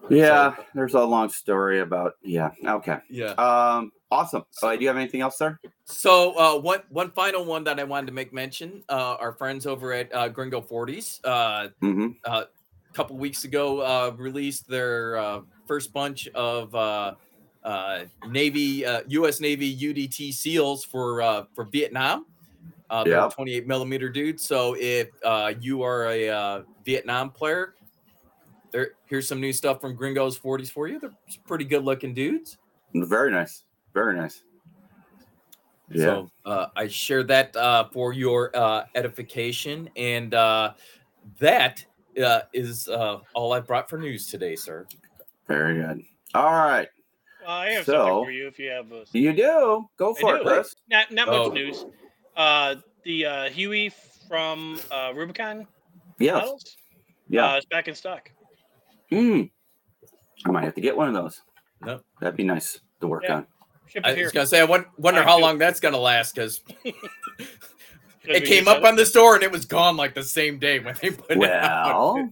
Yeah, 0.09 0.55
there's 0.73 0.93
a 0.93 1.03
long 1.03 1.29
story 1.29 1.79
about 1.79 2.13
yeah. 2.23 2.51
Okay. 2.65 2.97
Yeah. 3.09 3.31
Um, 3.31 3.91
awesome. 4.11 4.43
Uh, 4.61 4.75
do 4.75 4.81
you 4.81 4.87
have 4.87 4.97
anything 4.97 5.21
else, 5.21 5.37
sir? 5.37 5.59
So 5.85 6.37
uh, 6.37 6.59
one 6.59 6.81
one 6.89 7.11
final 7.11 7.45
one 7.45 7.63
that 7.65 7.79
I 7.79 7.83
wanted 7.83 8.07
to 8.07 8.13
make 8.13 8.33
mention. 8.33 8.83
Uh, 8.89 9.15
our 9.19 9.33
friends 9.33 9.65
over 9.65 9.93
at 9.93 10.13
uh, 10.13 10.29
Gringo 10.29 10.61
Forties 10.61 11.19
uh, 11.23 11.69
Mm-hmm. 11.81 12.07
a 12.25 12.45
couple 12.93 13.17
weeks 13.17 13.43
ago 13.43 13.81
uh, 13.81 14.11
released 14.17 14.67
their 14.67 15.17
uh, 15.17 15.41
first 15.67 15.93
bunch 15.93 16.27
of 16.29 16.73
uh, 16.73 17.13
uh, 17.63 18.05
Navy 18.29 18.85
uh, 18.85 19.01
U.S. 19.07 19.39
Navy 19.39 19.75
UDT 19.77 20.33
seals 20.33 20.83
for 20.83 21.21
uh, 21.21 21.43
for 21.53 21.65
Vietnam. 21.65 22.25
Uh, 22.89 23.03
they're 23.03 23.29
28 23.29 23.67
millimeter 23.67 24.07
dude. 24.09 24.39
So 24.39 24.75
if 24.79 25.09
uh, 25.25 25.53
you 25.59 25.83
are 25.83 26.07
a 26.07 26.29
uh, 26.29 26.61
Vietnam 26.85 27.29
player, 27.31 27.73
there 28.77 28.89
here's 29.07 29.27
some 29.27 29.41
new 29.41 29.51
stuff 29.51 29.81
from 29.81 29.95
Gringo's 29.95 30.37
40s 30.37 30.69
for 30.69 30.87
you. 30.87 30.99
They're 30.99 31.15
pretty 31.47 31.65
good 31.65 31.83
looking 31.83 32.13
dudes. 32.13 32.57
Very 32.93 33.31
nice. 33.31 33.63
Very 33.95 34.15
nice. 34.15 34.43
Yeah. 35.89 36.03
So 36.05 36.31
uh, 36.45 36.67
I 36.75 36.87
share 36.87 37.23
that 37.23 37.55
uh, 37.55 37.85
for 37.91 38.13
your 38.13 38.55
uh, 38.55 38.83
edification, 38.93 39.89
and 39.95 40.33
uh, 40.35 40.73
that 41.39 41.83
uh, 42.23 42.41
is 42.53 42.87
uh, 42.87 43.19
all 43.33 43.53
I 43.53 43.61
brought 43.61 43.89
for 43.89 43.97
news 43.97 44.27
today, 44.27 44.55
sir. 44.55 44.85
Very 45.47 45.81
good. 45.81 46.03
All 46.35 46.51
right. 46.53 46.87
Uh, 47.47 47.49
I 47.51 47.69
have 47.71 47.85
So- 47.85 47.93
something 47.93 48.25
for 48.25 48.31
you 48.31 48.47
if 48.47 48.59
you 48.59 48.69
have 48.69 48.91
a 48.91 49.05
You 49.13 49.33
do. 49.33 49.89
Go 49.97 50.13
I 50.15 50.19
for 50.21 50.35
it, 50.35 50.39
do. 50.43 50.49
Chris. 50.49 50.75
Not 50.89 51.11
not 51.11 51.27
much 51.29 51.35
Oh. 51.35 51.49
news. 51.49 51.85
Uh, 52.35 52.75
the 53.03 53.25
uh, 53.25 53.49
Huey 53.49 53.91
from 54.27 54.79
uh, 54.91 55.13
Rubicon 55.15 55.65
Yes. 56.19 56.33
models 56.43 56.77
Yeah. 57.29 57.53
uh, 57.53 57.57
is 57.57 57.65
back 57.65 57.87
in 57.87 57.95
stock. 57.95 58.29
Mm. 59.11 59.49
I 60.45 60.51
might 60.51 60.63
have 60.63 60.75
to 60.75 60.81
get 60.81 60.95
one 60.97 61.07
of 61.07 61.13
those. 61.13 61.41
Nope. 61.81 62.03
That'd 62.21 62.37
be 62.37 62.43
nice 62.43 62.79
to 63.01 63.07
work 63.07 63.23
Yeah. 63.23 63.35
on. 63.37 63.47
I 64.03 64.13
was 64.13 64.31
gonna 64.33 64.45
say 64.47 64.59
I 64.59 64.65
wonder 64.65 65.21
I 65.21 65.23
how 65.23 65.37
do. 65.37 65.43
long 65.43 65.57
that's 65.57 65.79
gonna 65.79 65.97
last 65.97 66.35
because 66.35 66.59
it 68.25 68.43
came 68.45 68.67
up 68.67 68.81
that? 68.81 68.87
on 68.89 68.95
the 68.97 69.05
store 69.05 69.35
and 69.35 69.43
it 69.43 69.51
was 69.51 69.65
gone 69.65 69.95
like 69.95 70.13
the 70.13 70.23
same 70.23 70.59
day 70.59 70.79
when 70.79 70.95
they 71.01 71.11
put 71.11 71.37
it 71.37 71.43
out. 71.43 72.15
Well, 72.15 72.29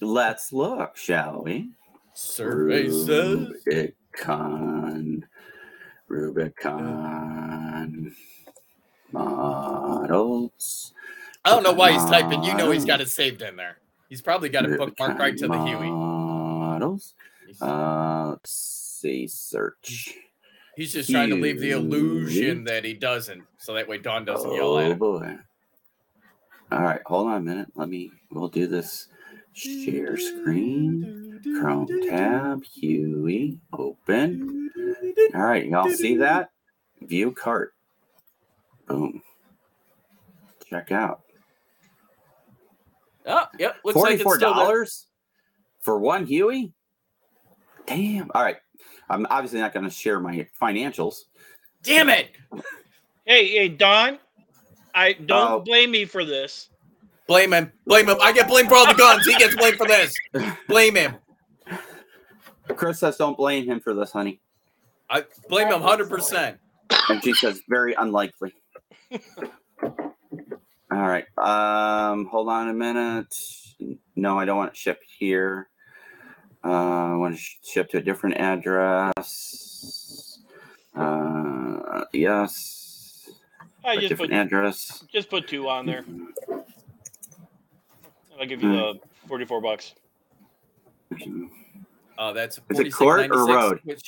let's 0.00 0.52
look, 0.52 0.96
shall 0.96 1.42
we? 1.44 1.70
Survey 2.14 2.88
says 2.90 3.48
Rubicon. 3.66 5.24
Rubicon. 6.08 8.14
Models. 9.12 10.92
I 11.44 11.50
don't 11.50 11.62
know 11.62 11.72
why 11.72 11.92
he's 11.92 12.04
typing. 12.06 12.42
You 12.42 12.54
know 12.54 12.72
he's 12.72 12.84
got 12.84 13.00
it 13.00 13.08
saved 13.10 13.42
in 13.42 13.54
there. 13.56 13.78
He's 14.08 14.22
probably 14.22 14.48
got 14.48 14.64
it 14.64 14.72
bookmarked 14.72 14.98
Rubicon 14.98 15.18
right 15.18 15.36
to 15.38 15.46
the 15.48 15.64
Huey. 15.64 15.88
He's, 17.46 17.62
Uh, 17.62 18.28
let's 18.30 18.50
see. 18.50 19.26
Search. 19.26 20.14
he's 20.76 20.92
just 20.92 21.10
trying 21.10 21.30
to 21.30 21.36
leave 21.36 21.60
the 21.60 21.70
illusion 21.72 22.64
that 22.64 22.84
he 22.84 22.94
doesn't, 22.94 23.44
so 23.58 23.74
that 23.74 23.86
way 23.88 23.98
Dawn 23.98 24.24
doesn't 24.24 24.52
yell 24.52 24.78
at 24.78 24.86
Oh 24.86 24.90
him. 24.92 24.98
boy. 24.98 25.38
All 26.72 26.82
right, 26.82 27.00
hold 27.06 27.28
on 27.28 27.36
a 27.36 27.40
minute. 27.40 27.68
Let 27.76 27.88
me. 27.88 28.10
We'll 28.30 28.48
do 28.48 28.66
this. 28.66 29.08
Share 29.52 30.16
screen. 30.16 31.40
Chrome 31.60 31.88
tab. 32.08 32.64
Huey. 32.64 33.58
Open. 33.72 34.70
All 35.34 35.40
right, 35.42 35.66
y'all 35.66 35.88
see 35.88 36.16
that? 36.16 36.50
View 37.02 37.30
cart. 37.32 37.72
Boom. 38.88 39.22
Check 40.68 40.90
out. 40.90 41.22
Oh, 43.26 43.44
yep. 43.58 43.76
Looks 43.84 43.96
like 43.96 44.04
Forty-four 44.12 44.34
it's 44.34 44.40
still 44.40 44.54
there. 44.54 44.64
dollars 44.64 45.06
for 45.82 45.98
one 45.98 46.26
Huey. 46.26 46.72
Damn. 47.86 48.30
All 48.34 48.42
right. 48.42 48.56
I'm 49.08 49.26
obviously 49.30 49.60
not 49.60 49.72
going 49.72 49.84
to 49.84 49.90
share 49.90 50.18
my 50.20 50.46
financials. 50.60 51.24
Damn 51.82 52.08
it! 52.08 52.30
Hey, 53.24 53.48
hey, 53.48 53.68
Dawn. 53.68 54.18
I 54.94 55.12
don't 55.12 55.52
Oh. 55.52 55.60
blame 55.60 55.90
me 55.92 56.04
for 56.04 56.24
this. 56.24 56.70
Blame 57.28 57.52
him. 57.52 57.70
Blame 57.86 58.08
him. 58.08 58.16
I 58.20 58.32
get 58.32 58.48
blamed 58.48 58.68
for 58.68 58.74
all 58.76 58.86
the 58.86 58.94
guns. 58.94 59.24
He 59.26 59.34
gets 59.36 59.54
blamed 59.54 59.76
for 59.76 59.86
this. 59.86 60.14
Blame 60.68 60.96
him. 60.96 61.14
Chris 62.74 62.98
says, 63.00 63.16
"Don't 63.16 63.36
blame 63.36 63.64
him 63.66 63.78
for 63.80 63.94
this, 63.94 64.10
honey." 64.10 64.40
I 65.08 65.24
blame 65.48 65.68
him 65.68 65.80
hundred 65.82 66.08
percent. 66.10 66.58
And 67.08 67.22
she 67.22 67.32
says, 67.34 67.60
very 67.68 67.94
unlikely. 67.94 68.52
All 69.82 70.02
right. 70.90 71.26
Um, 71.38 72.26
hold 72.26 72.48
on 72.48 72.68
a 72.68 72.72
minute. 72.74 73.34
No, 74.16 74.38
I 74.38 74.44
don't 74.44 74.56
want 74.56 74.70
it 74.72 74.76
shipped 74.76 75.04
here. 75.18 75.68
Uh, 76.66 77.12
I 77.12 77.16
want 77.16 77.36
to 77.36 77.42
ship 77.62 77.90
to 77.90 77.98
a 77.98 78.00
different 78.00 78.38
address. 78.38 80.40
Uh, 80.96 82.04
yes. 82.12 83.30
I 83.84 83.92
a 83.92 83.96
just 83.96 84.08
different 84.08 84.32
put 84.32 84.36
address. 84.38 85.04
just 85.12 85.30
put 85.30 85.46
two 85.46 85.68
on 85.68 85.86
there. 85.86 86.04
I'll 88.40 88.46
give 88.46 88.62
you 88.64 88.72
the 88.72 88.94
forty-four 89.28 89.60
bucks. 89.60 89.94
Uh, 92.18 92.32
that's 92.32 92.58
Is 92.70 92.80
it 92.80 92.92
court 92.92 93.30
or 93.30 93.46
road? 93.46 93.80
Is 93.86 94.02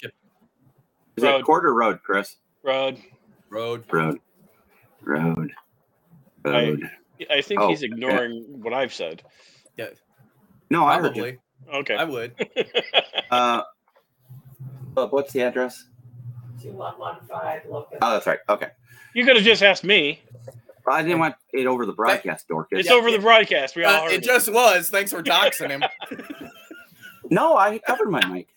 Road. 1.22 1.38
it 1.40 1.44
court 1.44 1.64
or 1.64 1.74
road, 1.74 2.00
Chris? 2.02 2.36
Road. 2.64 2.98
Road. 3.50 3.84
Road. 3.92 4.18
Road. 5.02 5.52
Road. 6.44 6.90
I 7.30 7.40
think 7.40 7.60
Oh, 7.60 7.68
he's 7.68 7.84
ignoring 7.84 8.44
what 8.48 8.72
I've 8.72 8.92
said. 8.92 9.22
Yeah, 9.76 9.90
no, 10.70 10.84
I 10.84 10.98
heard 10.98 11.16
you. 11.16 11.38
Probably. 11.66 11.80
Okay. 11.80 11.96
I 11.96 12.04
would. 12.04 12.34
Uh, 13.30 13.62
Bub, 14.94 15.12
what's 15.12 15.32
the 15.34 15.42
address? 15.42 15.84
2115 16.62 17.70
Locust. 17.70 17.98
Oh, 18.00 18.12
that's 18.14 18.26
right. 18.26 18.38
Okay. 18.48 18.68
you 19.14 19.24
could 19.24 19.36
have 19.36 19.44
just 19.44 19.62
asked 19.62 19.84
me. 19.84 20.22
I 20.90 21.02
didn't 21.02 21.18
want 21.18 21.34
it 21.52 21.66
over 21.66 21.84
the 21.84 21.92
broadcast, 21.92 22.48
Dorcas. 22.48 22.78
It's 22.80 22.88
Yeah, 22.88 22.94
over 22.94 23.10
the 23.10 23.18
broadcast. 23.18 23.76
We 23.76 23.84
all 23.84 23.92
Uh, 23.94 24.02
heard 24.04 24.12
it 24.14 24.22
just 24.22 24.50
was. 24.50 24.88
Thanks 24.88 25.12
for 25.12 25.22
doxing 25.22 25.68
him. 25.70 25.84
No, 27.30 27.58
I 27.58 27.78
covered 27.80 28.08
my 28.10 28.24
mic. 28.26 28.48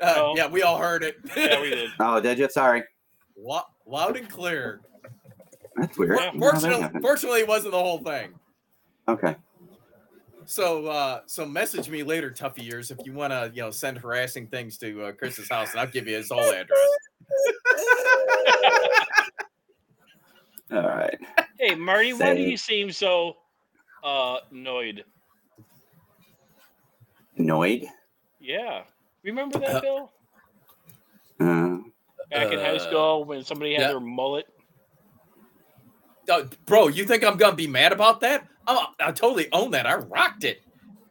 Uh, 0.00 0.14
Oh. 0.16 0.34
Yeah, 0.36 0.46
we 0.46 0.62
all 0.62 0.78
heard 0.78 1.02
it. 1.02 1.16
Yeah, 1.36 1.60
we 1.60 1.70
did. 1.70 1.90
Oh, 1.98 2.20
did 2.20 2.38
you? 2.38 2.48
Sorry. 2.48 2.84
Lo- 3.36 3.62
Loud 3.86 4.16
and 4.16 4.28
clear. 4.30 4.80
That's 5.74 5.98
weird. 5.98 6.16
Yeah. 6.20 6.26
How 6.26 6.30
that 6.32 6.38
Fortunately, 6.38 6.80
happened? 6.82 7.02
fortunately, 7.02 7.40
it 7.40 7.48
wasn't 7.48 7.72
the 7.72 7.80
whole 7.82 7.98
thing. 7.98 8.28
Okay. 9.08 9.34
So, 10.48 10.86
uh, 10.86 11.20
so 11.26 11.44
message 11.44 11.90
me 11.90 12.02
later, 12.02 12.30
Tuffy 12.30 12.64
years, 12.64 12.90
if 12.90 12.96
you 13.04 13.12
want 13.12 13.34
to, 13.34 13.52
you 13.54 13.60
know, 13.60 13.70
send 13.70 13.98
harassing 13.98 14.46
things 14.46 14.78
to 14.78 15.04
uh, 15.04 15.12
Chris's 15.12 15.46
house, 15.46 15.72
and 15.72 15.80
I'll 15.80 15.86
give 15.86 16.08
you 16.08 16.16
his 16.16 16.30
whole 16.30 16.40
address. 16.40 16.78
All 20.72 20.88
right. 20.88 21.18
Hey, 21.60 21.74
Marty, 21.74 22.14
why 22.14 22.34
do 22.34 22.40
you 22.40 22.56
seem 22.56 22.90
so 22.90 23.36
uh 24.02 24.38
annoyed? 24.50 25.04
Noid. 27.38 27.86
Yeah. 28.40 28.84
Remember 29.22 29.58
that, 29.58 29.74
Uh, 29.76 29.80
Bill? 29.82 30.12
Uh, 31.38 31.78
Back 32.30 32.52
in 32.52 32.58
high 32.58 32.76
uh, 32.76 32.78
school 32.78 33.24
when 33.24 33.44
somebody 33.44 33.72
had 33.72 33.82
yeah. 33.82 33.88
their 33.88 34.00
mullet? 34.00 34.46
Uh, 36.26 36.44
bro, 36.64 36.88
you 36.88 37.04
think 37.04 37.22
I'm 37.22 37.36
gonna 37.36 37.54
be 37.54 37.66
mad 37.66 37.92
about 37.92 38.20
that? 38.20 38.48
Oh, 38.70 38.86
I 39.00 39.10
totally 39.12 39.48
own 39.52 39.70
that. 39.72 39.86
I 39.86 39.94
rocked 39.96 40.44
it. 40.44 40.60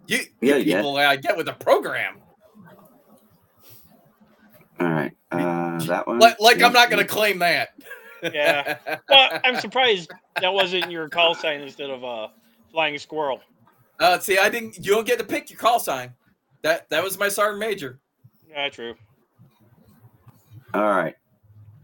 You, 0.08 0.20
Yeah, 0.42 0.54
you 0.54 0.60
you 0.60 0.64
did. 0.66 0.76
people 0.78 0.96
I 0.98 1.16
get 1.18 1.36
with 1.36 1.48
the 1.48 1.54
program. 1.54 2.18
all 4.80 4.88
right. 4.90 5.12
Uh, 5.32 5.80
that 5.86 6.06
one. 6.08 6.20
Like, 6.20 6.40
like 6.40 6.62
I'm 6.62 6.72
not 6.74 6.90
gonna 6.90 7.04
claim 7.06 7.40
that. 7.40 7.70
Yeah. 8.24 8.78
Well, 9.10 9.40
I'm 9.44 9.56
surprised 9.60 10.10
that 10.42 10.54
wasn't 10.54 10.92
your 10.92 11.08
call 11.10 11.34
sign 11.36 11.62
instead 11.62 11.90
of 11.90 12.04
uh 12.04 12.28
flying 12.72 12.98
squirrel. 12.98 13.42
Uh, 14.00 14.20
see, 14.20 14.38
I 14.38 14.50
didn't. 14.50 14.78
You 14.78 14.94
don't 14.94 15.08
get 15.08 15.18
to 15.20 15.26
pick 15.26 15.50
your 15.50 15.60
call 15.60 15.80
sign. 15.80 16.14
That 16.62 16.90
that 16.90 17.04
was 17.04 17.18
my 17.18 17.30
sergeant 17.30 17.60
major. 17.60 18.00
Yeah, 18.50 18.70
true. 18.70 18.96
All 20.74 20.82
right. 20.84 21.16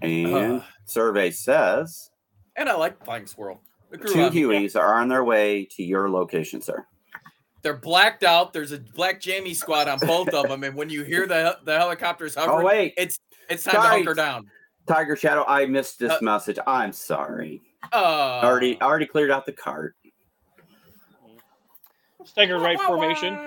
And 0.01 0.35
Uh. 0.35 0.61
survey 0.85 1.31
says 1.31 2.09
And 2.55 2.67
I 2.69 2.75
like 2.75 3.03
flying 3.05 3.25
squirrel. 3.25 3.61
It 3.93 4.01
grew 4.01 4.13
two 4.13 4.23
on 4.23 4.33
me. 4.33 4.41
Hueys 4.67 4.75
are 4.75 4.95
on 4.99 5.07
their 5.07 5.23
way 5.23 5.65
to 5.71 5.83
your 5.83 6.09
location, 6.09 6.61
sir. 6.61 6.85
They're 7.61 7.77
blacked 7.77 8.23
out. 8.23 8.51
There's 8.51 8.71
a 8.73 8.79
black 8.79 9.21
jammy 9.21 9.53
squad 9.53 9.87
on 9.87 9.99
both 9.99 10.29
of 10.29 10.49
them, 10.49 10.63
and 10.65 10.75
when 10.75 10.89
you 10.89 11.03
hear 11.03 11.25
the 11.27 11.57
the 11.63 11.77
helicopters 11.77 12.35
hovering, 12.35 12.59
Oh 12.59 12.65
wait, 12.65 12.93
it's 12.97 13.19
it's 13.49 13.63
time 13.63 13.75
Sorry. 13.75 13.85
to 13.85 13.89
hunker 13.97 14.13
down. 14.15 14.49
Tiger 14.87 15.15
Shadow. 15.15 15.45
I 15.47 15.65
missed 15.65 15.99
this 15.99 16.11
Uh, 16.11 16.17
message. 16.21 16.57
I'm 16.67 16.91
sorry. 16.91 17.61
Uh, 17.93 18.41
already, 18.43 18.81
already 18.81 19.05
cleared 19.05 19.31
out 19.31 19.45
the 19.45 19.51
cart. 19.53 19.95
Staggered 22.25 22.61
right 22.61 22.79
formation. 22.79 23.37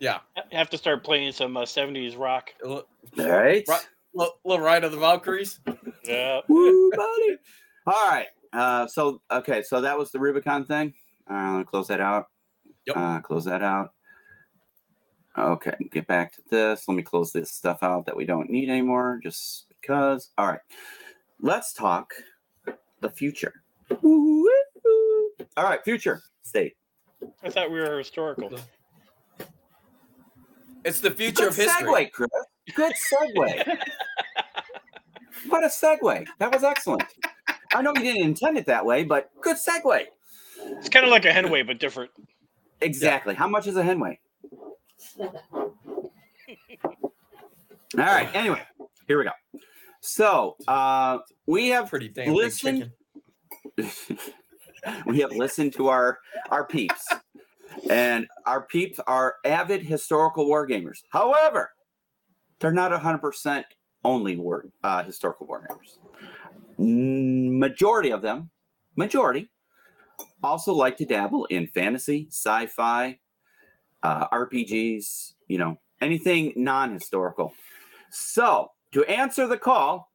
Yeah, 0.00 0.18
Have 0.52 0.70
to 0.70 0.78
start 0.78 1.02
playing 1.02 1.32
some 1.32 1.56
uh, 1.56 1.62
70s 1.62 2.16
rock. 2.16 2.50
a 2.64 2.68
little, 2.68 2.88
All 3.18 3.28
right. 3.28 3.68
little, 4.14 4.34
little 4.44 4.64
ride 4.64 4.84
of 4.84 4.92
the 4.92 4.98
Valkyries. 4.98 5.58
Yeah. 6.04 6.40
Woo, 6.48 6.90
buddy. 6.92 7.36
All 7.86 8.08
right. 8.08 8.28
Uh, 8.52 8.86
so 8.86 9.20
okay, 9.30 9.62
so 9.62 9.80
that 9.80 9.98
was 9.98 10.10
the 10.10 10.18
Rubicon 10.18 10.64
thing. 10.64 10.94
Uh, 11.30 11.52
let 11.52 11.58
me 11.58 11.64
close 11.64 11.88
that 11.88 12.00
out. 12.00 12.26
Yep. 12.86 12.96
Uh, 12.96 13.20
close 13.20 13.44
that 13.44 13.62
out. 13.62 13.92
Okay, 15.36 15.74
get 15.92 16.06
back 16.06 16.34
to 16.34 16.42
this. 16.50 16.88
Let 16.88 16.94
me 16.96 17.02
close 17.02 17.32
this 17.32 17.52
stuff 17.52 17.82
out 17.82 18.06
that 18.06 18.16
we 18.16 18.24
don't 18.24 18.50
need 18.50 18.68
anymore, 18.70 19.20
just 19.22 19.66
because. 19.80 20.30
All 20.38 20.46
right, 20.46 20.60
let's 21.40 21.72
talk 21.72 22.12
the 23.00 23.10
future. 23.10 23.62
Woo-woo. 24.02 24.48
All 25.56 25.64
right, 25.64 25.82
future 25.84 26.22
state. 26.42 26.76
I 27.42 27.50
thought 27.50 27.70
we 27.70 27.78
were 27.78 27.98
historical. 27.98 28.50
It's 30.84 31.00
the 31.00 31.10
future 31.10 31.42
Good 31.44 31.48
of 31.48 31.56
history. 31.56 31.88
segue, 31.88 32.12
Chris. 32.12 32.30
Good 32.74 32.92
segue. 33.12 33.78
what 35.48 35.64
a 35.64 35.68
segue. 35.68 36.26
That 36.38 36.52
was 36.52 36.64
excellent. 36.64 37.04
I 37.74 37.82
know 37.82 37.92
you 37.96 38.02
didn't 38.02 38.22
intend 38.22 38.58
it 38.58 38.66
that 38.66 38.84
way, 38.84 39.04
but 39.04 39.30
good 39.40 39.56
segue. 39.56 40.04
It's 40.60 40.88
kind 40.88 41.04
of 41.04 41.10
like 41.10 41.24
a 41.24 41.30
Henway, 41.30 41.66
but 41.66 41.78
different. 41.78 42.10
Exactly. 42.80 43.34
How 43.34 43.48
much 43.48 43.66
is 43.66 43.76
a 43.76 43.82
henway? 43.82 44.18
All 45.18 45.30
right. 47.94 48.28
Anyway, 48.34 48.62
here 49.06 49.18
we 49.18 49.24
go. 49.24 49.30
So 50.00 50.56
uh, 50.68 51.18
we 51.46 51.68
have 51.68 51.88
Pretty 51.88 52.08
damn 52.08 52.32
Listen- 52.34 52.92
big 53.76 53.90
chicken. 53.90 54.18
we 55.06 55.20
have 55.20 55.32
listened 55.32 55.72
to 55.74 55.88
our 55.88 56.18
our 56.50 56.64
peeps, 56.64 57.06
and 57.90 58.26
our 58.46 58.62
peeps 58.62 59.00
are 59.06 59.36
avid 59.44 59.82
historical 59.82 60.46
war 60.46 60.66
gamers. 60.66 60.98
However, 61.10 61.70
they're 62.60 62.72
not 62.72 62.92
hundred 63.00 63.18
percent 63.18 63.66
only 64.04 64.36
war 64.36 64.66
uh, 64.84 65.02
historical 65.02 65.46
war 65.46 65.66
gamers. 65.68 65.98
Mm, 65.98 66.28
Majority 66.78 68.10
of 68.10 68.22
them, 68.22 68.50
majority, 68.96 69.50
also 70.42 70.72
like 70.72 70.96
to 70.98 71.04
dabble 71.04 71.46
in 71.46 71.66
fantasy, 71.66 72.28
sci-fi, 72.30 73.18
uh, 74.02 74.28
RPGs. 74.28 75.34
You 75.48 75.58
know, 75.58 75.78
anything 76.00 76.52
non-historical. 76.56 77.54
So 78.10 78.70
to 78.92 79.04
answer 79.04 79.46
the 79.46 79.58
call, 79.58 80.10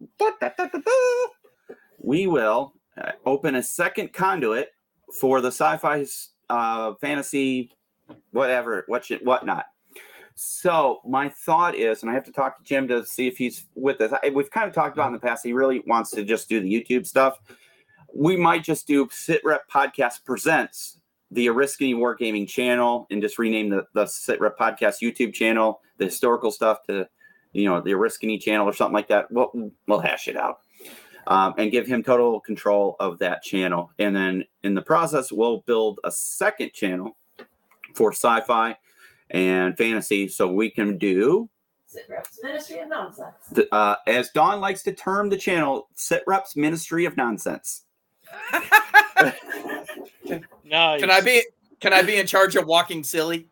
we 2.00 2.28
will 2.28 2.74
uh, 2.98 3.12
open 3.26 3.56
a 3.56 3.64
second 3.64 4.14
conduit 4.14 4.70
for 5.20 5.42
the 5.42 5.50
sci-fi 5.50 6.06
uh, 6.50 6.94
fantasy 7.02 7.72
whatever 8.32 8.84
what 8.88 9.06
shit 9.06 9.26
whatnot 9.26 9.66
so 10.36 11.02
my 11.06 11.30
thought 11.30 11.76
is 11.76 12.02
and 12.02 12.10
i 12.10 12.14
have 12.14 12.24
to 12.24 12.32
talk 12.32 12.58
to 12.58 12.64
jim 12.64 12.88
to 12.88 13.06
see 13.06 13.28
if 13.28 13.38
he's 13.38 13.66
with 13.76 14.02
us. 14.02 14.12
I, 14.24 14.30
we've 14.30 14.50
kind 14.50 14.68
of 14.68 14.74
talked 14.74 14.96
about 14.96 15.08
in 15.08 15.14
the 15.14 15.20
past 15.20 15.44
he 15.44 15.54
really 15.54 15.84
wants 15.88 16.12
to 16.12 16.24
just 16.24 16.50
do 16.50 16.60
the 16.60 16.72
youtube 16.72 17.06
stuff. 17.06 17.40
We 18.16 18.38
might 18.38 18.64
just 18.64 18.86
do 18.86 19.08
sitrep 19.08 19.62
podcast 19.72 20.24
presents 20.24 21.00
the 21.32 21.48
Oriskany 21.48 21.96
Wargaming 21.96 22.48
channel 22.48 23.08
and 23.10 23.24
just 23.24 23.40
rename 23.40 23.70
the, 23.70 23.86
the 23.94 24.06
sitrep 24.06 24.56
podcast 24.60 25.02
youtube 25.02 25.34
channel 25.34 25.82
the 25.98 26.06
historical 26.06 26.52
stuff 26.52 26.84
to 26.88 27.08
you 27.54 27.70
know 27.70 27.82
the 27.82 27.92
Oriskany 27.92 28.40
channel 28.40 28.68
or 28.68 28.74
something 28.74 28.94
like 28.94 29.08
that. 29.08 29.32
We'll, 29.32 29.72
we'll 29.88 30.00
hash 30.00 30.28
it 30.28 30.36
out 30.36 30.60
um, 31.28 31.54
and 31.58 31.72
give 31.72 31.88
him 31.88 32.04
total 32.04 32.40
control 32.40 32.96
of 33.00 33.20
that 33.20 33.44
channel. 33.44 33.92
And 34.00 34.16
then 34.16 34.44
in 34.64 34.74
the 34.74 34.82
process, 34.82 35.32
we'll 35.32 35.60
build 35.62 36.00
a 36.04 36.12
second 36.12 36.74
channel 36.74 37.16
for 37.94 38.12
sci-fi 38.12 38.76
and 39.32 39.78
fantasy, 39.78 40.28
so 40.28 40.48
we 40.52 40.70
can 40.70 40.98
do, 40.98 41.50
Sit 41.88 42.06
reps 42.10 42.40
Ministry 42.42 42.80
of 42.80 42.90
Nonsense. 42.90 43.36
the, 43.52 43.74
uh, 43.74 43.96
as 44.08 44.30
Dawn 44.32 44.60
likes 44.60 44.82
to 44.84 44.94
term 44.94 45.30
the 45.30 45.38
channel, 45.38 45.88
Sit 45.96 46.24
Reps 46.26 46.56
Ministry 46.56 47.06
of 47.06 47.16
Nonsense. 47.18 47.84
Nice. 50.66 51.02
Can 51.02 51.12
I 51.12 51.22
be? 51.22 51.44
Can 51.82 51.94
I 51.94 52.02
be 52.02 52.16
in 52.16 52.26
charge 52.26 52.56
of 52.56 52.66
walking 52.66 53.04
silly? 53.04 53.48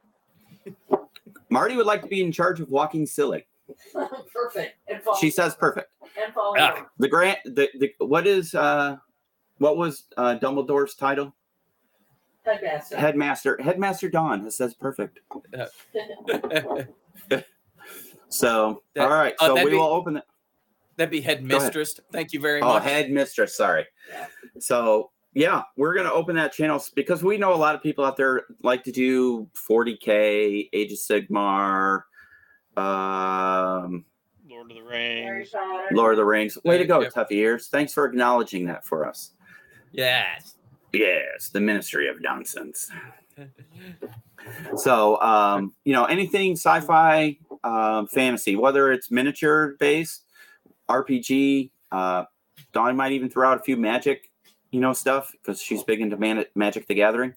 Marty 1.50 1.76
would 1.76 1.86
like 1.86 2.02
to 2.02 2.08
be 2.08 2.22
in 2.24 2.32
charge 2.32 2.60
of 2.62 2.70
walking 2.72 3.06
silly. 3.06 3.46
perfect. 4.34 4.78
And 4.88 5.02
She 5.20 5.30
says 5.30 5.54
perfect. 5.54 5.92
And 6.24 6.34
follow 6.34 6.56
Ah. 6.58 6.88
The 6.98 7.08
grant, 7.08 7.40
the, 7.46 7.70
the 7.78 7.94
what 8.06 8.26
is 8.26 8.56
uh, 8.56 8.96
what 9.60 9.78
was 9.78 10.06
uh, 10.18 10.38
Dumbledore's 10.42 10.96
title? 10.96 11.36
Headmaster. 12.46 12.98
Headmaster. 12.98 13.58
Headmaster 13.62 14.10
Dawn 14.10 14.44
has 14.46 14.58
says 14.58 14.74
perfect. 14.74 15.20
So 18.30 18.84
That- 18.96 19.04
all 19.04 19.10
right, 19.10 19.34
uh, 19.42 19.48
so 19.48 19.56
we 19.56 19.72
be- 19.72 19.76
will 19.76 19.84
open 19.84 20.16
it. 20.18 20.24
That'd 20.96 21.12
be 21.12 21.20
headmistress. 21.20 22.00
Thank 22.14 22.32
you 22.32 22.40
very 22.40 22.62
Oh, 22.62 22.68
much. 22.76 22.84
Oh, 22.84 22.86
headmistress. 22.86 23.58
Sorry. 23.58 23.86
So 24.60 25.12
yeah, 25.34 25.64
we're 25.76 25.94
gonna 25.94 26.12
open 26.14 26.36
that 26.38 26.54
channel 26.54 26.82
because 26.96 27.24
we 27.24 27.38
know 27.38 27.54
a 27.54 27.56
lot 27.58 27.76
of 27.76 27.84
people 27.84 28.06
out 28.06 28.16
there 28.16 28.44
like 28.64 28.84
to 28.86 28.92
do 28.94 29.50
40k, 29.70 30.70
Age 30.72 30.92
of 30.94 30.98
Sigmar, 30.98 32.04
um, 32.78 34.06
Lord 34.50 34.72
of 34.72 34.78
the 34.78 34.84
Rings. 34.84 35.54
Lord 35.92 36.14
of 36.14 36.18
the 36.18 36.26
Rings. 36.26 36.58
Way 36.64 36.78
to 36.78 36.86
go, 36.86 37.02
Yep. 37.02 37.14
Toughy 37.14 37.32
Ears. 37.36 37.68
Thanks 37.68 37.92
for 37.94 38.06
acknowledging 38.06 38.66
that 38.68 38.86
for 38.86 39.06
us. 39.06 39.34
Yes. 39.92 40.56
Yes, 40.94 41.50
the 41.50 41.62
Ministry 41.62 42.08
of 42.08 42.22
Nonsense. 42.22 42.90
So, 44.76 45.22
um, 45.22 45.74
you 45.86 45.94
know, 45.94 46.06
anything 46.06 46.54
sci-fi, 46.54 47.38
um, 47.64 48.08
fantasy, 48.08 48.56
whether 48.56 48.92
it's 48.92 49.12
miniature 49.12 49.76
based, 49.80 50.26
RPG, 50.90 51.72
uh, 51.92 52.26
Dawn 52.74 52.96
might 52.96 53.12
even 53.12 53.30
throw 53.30 53.50
out 53.50 53.58
a 53.60 53.64
few 53.64 53.78
magic, 53.78 54.32
you 54.72 54.80
know, 54.80 54.94
stuff 54.94 55.32
because 55.32 55.62
she's 55.62 55.84
big 55.84 56.02
into 56.02 56.18
Man- 56.18 56.46
Magic 56.56 56.88
the 56.88 56.96
Gathering. 56.96 57.34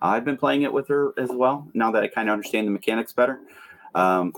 I've 0.00 0.24
been 0.24 0.36
playing 0.36 0.62
it 0.62 0.72
with 0.72 0.88
her 0.88 1.12
as 1.18 1.30
well 1.30 1.68
now 1.74 1.90
that 1.92 2.02
I 2.02 2.08
kind 2.08 2.28
of 2.28 2.32
understand 2.32 2.66
the 2.66 2.72
mechanics 2.72 3.12
better. 3.12 3.40
Um, 3.94 4.32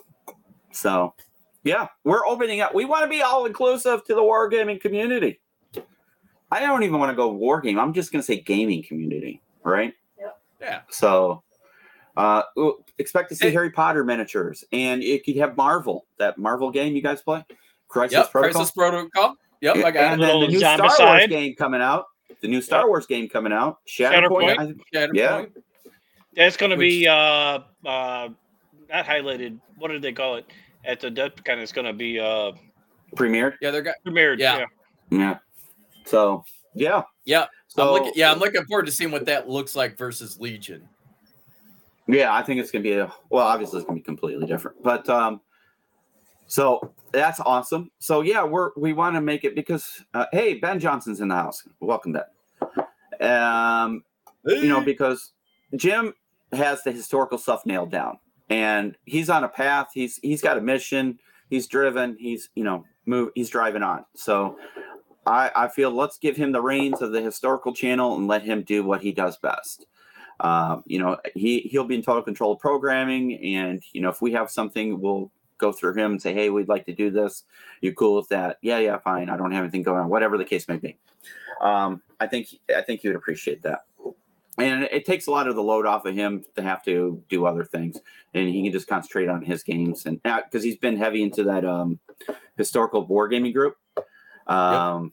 so, 0.72 1.14
yeah, 1.64 1.88
we're 2.04 2.26
opening 2.26 2.60
up. 2.60 2.74
We 2.74 2.84
want 2.84 3.04
to 3.04 3.08
be 3.08 3.22
all 3.22 3.46
inclusive 3.46 4.04
to 4.04 4.14
the 4.14 4.22
wargaming 4.22 4.80
community. 4.80 5.40
I 6.50 6.60
don't 6.60 6.82
even 6.82 6.98
want 6.98 7.10
to 7.10 7.16
go 7.16 7.32
wargame. 7.32 7.78
I'm 7.80 7.92
just 7.92 8.12
going 8.12 8.20
to 8.20 8.26
say 8.26 8.40
gaming 8.40 8.82
community, 8.82 9.40
right? 9.64 9.94
Yeah. 10.60 10.80
So, 10.90 11.42
Uh, 12.16 12.42
expect 12.98 13.28
to 13.30 13.34
see 13.36 13.46
Hey. 13.46 13.52
Harry 13.52 13.70
Potter 13.70 14.04
miniatures, 14.04 14.62
and 14.72 15.02
it 15.02 15.24
could 15.24 15.36
have 15.36 15.56
Marvel. 15.56 16.06
That 16.18 16.36
Marvel 16.38 16.70
game 16.70 16.94
you 16.94 17.00
guys 17.02 17.22
play, 17.22 17.42
Crisis 17.88 18.12
Yep, 18.14 18.30
Protocol. 18.32 18.52
Crisis 18.60 18.70
Protocol. 18.72 19.36
Yep, 19.62 19.76
I 19.76 19.90
got 19.90 19.96
and 20.12 20.20
it. 20.22 20.26
then 20.26 20.40
the 20.40 20.48
new 20.48 20.58
Star 20.58 20.78
Wars 21.06 21.26
game 21.28 21.54
coming 21.54 21.80
out. 21.80 22.06
The 22.42 22.48
new 22.48 22.60
Star 22.60 22.80
Yep. 22.80 22.88
Wars 22.88 23.06
game 23.06 23.28
coming 23.28 23.52
out. 23.52 23.78
Shatterpoint. 23.86 24.28
Shatterpoint. 24.28 24.58
I 24.58 24.66
think- 24.66 24.82
Shatterpoint. 24.92 25.14
Yeah. 25.14 25.44
That's 26.36 26.56
going 26.56 26.70
to 26.70 26.76
be 26.76 27.06
uh 27.08 27.12
uh 27.86 28.28
not 28.88 29.04
highlighted. 29.06 29.58
What 29.76 29.88
did 29.88 30.02
they 30.02 30.12
call 30.12 30.36
it 30.36 30.46
at 30.84 31.00
Adepticon? 31.00 31.58
It's 31.58 31.72
going 31.72 31.86
to 31.86 31.92
be 31.92 32.18
uh 32.18 32.52
premiered. 33.16 33.54
Yeah, 33.62 33.70
they're 33.70 33.82
got. 33.82 33.96
premiered. 34.06 34.38
Yeah. 34.38 34.58
Yeah. 34.58 34.66
Yeah. 35.18 35.38
So 36.10 36.44
yeah. 36.74 37.02
Yeah, 37.24 37.46
So 37.68 37.86
I'm 37.86 37.92
looking. 37.92 38.12
Yeah, 38.16 38.32
I'm 38.32 38.38
looking 38.38 38.64
forward 38.64 38.86
to 38.86 38.92
seeing 38.92 39.12
what 39.12 39.26
that 39.26 39.48
looks 39.48 39.76
like 39.76 39.96
versus 39.96 40.40
Legion. 40.40 40.88
Yeah, 42.08 42.34
I 42.34 42.42
think 42.42 42.60
it's 42.60 42.72
gonna 42.72 42.82
be 42.82 42.94
a 42.94 43.12
well, 43.30 43.46
obviously 43.46 43.78
it's 43.78 43.86
gonna 43.86 44.00
be 44.00 44.04
completely 44.04 44.46
different. 44.46 44.82
But 44.82 45.08
um 45.08 45.40
so 46.48 46.92
that's 47.12 47.38
awesome. 47.38 47.92
So 48.00 48.22
yeah, 48.22 48.42
we're 48.42 48.70
we 48.76 48.92
want 48.92 49.14
to 49.14 49.20
make 49.20 49.44
it 49.44 49.54
because 49.54 50.04
uh, 50.14 50.26
hey, 50.32 50.54
Ben 50.54 50.80
Johnson's 50.80 51.20
in 51.20 51.28
the 51.28 51.36
house. 51.36 51.62
Welcome 51.78 52.12
Ben. 52.12 53.30
Um 53.30 54.02
you 54.46 54.68
know, 54.68 54.80
because 54.80 55.32
Jim 55.76 56.12
has 56.52 56.82
the 56.82 56.90
historical 56.90 57.38
stuff 57.38 57.64
nailed 57.64 57.92
down 57.92 58.18
and 58.48 58.96
he's 59.04 59.30
on 59.30 59.44
a 59.44 59.48
path, 59.48 59.90
he's 59.94 60.18
he's 60.22 60.42
got 60.42 60.58
a 60.58 60.60
mission, 60.60 61.20
he's 61.48 61.68
driven, 61.68 62.16
he's 62.18 62.48
you 62.56 62.64
know, 62.64 62.84
move 63.06 63.30
he's 63.36 63.50
driving 63.50 63.84
on. 63.84 64.04
So 64.16 64.56
I, 65.26 65.50
I 65.54 65.68
feel 65.68 65.90
let's 65.90 66.18
give 66.18 66.36
him 66.36 66.52
the 66.52 66.62
reins 66.62 67.02
of 67.02 67.12
the 67.12 67.20
historical 67.20 67.74
channel 67.74 68.16
and 68.16 68.26
let 68.26 68.42
him 68.42 68.62
do 68.62 68.84
what 68.84 69.02
he 69.02 69.12
does 69.12 69.36
best. 69.36 69.86
Um, 70.40 70.82
you 70.86 70.98
know, 70.98 71.18
he 71.34 71.60
he'll 71.60 71.84
be 71.84 71.94
in 71.96 72.02
total 72.02 72.22
control 72.22 72.52
of 72.52 72.58
programming, 72.58 73.34
and 73.44 73.82
you 73.92 74.00
know, 74.00 74.08
if 74.08 74.22
we 74.22 74.32
have 74.32 74.50
something, 74.50 75.00
we'll 75.00 75.30
go 75.58 75.70
through 75.70 75.94
him 75.94 76.12
and 76.12 76.22
say, 76.22 76.32
"Hey, 76.32 76.48
we'd 76.48 76.68
like 76.68 76.86
to 76.86 76.94
do 76.94 77.10
this. 77.10 77.44
You 77.82 77.92
cool 77.92 78.16
with 78.16 78.28
that? 78.30 78.56
Yeah, 78.62 78.78
yeah, 78.78 78.98
fine. 78.98 79.28
I 79.28 79.36
don't 79.36 79.52
have 79.52 79.62
anything 79.62 79.82
going 79.82 80.00
on. 80.00 80.08
Whatever 80.08 80.38
the 80.38 80.44
case 80.44 80.66
may 80.66 80.78
be." 80.78 80.96
Um, 81.60 82.00
I 82.18 82.26
think 82.26 82.48
I 82.74 82.80
think 82.80 83.04
you 83.04 83.10
would 83.10 83.16
appreciate 83.16 83.62
that, 83.62 83.84
and 84.56 84.84
it 84.84 85.04
takes 85.04 85.26
a 85.26 85.30
lot 85.30 85.46
of 85.46 85.56
the 85.56 85.62
load 85.62 85.84
off 85.84 86.06
of 86.06 86.14
him 86.14 86.42
to 86.56 86.62
have 86.62 86.82
to 86.84 87.22
do 87.28 87.44
other 87.44 87.64
things, 87.64 87.98
and 88.32 88.48
he 88.48 88.62
can 88.62 88.72
just 88.72 88.88
concentrate 88.88 89.28
on 89.28 89.42
his 89.42 89.62
games, 89.62 90.06
and 90.06 90.22
because 90.22 90.64
he's 90.64 90.78
been 90.78 90.96
heavy 90.96 91.22
into 91.22 91.44
that 91.44 91.66
um, 91.66 91.98
historical 92.56 93.06
wargaming 93.06 93.52
group. 93.52 93.76
Um, 94.50 95.12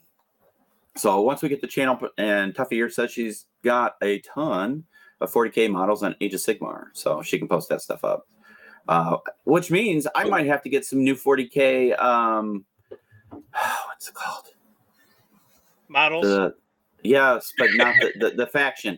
So 0.95 1.21
once 1.21 1.41
we 1.43 1.49
get 1.49 1.61
the 1.61 1.67
channel, 1.67 1.99
and 2.17 2.55
Tuffy 2.55 2.73
here 2.73 2.89
says 2.89 3.11
she's 3.11 3.45
got 3.63 3.95
a 4.01 4.19
ton 4.19 4.83
of 5.21 5.31
40k 5.31 5.69
models 5.71 6.01
on 6.03 6.15
Age 6.21 6.33
of 6.33 6.39
Sigmar, 6.39 6.87
so 6.93 7.21
she 7.21 7.37
can 7.37 7.47
post 7.47 7.69
that 7.69 7.81
stuff 7.81 8.03
up. 8.03 8.27
Uh, 8.87 9.17
which 9.43 9.69
means 9.69 10.07
I 10.15 10.23
might 10.23 10.47
have 10.47 10.61
to 10.63 10.69
get 10.69 10.85
some 10.85 11.03
new 11.03 11.15
40k. 11.15 11.99
Um, 12.01 12.65
what's 13.31 14.07
it 14.07 14.13
called? 14.13 14.45
Models. 15.89 16.23
The 16.25 16.55
yes, 17.03 17.53
but 17.57 17.69
not 17.73 17.95
the, 17.99 18.13
the 18.19 18.35
the 18.35 18.47
faction. 18.47 18.97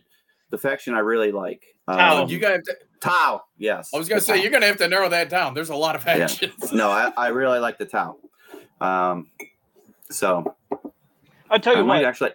The 0.50 0.58
faction 0.58 0.94
I 0.94 1.00
really 1.00 1.32
like. 1.32 1.64
Tau. 1.88 2.22
Um, 2.22 2.28
you 2.28 2.38
gotta. 2.38 2.54
Have 2.54 2.64
to, 2.64 2.76
Tau. 3.00 3.42
Yes. 3.56 3.90
I 3.94 3.98
was 3.98 4.08
gonna 4.08 4.20
say 4.20 4.36
Tau. 4.36 4.42
you're 4.42 4.50
gonna 4.50 4.66
have 4.66 4.76
to 4.78 4.88
narrow 4.88 5.08
that 5.08 5.28
down. 5.28 5.54
There's 5.54 5.70
a 5.70 5.76
lot 5.76 5.96
of 5.96 6.04
Yeah. 6.04 6.28
No, 6.72 6.88
I, 6.90 7.12
I 7.16 7.28
really 7.40 7.58
like 7.58 7.78
the 7.78 7.86
Tau. 7.86 8.16
Um, 8.80 9.30
so 10.10 10.54
I'll 11.50 11.58
tell 11.60 11.76
I 11.76 11.80
you 11.80 11.84
might 11.84 12.04
actually 12.04 12.30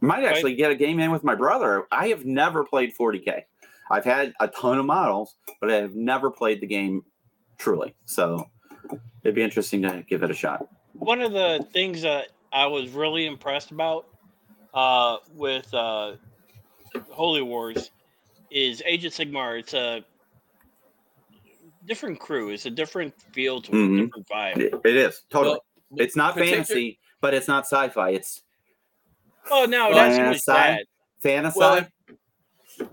might 0.00 0.24
actually 0.24 0.54
get 0.54 0.70
a 0.70 0.74
game 0.74 0.98
in 1.00 1.10
with 1.10 1.22
my 1.24 1.34
brother. 1.34 1.86
I 1.92 2.08
have 2.08 2.24
never 2.24 2.64
played 2.64 2.94
40k. 2.98 3.42
I've 3.90 4.04
had 4.04 4.32
a 4.40 4.48
ton 4.48 4.78
of 4.78 4.86
models, 4.86 5.34
but 5.60 5.70
I 5.70 5.74
have 5.76 5.94
never 5.94 6.30
played 6.30 6.60
the 6.60 6.66
game 6.66 7.02
truly. 7.58 7.94
So 8.06 8.48
it'd 9.22 9.34
be 9.34 9.42
interesting 9.42 9.82
to 9.82 10.02
give 10.08 10.22
it 10.22 10.30
a 10.30 10.34
shot. 10.34 10.66
one 10.94 11.20
of 11.20 11.32
the 11.32 11.66
things 11.72 12.02
that 12.02 12.28
I 12.52 12.66
was 12.66 12.90
really 12.90 13.26
impressed 13.26 13.70
about 13.72 14.06
uh, 14.74 15.18
with 15.34 15.72
uh, 15.74 16.12
Holy 17.10 17.42
Wars 17.42 17.90
is 18.50 18.82
Age 18.86 19.04
of 19.04 19.12
Sigmar. 19.12 19.58
It's 19.58 19.74
a 19.74 20.04
different 21.86 22.20
crew. 22.20 22.50
It's 22.50 22.66
a 22.66 22.70
different 22.70 23.14
feel 23.32 23.60
to 23.62 23.70
it, 23.72 23.74
Mhm. 23.74 23.98
a 23.98 24.04
different 24.04 24.28
vibe. 24.28 24.58
It, 24.58 24.74
it 24.84 24.96
is 24.96 25.22
totally. 25.30 25.58
Well, 25.90 26.04
it's 26.04 26.14
not 26.16 26.34
particular- 26.34 26.56
fantasy, 26.64 26.99
but 27.20 27.34
it's 27.34 27.48
not 27.48 27.64
sci-fi. 27.64 28.10
It's 28.10 28.42
Oh 29.50 29.64
no, 29.64 29.88
Well, 29.88 29.94
that's 29.96 30.18
and 30.18 30.32
just 30.32 30.48
aside- 30.48 30.84
fantasy. 31.20 31.58
Well, 31.58 31.86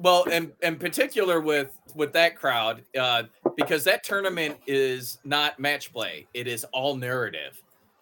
Well, 0.02 0.26
and 0.32 0.52
in 0.62 0.76
particular 0.78 1.40
with 1.40 1.78
with 1.96 2.14
that 2.14 2.36
crowd, 2.36 2.84
uh, 3.00 3.24
because 3.56 3.84
that 3.86 4.04
tournament 4.04 4.58
is 4.68 5.18
not 5.24 5.60
match 5.60 5.92
play; 5.94 6.28
it 6.34 6.48
is 6.48 6.64
all 6.74 6.96
narrative. 6.96 7.62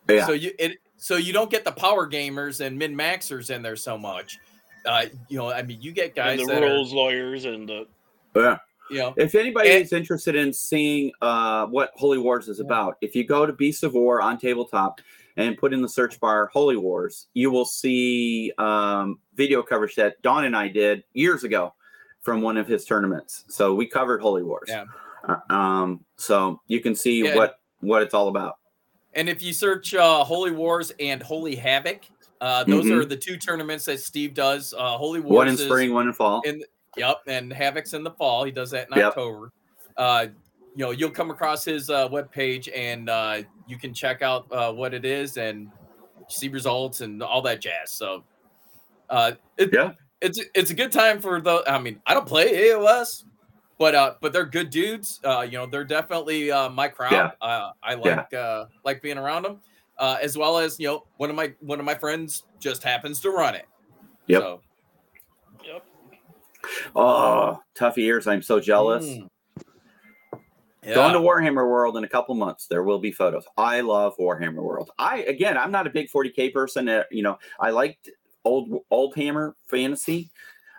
yeah. 0.10 0.26
So 0.26 0.32
you 0.34 0.52
it 0.58 0.78
so 0.98 1.16
you 1.18 1.34
don't 1.34 1.50
get 1.52 1.64
the 1.66 1.72
power 1.72 2.10
gamers 2.10 2.64
and 2.66 2.78
min 2.78 2.96
maxers 2.96 3.54
in 3.54 3.62
there 3.62 3.76
so 3.76 3.98
much. 3.98 4.40
Uh, 4.86 5.06
you 5.30 5.38
know, 5.38 5.52
I 5.52 5.62
mean, 5.64 5.82
you 5.82 5.92
get 5.92 6.16
guys 6.16 6.40
And 6.40 6.48
the 6.50 6.54
that 6.54 6.64
are, 6.64 6.68
rules 6.68 6.94
lawyers 6.94 7.46
and 7.46 7.68
the 7.68 7.88
yeah. 8.36 8.58
you 8.92 8.98
know, 9.00 9.14
If 9.18 9.34
anybody 9.36 9.72
And- 9.72 9.84
is 9.84 9.94
interested 9.94 10.36
in 10.36 10.54
seeing 10.54 11.12
uh, 11.22 11.66
what 11.68 11.92
Holy 11.96 12.20
Wars 12.20 12.48
is 12.48 12.60
about, 12.60 12.98
if 13.02 13.16
you 13.16 13.24
go 13.26 13.46
to 13.48 13.54
Beast 13.54 13.84
of 13.84 13.94
War 13.94 14.22
on 14.22 14.38
tabletop 14.38 15.02
and 15.38 15.58
put 15.58 15.74
in 15.74 15.82
the 15.82 15.90
search 15.90 16.20
bar 16.20 16.48
Holy 16.54 16.78
Wars, 16.78 17.28
you 17.34 17.52
will 17.52 17.66
see 17.66 18.52
um, 18.58 19.20
video 19.36 19.62
coverage 19.62 19.96
that 19.96 20.22
Dawn 20.22 20.46
and 20.46 20.56
I 20.56 20.68
did 20.68 21.04
years 21.14 21.44
ago 21.44 21.74
from 22.22 22.42
one 22.42 22.58
of 22.58 22.68
his 22.68 22.86
tournaments. 22.86 23.46
So 23.50 23.74
we 23.76 23.86
covered 23.88 24.22
Holy 24.22 24.44
Wars. 24.44 24.68
Yeah. 24.70 24.86
Uh, 25.28 25.54
um, 25.54 26.06
so 26.18 26.62
you 26.68 26.80
can 26.80 26.96
see 26.96 27.24
Yeah. 27.26 27.36
what 27.36 27.60
what 27.82 28.02
it's 28.02 28.14
all 28.14 28.30
about. 28.30 28.56
And 29.14 29.30
if 29.30 29.42
you 29.44 29.54
search 29.54 29.94
uh, 29.94 30.24
Holy 30.24 30.52
Wars 30.52 30.92
and 31.00 31.22
Holy 31.22 31.56
Havoc, 31.56 32.02
uh, 32.42 32.64
those 32.64 32.86
Mhm. 32.86 33.00
are 33.02 33.06
the 33.06 33.16
two 33.16 33.38
tournaments 33.38 33.86
that 33.86 34.00
Steve 34.00 34.34
does. 34.34 34.74
Uh, 34.78 34.98
Holy 34.98 35.20
Wars 35.20 35.36
One 35.36 35.48
in 35.48 35.58
spring, 35.58 35.94
one 35.94 36.08
in 36.08 36.14
fall. 36.14 36.42
in 36.46 36.64
yep, 36.98 37.18
and 37.28 37.52
Havoc's 37.54 37.94
in 37.94 38.04
the 38.04 38.12
fall. 38.12 38.44
He 38.44 38.52
does 38.52 38.72
that 38.72 38.88
in 38.92 38.98
Yep. 38.98 39.06
October. 39.10 39.52
Uh, 39.98 40.28
you 40.76 40.84
know, 40.84 40.92
you'll 40.92 41.10
come 41.12 41.32
across 41.32 41.64
his 41.64 41.90
uh, 41.90 42.08
webpage 42.10 42.70
and 42.76 43.10
uh, 43.10 43.42
you 43.68 43.78
can 43.78 43.94
check 43.94 44.22
out 44.22 44.46
uh, 44.52 44.72
what 44.74 44.94
it 44.94 45.06
is 45.06 45.38
and 45.38 45.70
see 46.30 46.48
results 46.50 47.02
and 47.02 47.24
all 47.24 47.42
that 47.44 47.62
jazz. 47.62 47.92
So, 47.92 48.24
uh, 49.10 49.32
it, 49.58 49.70
Yeah. 49.74 49.94
it's 50.22 50.40
it's 50.54 50.72
a 50.72 50.74
good 50.74 50.92
time 50.92 51.22
for 51.22 51.40
the. 51.42 51.64
I 51.68 51.80
mean, 51.80 52.02
I 52.06 52.14
don't 52.14 52.28
play 52.28 52.70
AOS, 52.70 53.24
but 53.80 53.96
uh, 53.96 54.16
but 54.22 54.34
they're 54.34 54.46
good 54.46 54.70
dudes. 54.70 55.20
Uh, 55.24 55.42
you 55.42 55.58
know, 55.58 55.66
they're 55.66 55.84
definitely 55.86 56.52
uh, 56.52 56.70
my 56.70 56.88
crowd. 56.88 57.12
Yeah. 57.12 57.32
Uh, 57.42 57.72
I 57.84 57.92
Yeah. 57.94 57.98
like 58.18 58.34
uh, 58.34 58.66
like 58.84 59.02
being 59.02 59.18
around 59.18 59.44
them. 59.44 59.60
Uh, 59.98 60.18
as 60.22 60.38
well 60.38 60.58
as 60.58 60.78
you 60.78 60.88
know, 60.88 61.06
one 61.18 61.30
of 61.30 61.38
my 61.38 61.54
one 61.62 61.80
of 61.80 61.86
my 61.86 61.96
friends 61.96 62.44
just 62.60 62.84
happens 62.84 63.22
to 63.22 63.30
run 63.30 63.56
it. 63.56 63.66
Yep. 64.28 64.42
So, 64.42 64.62
yep. 65.66 65.86
Oh, 66.96 67.62
tough 67.76 67.98
years. 67.98 68.28
I'm 68.28 68.42
so 68.42 68.60
jealous. 68.60 69.06
mm. 69.06 69.30
Going 70.94 71.14
to 71.14 71.20
Warhammer 71.20 71.68
World 71.70 71.98
in 71.98 72.04
a 72.04 72.08
couple 72.08 72.36
months. 72.36 72.68
There 72.68 72.84
will 72.84 73.00
be 73.00 73.12
photos. 73.12 73.46
I 73.58 73.82
love 73.82 74.16
Warhammer 74.18 74.62
World. 74.62 74.92
I 75.00 75.20
again, 75.24 75.58
I'm 75.58 75.72
not 75.72 75.88
a 75.88 75.90
big 75.90 76.10
40k 76.10 76.54
person. 76.54 76.88
Uh, 76.88 77.04
you 77.10 77.24
know, 77.24 77.38
I 77.60 77.72
liked 77.72 78.10
old 78.44 78.84
old 78.92 79.16
Hammer 79.16 79.56
fantasy, 79.68 80.30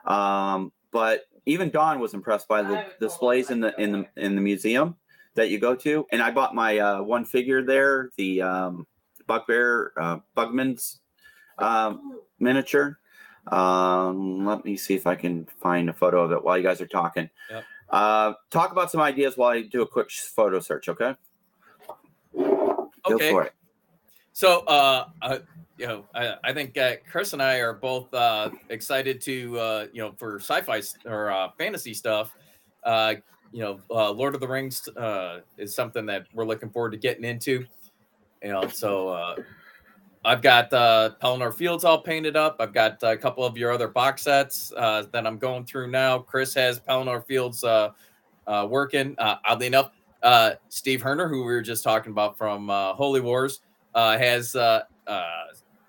um, 0.05 0.73
but 0.93 1.23
even 1.47 1.71
Dawn 1.71 2.01
was 2.01 2.15
impressed 2.15 2.49
by 2.49 2.63
the 2.63 2.87
displays 3.01 3.51
in 3.51 3.61
the 3.61 3.75
in 3.81 3.93
the 3.93 4.07
in 4.17 4.35
the 4.35 4.41
museum 4.41 4.97
that 5.35 5.51
you 5.51 5.59
go 5.59 5.75
to. 5.77 6.07
And 6.13 6.23
I 6.23 6.31
bought 6.31 6.55
my 6.55 6.79
uh, 6.79 7.03
one 7.03 7.25
figure 7.25 7.63
there, 7.63 8.11
the 8.17 8.43
um, 8.43 8.87
Bugbear 9.27 9.93
uh, 9.97 10.19
Bugman's 10.37 11.01
um, 11.59 12.21
miniature. 12.39 12.99
Um, 13.47 14.45
let 14.45 14.65
me 14.65 14.77
see 14.77 14.95
if 14.95 15.07
I 15.07 15.15
can 15.15 15.47
find 15.61 15.89
a 15.89 15.93
photo 15.93 16.25
of 16.25 16.33
it 16.33 16.43
while 16.43 16.57
you 16.57 16.65
guys 16.65 16.81
are 16.81 16.87
talking. 16.87 17.31
Yep. 17.51 17.65
Uh, 17.91 18.35
talk 18.51 18.73
about 18.73 18.91
some 18.91 19.01
ideas 19.01 19.37
while 19.37 19.51
I 19.51 19.63
do 19.63 19.83
a 19.83 19.87
quick 19.87 20.11
photo 20.11 20.61
search. 20.61 20.89
Okay. 20.89 21.15
Go 22.35 23.15
Okay. 23.15 23.31
for 23.31 23.45
it. 23.45 23.53
So, 24.33 24.61
uh, 24.67 25.09
uh, 25.23 25.39
you 25.79 25.87
know, 25.87 26.05
I, 26.15 26.35
I 26.45 26.53
think 26.53 26.77
uh, 26.77 26.97
Chris 27.11 27.33
and 27.33 27.43
I 27.43 27.59
are 27.59 27.75
both 27.75 28.13
uh, 28.13 28.51
excited 28.69 29.21
to, 29.23 29.59
uh, 29.59 29.87
you 29.93 30.03
know, 30.03 30.13
for 30.19 30.39
sci-fi 30.41 30.83
or 31.07 31.31
uh, 31.31 31.51
fantasy 31.57 31.95
stuff. 31.95 32.35
Uh, 32.85 33.15
you 33.53 33.63
know, 33.63 33.81
uh, 33.91 34.11
Lord 34.11 34.35
of 34.35 34.41
the 34.41 34.49
Rings 34.49 34.89
uh, 34.89 35.41
is 35.57 35.75
something 35.75 36.07
that 36.07 36.27
we're 36.35 36.45
looking 36.45 36.71
forward 36.71 36.91
to 36.93 36.99
getting 36.99 37.25
into. 37.25 37.65
You 38.43 38.53
know, 38.53 38.69
so 38.69 39.09
uh, 39.09 39.37
I've 40.27 40.43
got 40.43 40.73
uh, 40.73 41.11
Pelennor 41.23 41.55
Fields 41.55 41.85
all 41.85 42.01
painted 42.03 42.37
up. 42.37 42.57
I've 42.59 42.75
got 42.75 43.01
a 43.05 43.17
couple 43.17 43.45
of 43.45 43.57
your 43.57 43.71
other 43.71 43.87
box 43.87 44.23
sets 44.23 44.73
uh, 44.77 45.05
that 45.13 45.25
I'm 45.25 45.39
going 45.39 45.65
through 45.65 45.89
now. 45.91 46.19
Chris 46.19 46.53
has 46.55 46.81
Pelennor 46.81 47.25
Fields 47.25 47.63
uh, 47.63 47.91
uh, 48.49 48.67
working. 48.69 49.15
Uh, 49.19 49.37
oddly 49.45 49.69
enough, 49.69 49.93
uh, 50.25 50.55
Steve 50.69 51.01
Herner, 51.01 51.29
who 51.31 51.39
we 51.39 51.47
were 51.53 51.63
just 51.63 51.85
talking 51.85 52.11
about 52.11 52.37
from 52.37 52.69
uh, 52.71 52.93
Holy 52.95 53.21
Wars, 53.21 53.61
uh, 53.95 54.19
has 54.19 54.57
uh, 54.57 54.83
uh, 55.07 55.45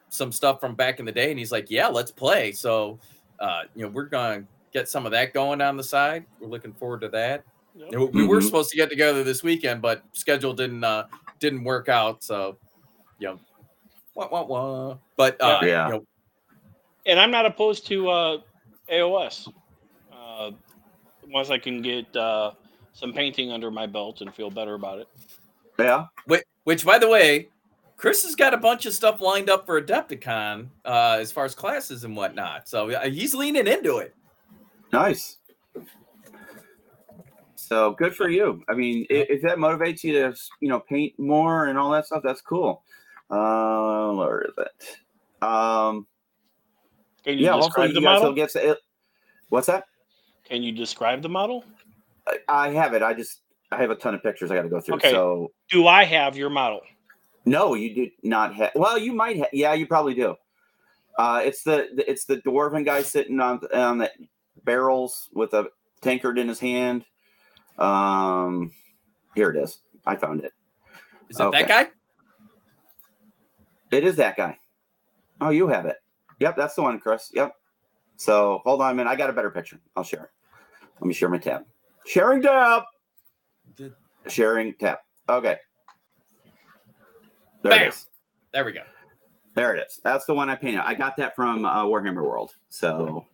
some 0.09 0.31
stuff 0.31 0.59
from 0.59 0.75
back 0.75 0.99
in 0.99 1.05
the 1.05 1.11
day, 1.11 1.31
and 1.31 1.39
he's 1.39 1.51
like, 1.51 1.71
"Yeah, 1.71 1.87
let's 1.87 2.11
play." 2.11 2.51
So, 2.51 2.99
uh, 3.39 3.63
you 3.75 3.83
know, 3.83 3.89
we're 3.89 4.05
going 4.05 4.41
to 4.41 4.47
get 4.71 4.87
some 4.87 5.07
of 5.07 5.11
that 5.13 5.33
going 5.33 5.61
on 5.61 5.77
the 5.77 5.83
side. 5.83 6.25
We're 6.39 6.49
looking 6.49 6.73
forward 6.73 7.01
to 7.01 7.09
that. 7.09 7.43
Yep. 7.75 8.11
We 8.13 8.27
were 8.27 8.39
Mhm. 8.39 8.43
supposed 8.43 8.69
to 8.69 8.77
get 8.77 8.89
together 8.89 9.23
this 9.23 9.41
weekend, 9.43 9.81
but 9.81 10.03
schedule 10.13 10.53
didn't 10.53 10.83
uh, 10.83 11.07
didn't 11.39 11.63
work 11.63 11.89
out. 11.89 12.23
So, 12.23 12.57
you 13.19 13.27
know, 13.29 13.39
wah, 14.17 14.27
wah, 14.29 14.43
wah. 14.43 14.97
But 15.15 15.39
uh, 15.41 15.59
Yeah. 15.63 15.87
you 15.87 15.93
know, 15.93 16.05
And 17.05 17.19
I'm 17.19 17.31
not 17.31 17.45
opposed 17.45 17.85
to 17.87 18.09
uh, 18.09 18.37
AOS. 18.91 19.51
Uh, 20.11 20.51
once 21.29 21.49
I 21.49 21.57
can 21.57 21.81
get 21.81 22.13
uh, 22.15 22.51
some 22.93 23.13
painting 23.13 23.51
under 23.51 23.69
my 23.71 23.85
belt 23.85 24.21
and 24.21 24.33
feel 24.33 24.49
better 24.49 24.73
about 24.73 24.99
it. 24.99 25.07
Yeah. 25.79 26.07
Which, 26.25 26.43
which, 26.63 26.85
by 26.85 26.97
the 26.97 27.07
way, 27.07 27.49
Chris 27.95 28.23
has 28.23 28.35
got 28.35 28.53
a 28.53 28.57
bunch 28.57 28.85
of 28.85 28.93
stuff 28.93 29.21
lined 29.21 29.49
up 29.49 29.65
for 29.65 29.81
Adepticon 29.81 30.67
uh, 30.85 31.17
as 31.19 31.31
far 31.31 31.45
as 31.45 31.53
classes 31.55 32.03
and 32.03 32.15
whatnot. 32.15 32.67
So 32.67 32.89
he's 33.09 33.33
leaning 33.35 33.67
into 33.67 33.97
it. 33.97 34.15
Nice. 34.91 35.37
So 37.55 37.91
good 37.93 38.15
for 38.15 38.29
you. 38.29 38.63
I 38.69 38.73
mean, 38.73 39.05
if, 39.09 39.29
if 39.29 39.41
that 39.41 39.57
motivates 39.57 40.03
you 40.03 40.13
to, 40.13 40.35
you 40.61 40.69
know, 40.69 40.79
paint 40.79 41.17
more 41.19 41.67
and 41.67 41.77
all 41.77 41.91
that 41.91 42.05
stuff, 42.05 42.21
that's 42.23 42.41
cool. 42.41 42.83
Uh, 43.29 44.13
where 44.13 44.41
is 44.41 44.53
it? 44.57 45.43
Um, 45.43 46.07
Can 47.23 47.37
you 47.37 47.45
yeah, 47.45 47.51
hopefully 47.53 47.87
describe 47.87 47.89
the 47.89 47.99
you 47.99 48.05
guys 48.05 48.15
will 48.21 48.29
model? 48.29 48.33
get. 48.33 48.55
It, 48.55 48.77
what's 49.49 49.67
that? 49.67 49.85
Can 50.45 50.63
you 50.63 50.71
describe 50.71 51.21
the 51.21 51.29
model? 51.29 51.63
I, 52.27 52.37
I 52.47 52.69
have 52.69 52.93
it. 52.93 53.03
I 53.03 53.13
just 53.13 53.41
I 53.71 53.77
have 53.77 53.89
a 53.91 53.95
ton 53.95 54.15
of 54.15 54.23
pictures 54.23 54.49
I 54.51 54.55
got 54.55 54.63
to 54.63 54.69
go 54.69 54.79
through. 54.79 54.95
Okay. 54.95 55.11
So 55.11 55.51
Do 55.69 55.87
I 55.87 56.05
have 56.05 56.37
your 56.37 56.49
model? 56.49 56.81
no, 57.45 57.73
you 57.75 57.93
did 57.93 58.11
not 58.23 58.53
have. 58.55 58.71
Well, 58.75 58.97
you 58.97 59.13
might 59.13 59.37
have. 59.37 59.49
Yeah, 59.53 59.73
you 59.73 59.87
probably 59.87 60.13
do. 60.13 60.35
Uh, 61.17 61.41
it's 61.43 61.63
the 61.63 61.89
the- 61.95 62.09
it's 62.09 62.25
the 62.25 62.37
dwarven 62.37 62.85
guy 62.85 63.01
sitting 63.01 63.39
on 63.39 63.59
on 63.73 63.97
the 63.99 64.11
barrels 64.63 65.29
with 65.33 65.53
a 65.53 65.67
tankard 66.01 66.37
in 66.37 66.47
his 66.47 66.59
hand. 66.59 67.05
Um, 67.77 68.71
here 69.35 69.49
it 69.51 69.57
is. 69.61 69.79
I 70.05 70.15
found 70.15 70.43
it. 70.43 70.53
Is 71.29 71.39
it 71.39 71.43
Okay. 71.43 71.59
that 71.63 71.67
guy? 71.67 71.91
It 73.91 74.03
is 74.03 74.15
that 74.17 74.35
guy. 74.37 74.57
Oh, 75.41 75.49
you 75.49 75.67
have 75.67 75.85
it. 75.85 75.97
Yep, 76.39 76.55
that's 76.55 76.75
the 76.75 76.81
one, 76.81 76.99
Chris. 76.99 77.31
Yep. 77.33 77.53
So 78.17 78.61
hold 78.65 78.81
on 78.81 78.91
a 78.91 78.95
minute. 78.95 79.09
I 79.09 79.15
got 79.15 79.29
a 79.29 79.33
better 79.33 79.51
picture. 79.51 79.79
I'll 79.95 80.03
share 80.03 80.23
it. 80.23 80.29
Let 80.99 81.07
me 81.07 81.13
share 81.13 81.29
my 81.29 81.37
tab. 81.37 81.63
Sharing 82.05 82.41
tab. 82.41 82.83
Did- 83.75 83.93
Sharing 84.27 84.73
tab. 84.73 84.97
Okay. 85.29 85.57
There 87.63 87.71
Bam. 87.71 87.81
it 87.83 87.87
is. 87.89 88.07
There 88.53 88.65
we 88.65 88.71
go. 88.71 88.81
There 89.55 89.75
it 89.75 89.85
is. 89.87 89.99
That's 90.03 90.25
the 90.25 90.33
one 90.33 90.49
I 90.49 90.55
painted. 90.55 90.81
I 90.81 90.93
got 90.93 91.17
that 91.17 91.35
from 91.35 91.65
uh, 91.65 91.83
Warhammer 91.85 92.23
World. 92.23 92.53
So, 92.69 93.25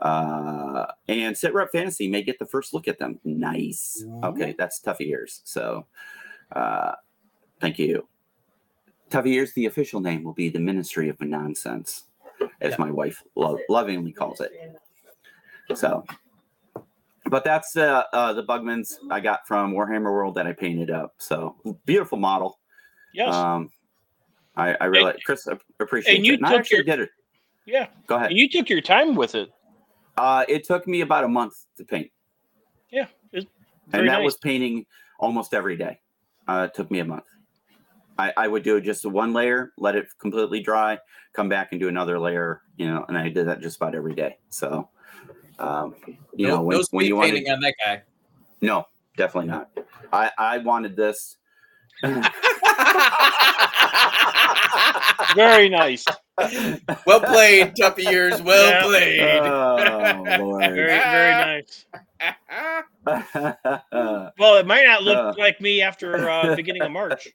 uh, 0.00 0.86
and 1.08 1.36
Sit 1.36 1.54
Rep 1.54 1.70
Fantasy 1.70 2.08
may 2.08 2.22
get 2.22 2.38
the 2.38 2.46
first 2.46 2.74
look 2.74 2.88
at 2.88 2.98
them. 2.98 3.20
Nice. 3.24 4.04
Okay, 4.24 4.54
that's 4.58 4.80
Toughy 4.80 5.08
Ears. 5.10 5.40
So, 5.44 5.86
uh, 6.54 6.92
thank 7.60 7.78
you. 7.78 8.08
Ears, 9.26 9.52
the 9.54 9.66
official 9.66 10.00
name 10.00 10.22
will 10.24 10.32
be 10.34 10.48
the 10.48 10.58
Ministry 10.58 11.08
of 11.08 11.20
Nonsense, 11.20 12.04
as 12.60 12.72
Yeah. 12.72 12.76
my 12.78 12.90
wife 12.90 13.22
lo- 13.36 13.58
lovingly 13.68 14.12
calls 14.12 14.40
it. 14.40 14.52
So, 15.74 16.04
but 17.26 17.44
that's 17.44 17.76
uh, 17.76 18.02
uh, 18.12 18.32
the 18.32 18.42
Bugmans 18.42 18.94
I 19.10 19.20
got 19.20 19.46
from 19.46 19.72
Warhammer 19.72 20.12
World 20.12 20.34
that 20.34 20.46
I 20.46 20.52
painted 20.52 20.90
up. 20.90 21.14
So, 21.18 21.56
beautiful 21.86 22.18
model. 22.18 22.58
Yes. 23.14 23.34
Um, 23.34 23.70
I, 24.56 24.74
I 24.80 24.84
really, 24.86 25.14
Chris, 25.24 25.46
appreciate 25.80 26.16
and 26.16 26.26
you 26.26 26.34
it. 26.34 26.36
And 26.40 26.46
I 26.46 26.50
took 26.50 26.60
actually 26.60 26.76
your- 26.78 26.84
did 26.84 27.00
it. 27.00 27.10
yeah. 27.66 27.86
Go 28.06 28.16
ahead. 28.16 28.30
And 28.30 28.38
you 28.38 28.48
took 28.48 28.68
your 28.68 28.80
time 28.82 29.14
with 29.14 29.34
it. 29.34 29.50
Uh, 30.18 30.44
it 30.48 30.64
took 30.64 30.86
me 30.86 31.00
about 31.00 31.24
a 31.24 31.28
month 31.28 31.54
to 31.78 31.84
paint, 31.84 32.10
Yeah. 32.90 33.06
And 33.32 34.08
that 34.08 34.18
nice. 34.18 34.24
was 34.24 34.36
painting 34.36 34.86
almost 35.18 35.52
every 35.54 35.76
day. 35.76 35.98
Uh, 36.48 36.68
it 36.70 36.74
took 36.74 36.90
me 36.90 36.98
a 37.00 37.04
month. 37.04 37.24
I, 38.18 38.32
I 38.36 38.48
would 38.48 38.62
do 38.62 38.80
just 38.80 39.04
one 39.06 39.32
layer, 39.32 39.72
let 39.78 39.96
it 39.96 40.06
completely 40.18 40.60
dry, 40.60 40.98
come 41.32 41.48
back 41.48 41.68
and 41.72 41.80
do 41.80 41.88
another 41.88 42.18
layer, 42.18 42.62
you 42.76 42.86
know, 42.86 43.04
and 43.08 43.16
I 43.16 43.28
did 43.28 43.46
that 43.48 43.60
just 43.60 43.76
about 43.76 43.94
every 43.94 44.14
day. 44.14 44.38
So, 44.50 44.88
um, 45.58 45.94
you 46.34 46.46
no, 46.46 46.56
know, 46.56 46.62
when, 46.62 46.78
no 46.78 46.84
when 46.90 47.06
you 47.06 47.16
want 47.16 47.30
painting 47.30 47.50
on 47.50 47.60
that 47.60 47.74
guy. 47.84 48.02
no, 48.60 48.86
definitely 49.16 49.50
not. 49.50 49.70
I, 50.12 50.30
I 50.36 50.58
wanted 50.58 50.96
this. 50.96 51.36
very 55.34 55.68
nice. 55.68 56.04
well 57.06 57.20
played, 57.20 57.74
Tuppy 57.76 58.02
Years. 58.04 58.40
Well 58.42 58.70
Yeah. 58.70 58.82
played. 58.82 59.20
oh, 59.20 60.36
Lord. 60.38 60.74
Very, 60.74 60.86
very 60.86 61.34
nice. 61.34 61.86
Yeah, 62.22 62.82
Well, 64.38 64.56
it 64.56 64.66
might 64.66 64.84
not 64.84 65.02
look 65.02 65.16
Uh. 65.16 65.34
like 65.38 65.60
me 65.60 65.82
after 65.82 66.28
uh, 66.28 66.54
beginning 66.56 66.82
of 66.82 66.90
March. 66.92 67.28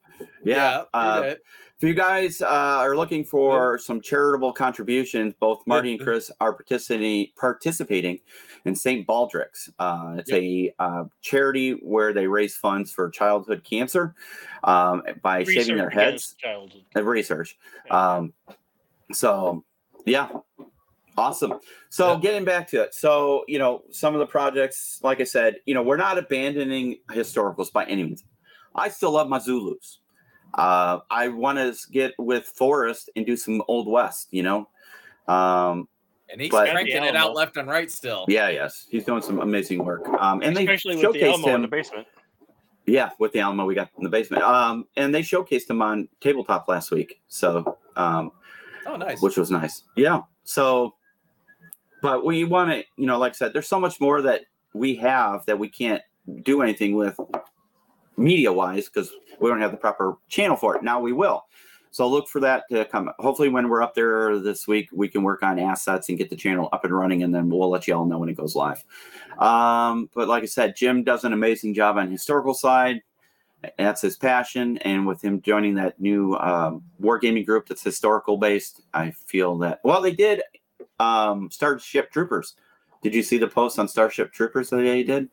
yeah. 0.43 0.83
uh, 0.93 1.21
do. 1.21 1.35
If 1.79 1.83
you 1.87 1.93
guys 1.93 2.41
uh, 2.41 2.47
are 2.47 2.95
looking 2.95 3.23
for 3.23 3.77
some 3.77 4.01
charitable 4.01 4.51
contributions, 4.51 5.35
both 5.39 5.61
Marty 5.67 5.91
and 5.91 5.99
Chris 6.01 6.31
are 6.39 6.51
participating 6.51 7.27
participating 7.39 8.19
in 8.65 8.73
St. 8.75 9.05
Baldrick's. 9.05 9.69
Uh, 9.77 10.15
it's 10.17 10.31
a 10.31 10.73
uh, 10.79 11.03
charity 11.21 11.73
where 11.73 12.13
they 12.13 12.25
raise 12.25 12.57
funds 12.57 12.91
for 12.91 13.11
childhood 13.11 13.63
cancer 13.63 14.15
um, 14.63 15.03
by 15.21 15.43
shaving 15.43 15.77
their 15.77 15.91
heads. 15.91 16.33
against 16.33 16.39
childhood. 16.39 16.81
Uh, 16.95 17.03
research. 17.03 17.55
Um, 17.91 18.33
so, 19.11 19.63
yeah, 20.07 20.29
awesome. 21.17 21.55
So, 21.89 22.13
Yeah. 22.13 22.19
getting 22.19 22.45
back 22.45 22.67
to 22.69 22.81
it. 22.83 22.93
So, 22.93 23.43
you 23.47 23.59
know, 23.59 23.83
some 23.91 24.13
of 24.13 24.19
the 24.19 24.25
projects, 24.27 24.99
like 25.03 25.19
I 25.19 25.23
said, 25.23 25.57
you 25.65 25.73
know, 25.73 25.81
we're 25.81 25.97
not 25.97 26.17
abandoning 26.17 26.99
historicals 27.09 27.71
by 27.71 27.85
any 27.85 28.03
means. 28.03 28.23
I 28.75 28.89
still 28.89 29.11
love 29.11 29.27
my 29.27 29.39
Zulus. 29.39 29.99
Uh, 30.53 30.99
I 31.09 31.27
want 31.29 31.57
to 31.57 31.75
get 31.91 32.13
with 32.17 32.45
Forrest 32.45 33.09
and 33.15 33.25
do 33.25 33.35
some 33.35 33.61
Old 33.67 33.87
West, 33.87 34.27
you 34.31 34.43
know. 34.43 34.69
Um, 35.27 35.87
And 36.29 36.39
he's 36.39 36.51
but- 36.51 36.69
cranking 36.69 37.03
it 37.03 37.15
out 37.15 37.33
left 37.33 37.57
and 37.57 37.67
right 37.67 37.89
still. 37.91 38.25
yeah, 38.27 38.49
yes, 38.49 38.85
he's 38.89 39.03
doing 39.05 39.21
some 39.21 39.39
amazing 39.39 39.83
work. 39.83 40.07
Um, 40.07 40.41
and 40.41 40.55
they 40.55 40.61
Especially 40.63 40.95
with 40.95 41.13
the 41.13 41.19
showcased 41.19 41.27
Alamo 41.29 41.47
in 41.49 41.55
him. 41.55 41.61
the 41.63 41.67
basement. 41.67 42.07
Yeah, 42.85 43.09
with 43.19 43.33
the 43.33 43.39
Alamo 43.41 43.65
we 43.65 43.75
got 43.75 43.89
in 43.97 44.03
the 44.03 44.09
basement. 44.09 44.43
Um, 44.43 44.85
and 44.95 45.13
they 45.13 45.21
showcased 45.21 45.69
him 45.69 45.81
on 45.81 46.07
tabletop 46.21 46.67
last 46.69 46.91
week. 46.91 47.21
So, 47.27 47.77
um, 47.97 48.31
Oh, 48.85 48.95
nice. 48.95 49.21
which 49.21 49.35
was 49.35 49.51
nice. 49.51 49.83
Yeah. 49.97 50.21
So, 50.45 50.95
but 52.01 52.25
we 52.25 52.43
want 52.43 52.71
to, 52.71 52.83
you 52.95 53.05
know, 53.05 53.17
like 53.17 53.31
I 53.31 53.35
said, 53.35 53.53
there's 53.53 53.67
so 53.67 53.79
much 53.79 53.99
more 53.99 54.21
that 54.21 54.41
we 54.73 54.95
have 54.95 55.45
that 55.45 55.57
we 55.57 55.69
can't 55.69 56.01
do 56.43 56.61
anything 56.61 56.95
with 56.95 57.19
media 58.17 58.51
wise 58.51 58.89
because 58.89 59.11
we 59.39 59.49
don't 59.49 59.61
have 59.61 59.71
the 59.71 59.77
proper 59.77 60.17
channel 60.29 60.55
for 60.55 60.75
it. 60.75 60.83
Now 60.83 60.99
we 60.99 61.13
will. 61.13 61.45
So 61.91 62.07
look 62.07 62.27
for 62.27 62.39
that 62.41 62.63
to 62.69 62.85
come. 62.85 63.09
Hopefully, 63.17 63.49
when 63.49 63.69
we're 63.69 63.81
up 63.81 63.95
there 63.95 64.37
this 64.39 64.67
week, 64.67 64.89
we 64.93 65.07
can 65.07 65.23
work 65.23 65.41
on 65.41 65.57
assets 65.57 66.09
and 66.09 66.17
get 66.17 66.29
the 66.29 66.35
channel 66.35 66.69
up 66.71 66.83
and 66.83 66.93
running, 66.93 67.23
and 67.23 67.33
then 67.33 67.49
we'll 67.49 67.69
let 67.69 67.87
you 67.87 67.95
all 67.95 68.05
know 68.05 68.19
when 68.19 68.29
it 68.29 68.37
goes 68.37 68.55
live. 68.55 68.83
Um, 69.39 70.09
but 70.13 70.27
like 70.27 70.43
I 70.43 70.47
said, 70.47 70.75
Jim 70.75 71.03
does 71.03 71.23
an 71.23 71.33
amazing 71.33 71.73
job 71.73 71.97
on 71.97 72.11
historical 72.11 72.53
side. 72.53 73.01
That's 73.77 74.01
his 74.01 74.17
passion, 74.17 74.77
and 74.79 75.07
with 75.07 75.23
him 75.23 75.41
joining 75.41 75.75
that 75.75 75.99
new 75.99 76.35
um, 76.35 76.83
wargaming 77.01 77.45
group 77.45 77.67
that's 77.67 77.83
historical 77.83 78.37
based, 78.37 78.81
I 78.93 79.11
feel 79.11 79.57
that. 79.59 79.79
Well, 79.83 80.01
they 80.01 80.13
did 80.13 80.43
um, 80.99 81.49
Starship 81.51 82.11
Troopers. 82.11 82.55
Did 83.03 83.13
you 83.13 83.23
see 83.23 83.37
the 83.37 83.47
post 83.47 83.77
on 83.79 83.87
Starship 83.87 84.31
Troopers 84.33 84.69
that 84.71 84.83
he 84.83 85.03
did? 85.03 85.29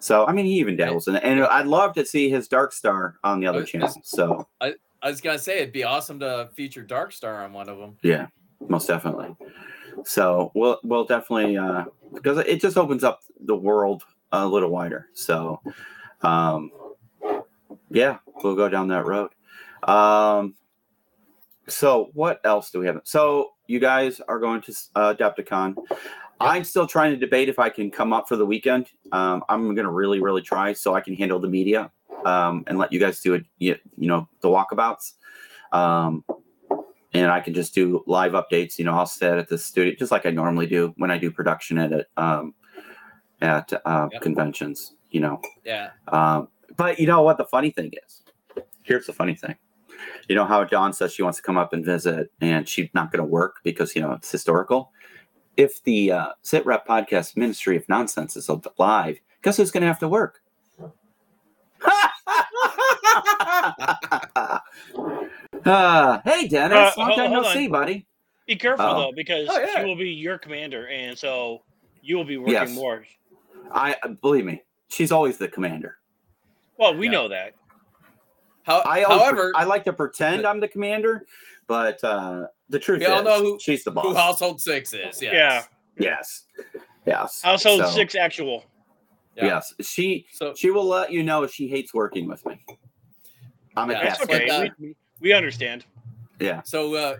So 0.00 0.26
I 0.26 0.32
mean, 0.32 0.46
he 0.46 0.52
even 0.54 0.76
dabbles 0.76 1.08
in 1.08 1.16
it, 1.16 1.22
and 1.24 1.42
I'd 1.44 1.66
love 1.66 1.94
to 1.94 2.06
see 2.06 2.30
his 2.30 2.48
Dark 2.48 2.72
Star 2.72 3.16
on 3.24 3.40
the 3.40 3.46
other 3.46 3.60
Oh, 3.60 3.64
channel. 3.64 3.92
So 4.02 4.46
I 4.60 4.74
was 5.02 5.20
gonna 5.20 5.38
say 5.38 5.58
it'd 5.58 5.72
be 5.72 5.84
awesome 5.84 6.18
to 6.20 6.48
feature 6.54 6.82
Dark 6.82 7.12
Star 7.12 7.44
on 7.44 7.52
one 7.52 7.68
of 7.68 7.78
them. 7.78 7.96
yeah, 8.02 8.28
most 8.68 8.86
definitely. 8.86 9.34
So 10.04 10.50
we'll 10.54 10.78
we'll 10.84 11.04
definitely 11.04 11.56
uh, 11.56 11.84
because 12.12 12.38
it 12.38 12.60
just 12.60 12.76
opens 12.76 13.04
up 13.04 13.20
the 13.40 13.56
world 13.56 14.04
a 14.32 14.46
little 14.46 14.70
wider. 14.70 15.08
So 15.12 15.60
um, 16.22 16.70
yeah, 17.90 18.18
we'll 18.42 18.56
go 18.56 18.68
down 18.68 18.88
that 18.88 19.04
road. 19.06 19.30
Um, 19.82 20.54
so 21.68 22.10
what 22.14 22.40
else 22.44 22.70
do 22.70 22.78
we 22.80 22.86
have? 22.86 23.00
So 23.04 23.52
you 23.66 23.78
guys 23.80 24.20
are 24.28 24.38
going 24.38 24.60
to 24.62 24.74
uh, 24.94 25.14
Adepticon. 25.14 25.74
I'm 26.40 26.64
still 26.64 26.86
trying 26.86 27.12
to 27.12 27.16
debate 27.16 27.48
if 27.48 27.58
I 27.58 27.68
can 27.70 27.90
come 27.90 28.12
up 28.12 28.28
for 28.28 28.36
the 28.36 28.44
weekend. 28.44 28.88
Um, 29.12 29.44
I'm 29.48 29.64
going 29.74 29.86
to 29.86 29.90
really, 29.90 30.20
really 30.20 30.42
try 30.42 30.72
so 30.72 30.94
I 30.94 31.00
can 31.00 31.14
handle 31.14 31.38
the 31.38 31.48
media 31.48 31.90
um, 32.24 32.64
and 32.66 32.76
let 32.76 32.92
you 32.92 32.98
guys 33.00 33.20
do 33.20 33.34
it. 33.34 33.44
You, 33.58 33.76
you 33.96 34.08
know, 34.08 34.28
the 34.40 34.48
walkabouts. 34.48 35.14
Um, 35.72 36.24
and 37.14 37.30
I 37.30 37.40
can 37.40 37.54
just 37.54 37.74
do 37.74 38.02
live 38.06 38.32
updates. 38.32 38.78
You 38.78 38.84
know, 38.84 38.94
I'll 38.94 39.06
sit 39.06 39.32
at 39.32 39.48
the 39.48 39.56
studio 39.56 39.94
just 39.96 40.10
like 40.10 40.26
I 40.26 40.30
normally 40.30 40.66
do 40.66 40.92
when 40.96 41.10
I 41.10 41.18
do 41.18 41.30
production 41.30 41.78
at 41.78 41.92
it 41.92 42.08
um, 42.16 42.54
at 43.40 43.72
uh, 43.84 44.08
Yep. 44.12 44.20
conventions. 44.22 44.94
You 45.10 45.20
know, 45.20 45.40
Yeah. 45.64 45.90
um, 46.08 46.48
but 46.76 46.98
you 46.98 47.06
know 47.06 47.22
what 47.22 47.38
the 47.38 47.44
funny 47.44 47.70
thing 47.70 47.92
is? 48.04 48.22
Here's 48.82 49.06
the 49.06 49.12
funny 49.12 49.34
thing. 49.36 49.54
You 50.28 50.34
know 50.34 50.44
how 50.46 50.64
Dawn 50.64 50.92
says 50.92 51.12
she 51.12 51.22
wants 51.22 51.38
to 51.38 51.42
come 51.42 51.56
up 51.58 51.72
and 51.72 51.84
visit, 51.84 52.30
and 52.40 52.68
she's 52.68 52.88
not 52.94 53.10
going 53.12 53.18
to 53.24 53.30
work 53.30 53.56
because 53.62 53.94
you 53.94 54.02
know 54.02 54.12
it's 54.12 54.30
historical. 54.30 54.90
if 55.56 55.82
the 55.84 56.10
uh, 56.12 56.28
Sit 56.42 56.64
Rep 56.66 56.86
Podcast 56.86 57.36
Ministry 57.36 57.76
of 57.76 57.88
Nonsense 57.88 58.36
is 58.36 58.50
live, 58.78 59.18
guess 59.42 59.56
who's 59.58 59.70
going 59.70 59.82
to 59.82 59.86
have 59.86 60.00
to 60.00 60.08
work? 60.08 60.40
uh, 65.64 66.20
hey, 66.24 66.48
Dennis. 66.48 66.76
Uh, 66.78 66.92
Long 66.96 67.06
hold- 67.08 67.18
time 67.18 67.30
no 67.32 67.44
on. 67.44 67.52
see, 67.54 67.68
buddy. 67.68 68.06
Be 68.46 68.56
careful 68.56 68.84
Oh. 68.86 68.98
though, 69.00 69.12
because 69.14 69.48
Oh, 69.50 69.58
yeah. 69.58 69.80
she 69.80 69.84
will 69.84 69.96
be 69.96 70.10
your 70.10 70.38
commander, 70.38 70.88
and 70.88 71.16
so 71.16 71.62
you 72.02 72.16
will 72.16 72.24
be 72.24 72.36
working 72.36 72.52
Yes. 72.54 72.74
more. 72.74 73.04
I 73.72 73.96
believe 74.20 74.44
me, 74.44 74.62
she's 74.88 75.10
always 75.10 75.38
the 75.38 75.48
commander. 75.48 75.96
Well, 76.76 76.94
we 76.94 77.06
Yeah. 77.06 77.12
know 77.12 77.28
that. 77.28 77.54
How, 78.64 78.80
I 78.80 79.02
always, 79.04 79.20
however, 79.22 79.52
I 79.54 79.64
like 79.64 79.84
to 79.84 79.92
pretend 79.92 80.46
I'm 80.46 80.58
the 80.60 80.68
commander, 80.68 81.26
but 81.66 82.02
uh, 82.02 82.46
the 82.70 82.78
truth 82.78 83.00
We 83.00 83.06
all 83.06 83.18
is, 83.20 83.24
know 83.24 83.38
who- 83.40 83.58
she's 83.60 83.84
the 83.84 83.90
boss. 83.90 84.04
who 84.04 84.14
household 84.14 84.60
six 84.60 84.92
is. 84.92 85.22
Yes. 85.22 85.22
Yeah. 85.22 85.62
Yes, 85.96 86.44
yes. 87.06 87.42
Household 87.42 87.80
So, 87.82 87.90
six 87.90 88.14
actual. 88.16 88.64
Yeah. 89.36 89.46
Yes, 89.46 89.74
she 89.80 90.26
So 90.32 90.54
she 90.56 90.70
will 90.70 90.84
let 90.86 91.12
you 91.12 91.22
know 91.22 91.42
if 91.44 91.52
she 91.52 91.68
hates 91.68 91.92
working 91.94 92.26
with 92.28 92.44
me. 92.46 92.64
I'm 93.76 93.90
a 93.90 93.92
Yeah, 93.92 94.04
That's 94.04 94.18
cat. 94.18 94.28
But, 94.28 94.42
okay. 94.42 94.48
uh, 94.50 94.68
we, 94.78 94.96
we 95.20 95.32
understand. 95.32 95.84
Yeah, 96.40 96.62
So, 96.64 96.94
uh, 96.94 97.16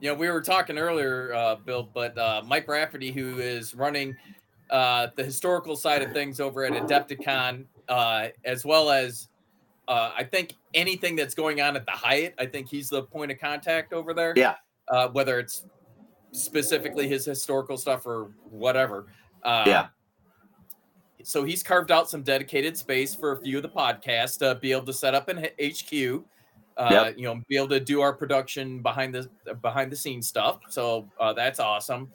you 0.00 0.10
know, 0.10 0.14
we 0.14 0.30
were 0.30 0.40
talking 0.40 0.78
earlier, 0.78 1.34
uh, 1.34 1.56
Bill, 1.56 1.88
but 1.92 2.16
uh, 2.16 2.42
Mike 2.46 2.68
Rafferty, 2.68 3.10
who 3.12 3.38
is 3.38 3.74
running 3.74 4.16
uh, 4.70 5.08
the 5.14 5.24
historical 5.24 5.76
side 5.76 6.02
of 6.02 6.12
things 6.12 6.40
over 6.40 6.64
at 6.64 6.72
Adepticon, 6.72 7.64
uh, 7.88 8.28
as 8.44 8.64
well 8.64 8.90
as 8.90 9.28
uh, 9.88 10.12
I 10.16 10.24
think 10.24 10.54
anything 10.74 11.16
that's 11.16 11.34
going 11.34 11.60
on 11.60 11.76
at 11.76 11.86
the 11.86 11.92
Hyatt, 11.92 12.34
I 12.38 12.46
think 12.46 12.68
he's 12.68 12.88
the 12.88 13.02
point 13.02 13.30
of 13.30 13.38
contact 13.38 13.92
over 13.92 14.12
there. 14.14 14.32
Yeah. 14.36 14.56
Uh, 14.88 15.08
whether 15.08 15.38
it's 15.38 15.66
specifically 16.32 17.08
his 17.08 17.24
historical 17.24 17.76
stuff 17.76 18.06
or 18.06 18.30
whatever. 18.50 19.06
Uh, 19.42 19.64
Yeah. 19.66 19.86
So 21.22 21.42
he's 21.42 21.62
carved 21.62 21.90
out 21.90 22.08
some 22.08 22.22
dedicated 22.22 22.76
space 22.76 23.12
for 23.14 23.32
a 23.32 23.40
few 23.40 23.56
of 23.56 23.62
the 23.64 23.68
podcasts 23.68 24.38
to 24.38 24.54
be 24.60 24.70
able 24.70 24.84
to 24.86 24.92
set 24.92 25.12
up 25.14 25.28
H- 25.28 25.82
HQ 25.82 26.24
uh, 26.76 26.88
Yep. 26.90 27.16
you 27.16 27.24
know, 27.24 27.40
be 27.48 27.56
able 27.56 27.68
to 27.68 27.80
do 27.80 28.00
our 28.00 28.12
production 28.12 28.80
behind 28.82 29.14
the 29.14 29.28
behind 29.62 29.90
the 29.90 29.96
scenes 29.96 30.28
stuff. 30.28 30.60
So 30.68 31.08
uh, 31.18 31.32
that's 31.32 31.58
awesome. 31.58 32.10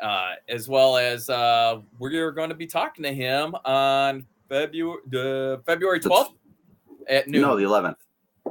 Uh, 0.00 0.34
as 0.48 0.68
well 0.68 0.96
as 0.96 1.28
uh, 1.28 1.80
we're 1.98 2.30
going 2.32 2.48
to 2.48 2.54
be 2.54 2.66
talking 2.66 3.02
to 3.04 3.12
him 3.12 3.54
on 3.64 4.26
February 4.48 5.02
the 5.08 5.60
February 5.66 6.00
twelfth 6.00 6.32
at 7.08 7.28
noon. 7.28 7.42
no, 7.42 7.56
the 7.56 7.64
11th. 7.64 7.96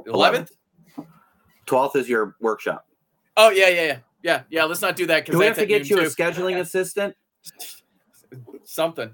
eleventh. 0.06 0.50
12th 1.66 1.96
is 1.96 2.08
your 2.08 2.34
workshop. 2.40 2.86
Oh 3.36 3.50
yeah, 3.50 3.68
yeah, 3.68 3.82
yeah, 3.82 3.98
yeah, 4.22 4.42
yeah. 4.50 4.64
Let's 4.64 4.80
not 4.82 4.96
do 4.96 5.06
that 5.06 5.20
because 5.24 5.34
Do 5.34 5.38
we 5.38 5.44
have 5.46 5.56
to 5.56 5.66
get 5.66 5.88
you 5.88 5.98
a 6.00 6.04
scheduling 6.04 6.58
assistant? 6.60 7.14
something. 8.64 9.10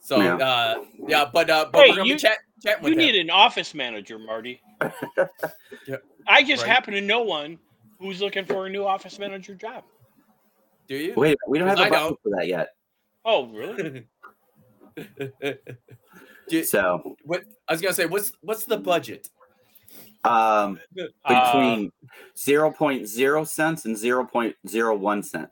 So 0.00 0.20
Yeah. 0.20 0.36
uh, 0.36 0.84
yeah, 1.06 1.24
but 1.32 1.50
uh, 1.50 1.68
but 1.72 1.82
Hey, 1.84 1.90
we're 1.90 1.96
gonna 1.96 2.08
you- 2.08 2.14
be 2.14 2.20
chat, 2.20 2.38
chatting 2.62 2.82
with 2.84 2.92
You 2.94 2.98
him. 2.98 3.06
need 3.12 3.16
an 3.20 3.30
office 3.30 3.74
manager, 3.74 4.18
Marty. 4.18 4.60
Yeah, 5.86 5.96
I 6.26 6.42
just 6.42 6.62
right. 6.62 6.72
happen 6.72 6.94
to 6.94 7.00
know 7.00 7.22
one 7.22 7.58
who's 7.98 8.20
looking 8.20 8.44
for 8.44 8.66
a 8.66 8.70
new 8.70 8.84
office 8.84 9.18
manager 9.18 9.54
job. 9.54 9.84
Do 10.88 10.96
you? 10.96 11.14
Wait, 11.16 11.36
we 11.48 11.58
don't 11.58 11.68
have 11.68 11.78
a 11.80 11.88
budget 11.90 12.18
for 12.22 12.30
that 12.36 12.46
yet. 12.46 12.68
Oh, 13.24 13.46
really? 13.48 14.06
Do 16.50 16.64
So, 16.64 17.16
what 17.24 17.44
I 17.68 17.72
was 17.72 17.80
gonna 17.80 17.94
say, 17.94 18.06
what's 18.06 18.32
what's 18.42 18.64
the 18.64 18.76
budget? 18.76 19.28
um, 20.24 20.78
Uh, 21.24 21.52
between 21.52 21.90
0.0 22.36 23.48
cents 23.48 23.84
and 23.86 23.96
0.01 23.96 25.24
cent. 25.24 25.48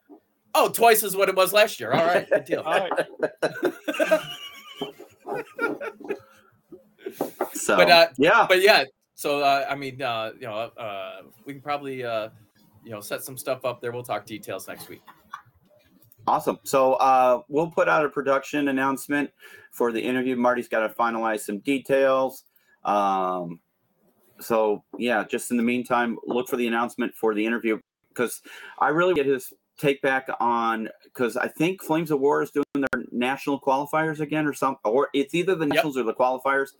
Oh, 0.55 0.69
twice 0.69 1.03
as 1.03 1.17
what 1.17 1.29
it 1.29 1.37
was 1.37 1.53
last 1.55 1.81
year. 1.81 1.93
All 1.93 2.05
right, 2.05 2.29
good 2.29 2.45
deal. 2.45 2.61
all 2.67 2.89
right. 2.89 4.21
So, 7.55 7.77
But, 7.77 7.91
uh, 7.91 8.07
yeah, 8.19 8.47
but 8.49 8.61
yeah, 8.63 8.85
so 9.15 9.41
uh, 9.41 9.67
I 9.69 9.75
mean, 9.75 10.01
uh, 10.01 10.33
you 10.35 10.47
know, 10.47 10.55
uh, 10.55 11.23
we 11.45 11.55
can 11.55 11.63
probably 11.63 12.05
uh, 12.05 12.29
you 12.85 12.91
know 12.91 13.01
set 13.01 13.23
some 13.25 13.37
stuff 13.37 13.65
up 13.65 13.81
there. 13.81 13.93
We'll 13.93 14.03
talk 14.03 14.27
details 14.27 14.69
next 14.69 14.89
week. 14.89 15.03
Awesome. 16.27 16.59
So 16.63 16.95
uh, 16.95 17.41
we'll 17.49 17.71
put 17.71 17.89
out 17.89 18.05
a 18.05 18.09
production 18.09 18.69
announcement 18.69 19.31
for 19.73 19.93
the 19.93 20.01
interview. 20.01 20.37
Marty's 20.37 20.69
got 20.69 20.81
to 20.81 20.89
finalize 20.95 21.41
some 21.41 21.59
details. 21.59 22.45
Um, 22.85 23.61
so 24.41 24.85
yeah, 24.99 25.25
just 25.25 25.51
in 25.51 25.57
the 25.57 25.63
meantime, 25.63 26.17
look 26.27 26.49
for 26.49 26.57
the 26.57 26.67
announcement 26.67 27.15
for 27.15 27.35
the 27.35 27.45
interview 27.45 27.79
because 28.09 28.41
I 28.79 28.89
really 28.89 29.15
get 29.15 29.27
his 29.27 29.53
take 29.79 30.01
back 30.03 30.29
on 30.41 30.89
because 31.05 31.37
I 31.37 31.49
think 31.49 31.83
Flames 31.83 32.11
of 32.11 32.21
War 32.21 32.43
is 32.43 32.51
doing 32.51 32.65
their 32.75 33.05
national 33.13 33.61
qualifiers 33.61 34.21
again 34.21 34.47
or 34.47 34.53
something, 34.53 34.81
or 34.91 35.09
it's 35.15 35.35
either 35.35 35.55
the 35.55 35.67
nationals 35.67 35.97
or 35.97 36.03
the 36.05 36.15
qualifiers. 36.15 36.71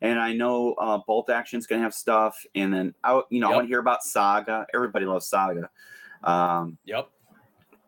And 0.00 0.20
I 0.20 0.32
know 0.32 0.74
uh, 0.74 0.98
Bolt 1.08 1.28
Action's 1.28 1.66
going 1.66 1.80
to 1.80 1.82
have 1.82 1.92
stuff, 1.94 2.36
and 2.54 2.72
then 2.72 2.94
out, 3.02 3.24
you 3.30 3.40
know, 3.40 3.48
I 3.50 3.54
want 3.56 3.64
to 3.64 3.68
hear 3.68 3.80
about 3.80 4.04
Saga. 4.04 4.64
Everybody 4.72 5.06
loves 5.06 5.26
Saga. 5.26 5.68
Um, 6.22 6.78
Yep. 6.84 7.08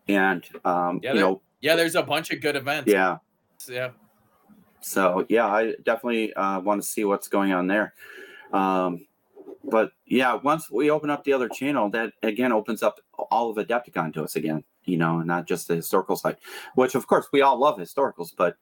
and 0.09 0.43
um, 0.65 0.99
Yeah, 1.01 1.11
you 1.11 1.15
there- 1.19 1.25
know, 1.29 1.41
Yeah, 1.61 1.75
there's 1.77 1.95
a 1.95 2.03
bunch 2.03 2.31
of 2.31 2.41
good 2.41 2.57
events. 2.57 2.91
yeah. 2.91 3.17
Yeah. 3.69 3.91
So 4.81 5.25
yeah, 5.29 5.47
I 5.47 5.73
definitely 5.83 6.33
uh, 6.33 6.59
want 6.59 6.81
to 6.81 6.87
see 6.87 7.05
what's 7.05 7.27
going 7.27 7.53
on 7.53 7.67
there. 7.67 7.93
Um, 8.51 9.07
but 9.63 9.91
yeah, 10.05 10.33
once 10.35 10.69
we 10.71 10.89
open 10.89 11.09
up 11.09 11.23
the 11.23 11.33
other 11.33 11.47
channel, 11.47 11.89
that 11.91 12.13
again 12.23 12.51
opens 12.51 12.83
up 12.83 12.99
all 13.29 13.49
of 13.49 13.57
Adepticon 13.57 14.13
to 14.13 14.23
us 14.23 14.35
again. 14.35 14.63
You 14.85 14.97
know, 14.97 15.21
not 15.21 15.45
just 15.45 15.67
the 15.67 15.75
historical 15.75 16.15
side, 16.15 16.37
which 16.75 16.95
of 16.95 17.05
course 17.07 17.27
we 17.31 17.41
all 17.41 17.59
love 17.59 17.77
historicals, 17.77 18.31
but 18.35 18.57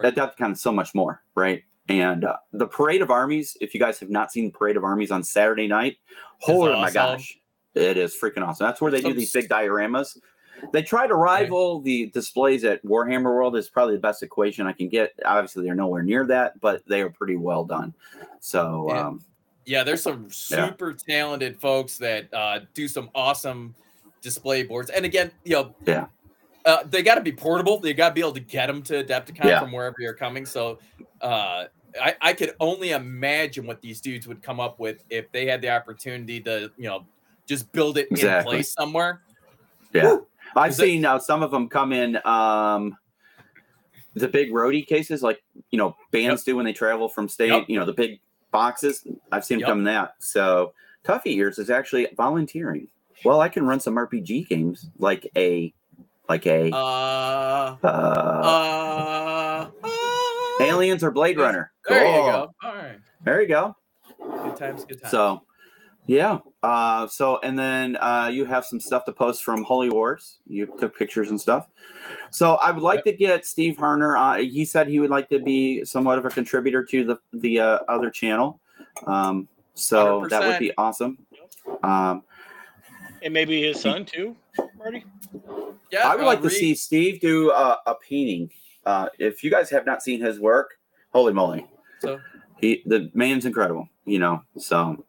Adepticon 0.00 0.52
is 0.52 0.62
so 0.62 0.72
much 0.72 0.94
more, 0.94 1.22
right? 1.34 1.62
And 1.88 2.24
uh, 2.24 2.36
the 2.52 2.66
Parade 2.66 3.02
of 3.02 3.10
Armies, 3.10 3.56
if 3.60 3.74
you 3.74 3.80
guys 3.80 3.98
have 3.98 4.10
not 4.10 4.32
seen 4.32 4.50
Parade 4.50 4.76
of 4.76 4.84
Armies 4.84 5.10
on 5.10 5.22
Saturday 5.22 5.66
night, 5.66 5.98
oh 6.46 6.72
my 6.80 6.90
gosh, 6.90 7.38
it 7.74 7.96
is 7.96 8.16
freaking 8.16 8.46
awesome. 8.46 8.66
That's 8.66 8.80
where 8.80 8.90
they 8.90 9.00
do 9.00 9.12
these 9.12 9.32
big 9.32 9.48
dioramas. 9.48 10.16
They 10.72 10.82
try 10.82 11.06
to 11.06 11.14
rival 11.14 11.80
the 11.80 12.06
displays 12.06 12.64
at 12.64 12.84
Warhammer 12.84 13.24
World 13.24 13.56
is 13.56 13.68
probably 13.68 13.94
the 13.96 14.00
best 14.00 14.22
equation 14.22 14.66
I 14.66 14.72
can 14.72 14.88
get. 14.88 15.12
Obviously, 15.24 15.64
they're 15.64 15.74
nowhere 15.74 16.02
near 16.02 16.26
that, 16.26 16.60
but 16.60 16.82
they 16.86 17.02
are 17.02 17.10
pretty 17.10 17.36
well 17.36 17.64
done. 17.64 17.94
So, 18.40 18.86
Yeah. 18.88 19.06
um, 19.06 19.24
Yeah, 19.66 19.84
there's 19.84 20.02
some 20.02 20.24
Yeah. 20.24 20.66
super 20.70 20.94
talented 20.94 21.60
folks 21.60 21.98
that 21.98 22.32
uh, 22.32 22.60
do 22.74 22.88
some 22.88 23.10
awesome 23.14 23.74
display 24.22 24.62
boards. 24.62 24.90
And 24.90 25.04
again, 25.04 25.30
you 25.44 25.52
know, 25.52 25.74
Yeah. 25.86 26.06
uh, 26.64 26.84
they 26.84 27.02
got 27.02 27.16
to 27.16 27.20
be 27.20 27.32
portable. 27.32 27.78
They 27.78 27.92
got 27.92 28.08
to 28.08 28.14
be 28.14 28.20
able 28.20 28.32
to 28.32 28.40
get 28.40 28.66
them 28.66 28.82
to 28.84 29.04
Adepticon 29.04 29.44
Yeah. 29.44 29.60
from 29.60 29.72
wherever 29.72 29.96
you're 29.98 30.14
coming. 30.14 30.46
So, 30.46 30.78
uh, 31.20 31.66
I, 32.00 32.16
I 32.20 32.32
could 32.32 32.54
only 32.60 32.92
imagine 32.92 33.66
what 33.66 33.80
these 33.80 34.00
dudes 34.00 34.26
would 34.26 34.42
come 34.42 34.60
up 34.60 34.78
with 34.78 35.04
if 35.10 35.30
they 35.32 35.46
had 35.46 35.60
the 35.60 35.70
opportunity 35.70 36.40
to, 36.42 36.70
you 36.76 36.88
know, 36.88 37.06
just 37.48 37.70
build 37.72 37.98
it 37.98 38.08
in 38.10 38.42
place 38.44 38.72
somewhere. 38.72 39.22
yeah, 39.92 40.18
I've 40.56 40.76
that- 40.76 40.82
seen 40.82 41.04
uh, 41.04 41.18
some 41.18 41.42
of 41.42 41.50
them 41.50 41.68
come 41.68 41.92
in 41.92 42.18
um, 42.26 42.96
the 44.14 44.28
big 44.28 44.50
roadie 44.52 44.86
cases, 44.86 45.22
like 45.22 45.42
you 45.70 45.78
know 45.78 45.96
bands 46.10 46.44
do 46.44 46.56
when 46.56 46.64
they 46.64 46.72
travel 46.72 47.08
from 47.08 47.28
state. 47.28 47.48
Yep. 47.48 47.64
You 47.68 47.78
know 47.78 47.86
the 47.86 47.92
big 47.92 48.20
boxes. 48.50 49.06
I've 49.32 49.44
seen 49.44 49.58
them 49.58 49.68
come 49.68 49.78
in 49.78 49.84
that. 49.84 50.14
So, 50.18 50.72
Tuffy 51.04 51.36
Ears 51.36 51.58
is 51.58 51.70
actually 51.70 52.08
volunteering. 52.16 52.88
Well, 53.24 53.40
I 53.40 53.48
can 53.48 53.66
run 53.66 53.80
some 53.80 53.94
RPG 53.96 54.48
games 54.48 54.88
like 54.98 55.30
a 55.36 55.72
like 56.28 56.46
a 56.46 56.70
Uh, 56.74 57.76
uh, 57.82 57.86
uh, 57.86 59.70
uh, 59.84 60.64
Aliens 60.64 61.02
or 61.04 61.10
Blade 61.10 61.38
Runner. 61.38 61.70
There 61.88 62.04
you 62.06 62.12
go. 62.22 62.54
All 62.62 62.74
right. 62.74 62.98
There 63.24 63.42
you 63.42 63.48
go. 63.48 63.76
Good 64.18 64.56
times, 64.56 64.84
good 64.84 65.00
times. 65.00 65.10
So, 65.10 65.42
yeah. 66.06 66.38
Uh, 66.62 67.06
so, 67.06 67.38
and 67.42 67.58
then 67.58 67.96
uh, 67.96 68.28
you 68.32 68.44
have 68.44 68.64
some 68.64 68.80
stuff 68.80 69.04
to 69.06 69.12
post 69.12 69.44
from 69.44 69.62
Holy 69.64 69.90
Wars. 69.90 70.38
You 70.46 70.66
took 70.78 70.96
pictures 70.96 71.30
and 71.30 71.40
stuff. 71.40 71.68
So, 72.30 72.54
I 72.56 72.70
would 72.70 72.82
like 72.82 73.04
to 73.04 73.12
get 73.12 73.46
Steve 73.46 73.76
Harner. 73.76 74.18
Uh, 74.18 74.42
he 74.42 74.64
said 74.64 74.88
he 74.88 75.00
would 75.00 75.10
like 75.10 75.28
to 75.30 75.38
be 75.38 75.84
somewhat 75.84 76.18
of 76.18 76.24
a 76.24 76.30
contributor 76.30 76.84
to 76.84 77.04
the 77.04 77.18
the 77.32 77.60
uh, 77.60 77.78
other 77.88 78.10
channel. 78.10 78.60
Um, 79.06 79.48
so 79.74 80.26
that 80.28 80.42
would 80.42 80.58
be 80.58 80.72
awesome. 80.76 81.18
Um, 81.82 82.22
And 83.22 83.32
maybe 83.32 83.62
his 83.62 83.80
son 83.80 84.04
too, 84.04 84.36
Marty. 84.76 85.04
yeah, 85.90 86.08
I 86.08 86.14
would 86.16 86.24
uh, 86.24 86.26
like 86.26 86.42
to 86.42 86.50
see 86.50 86.74
Steve 86.74 87.20
do 87.20 87.50
uh, 87.50 87.76
a 87.86 87.94
painting. 87.94 88.50
Uh, 88.84 89.08
if 89.18 89.44
you 89.44 89.50
guys 89.50 89.70
have 89.70 89.86
not 89.86 90.02
seen 90.02 90.20
his 90.20 90.40
work, 90.40 90.78
holy 91.12 91.32
moly, 91.32 91.66
So, 92.00 92.18
he 92.60 92.82
the 92.86 93.10
man's 93.14 93.46
incredible. 93.46 93.88
You 94.04 94.18
know, 94.18 94.42
so 94.58 95.04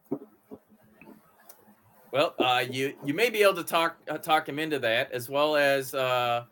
Well, 2.11 2.35
uh, 2.39 2.63
you 2.69 2.93
you 3.05 3.13
may 3.13 3.29
be 3.29 3.41
able 3.41 3.55
to 3.55 3.63
talk 3.63 3.97
uh, 4.09 4.17
talk 4.17 4.47
him 4.49 4.59
into 4.59 4.79
that, 4.79 5.11
as 5.11 5.29
well 5.29 5.55
as 5.55 5.93
uh, 5.95 6.43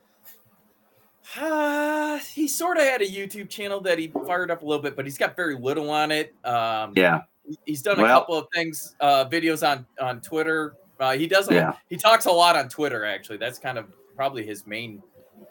uh, 1.39 2.20
he 2.34 2.47
sort 2.47 2.78
of 2.78 2.84
had 2.84 3.01
a 3.01 3.07
YouTube 3.07 3.49
channel 3.49 3.82
that 3.82 3.99
he 3.99 4.07
fired 4.26 4.51
up 4.51 4.62
a 4.64 4.66
little 4.66 4.82
bit, 4.82 4.95
but 4.95 5.05
he's 5.05 5.18
got 5.18 5.36
very 5.36 5.55
little 5.55 5.89
on 5.89 6.12
it. 6.12 6.34
Um, 6.45 6.93
yeah, 6.95 7.22
he's 7.66 7.82
done 7.82 7.99
a 7.99 8.03
Well- 8.03 8.20
couple 8.22 8.36
of 8.38 8.47
things, 8.53 8.95
uh, 8.99 9.26
videos 9.26 9.68
on 9.68 9.86
on 10.01 10.22
Twitter. 10.22 10.76
Uh, 10.99 11.14
he 11.14 11.28
doesn't. 11.28 11.53
Yeah. 11.53 11.74
He 11.89 11.95
talks 11.97 12.26
a 12.26 12.32
lot 12.32 12.55
on 12.55 12.68
Twitter. 12.68 13.05
Actually, 13.05 13.38
that's 13.38 13.57
kind 13.60 13.78
of 13.78 13.86
probably 14.16 14.45
his 14.45 14.66
main 14.68 15.01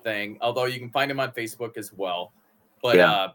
thing. 0.03 0.39
Although 0.43 0.65
you 0.67 0.79
can 0.79 0.91
find 0.91 1.11
him 1.11 1.21
on 1.21 1.33
Facebook 1.33 1.77
as 1.79 1.93
well. 1.93 2.33
But 2.83 2.97
Yeah. 2.97 3.11
uh, 3.13 3.33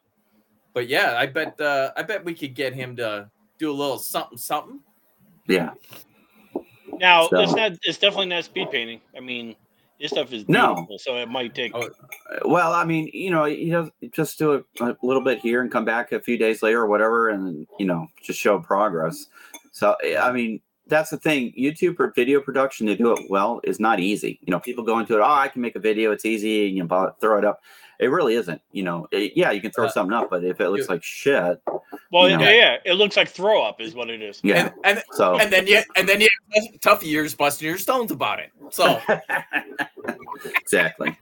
but 0.73 0.87
yeah, 0.87 1.15
I 1.17 1.25
bet 1.27 1.59
uh, 1.61 1.91
I 1.95 2.03
bet 2.03 2.23
we 2.25 2.33
could 2.33 2.53
get 2.55 2.73
him 2.73 2.95
to 2.97 3.29
do 3.57 3.71
a 3.71 3.73
little 3.73 3.97
something 3.97 4.37
something. 4.37 4.79
Yeah. 5.47 5.71
Now 6.99 7.27
So- 7.27 7.39
it's 7.41 7.53
not. 7.55 7.71
It's 7.83 7.97
definitely 7.97 8.27
not 8.27 8.43
speed 8.45 8.69
painting. 8.71 9.01
I 9.15 9.19
mean, 9.19 9.55
this 9.99 10.11
stuff 10.11 10.33
is 10.33 10.47
No. 10.49 10.87
so 10.97 11.17
it 11.17 11.29
might 11.29 11.53
take. 11.55 11.73
Oh, 11.75 11.89
Well, 12.45 12.73
I 12.73 12.83
mean, 12.83 13.09
you 13.13 13.29
know, 13.31 13.45
you 13.45 13.71
know, 13.71 13.89
just 14.11 14.37
do 14.39 14.53
it 14.53 14.65
a 14.81 14.95
little 15.03 15.23
bit 15.23 15.39
here 15.39 15.61
and 15.61 15.71
come 15.71 15.85
back 15.85 16.11
a 16.11 16.19
few 16.19 16.37
days 16.37 16.61
later 16.63 16.81
or 16.81 16.87
whatever, 16.87 17.29
and 17.29 17.67
you 17.79 17.85
know, 17.85 18.07
just 18.21 18.39
show 18.39 18.59
progress. 18.59 19.27
So, 19.71 19.95
I 20.19 20.31
mean, 20.31 20.61
that's 20.87 21.09
the 21.11 21.17
thing. 21.17 21.53
YouTube 21.57 21.99
or 21.99 22.11
video 22.15 22.41
production 22.41 22.87
to 22.87 22.95
do 22.95 23.13
it 23.13 23.29
well 23.29 23.61
is 23.63 23.79
not 23.79 23.99
easy. 23.99 24.39
You 24.45 24.51
know, 24.51 24.59
people 24.59 24.83
go 24.83 24.99
into 24.99 25.15
it. 25.15 25.21
Oh, 25.21 25.23
I 25.23 25.47
can 25.47 25.61
make 25.61 25.75
a 25.75 25.79
video. 25.79 26.11
It's 26.11 26.25
easy. 26.25 26.67
You 26.69 26.83
know, 26.83 27.13
throw 27.21 27.37
it 27.37 27.45
up. 27.45 27.61
It 27.99 28.07
really 28.07 28.33
isn't. 28.35 28.61
You 28.73 28.83
know, 28.83 29.07
it- 29.11 29.33
yeah, 29.37 29.51
you 29.51 29.61
can 29.61 29.71
throw 29.71 29.85
Uh, 29.85 29.89
something 29.89 30.13
up, 30.13 30.29
but 30.29 30.43
if 30.43 30.59
it 30.59 30.69
looks 30.69 30.87
you- 30.89 30.93
like 30.95 31.03
shit, 31.03 31.61
well, 32.13 32.29
you 32.29 32.37
know. 32.37 32.43
yeah, 32.43 32.51
yeah, 32.51 32.77
it 32.85 32.93
looks 32.93 33.17
like 33.17 33.27
throw 33.27 33.63
up 33.63 33.81
is 33.81 33.95
what 33.95 34.09
it 34.09 34.21
is. 34.21 34.39
yeah. 34.43 34.71
And, 34.83 34.97
and 34.97 35.03
So, 35.13 35.37
and 35.39 35.51
then 35.51 35.65
you 35.67 35.81
and 35.95 36.07
then 36.07 36.21
you 36.21 36.27
have 36.53 36.79
tough 36.79 37.03
years 37.03 37.33
busting 37.35 37.67
your 37.67 37.77
stones 37.77 38.11
about 38.11 38.39
it. 38.39 38.51
So 38.69 39.01
exactly. 40.45 41.17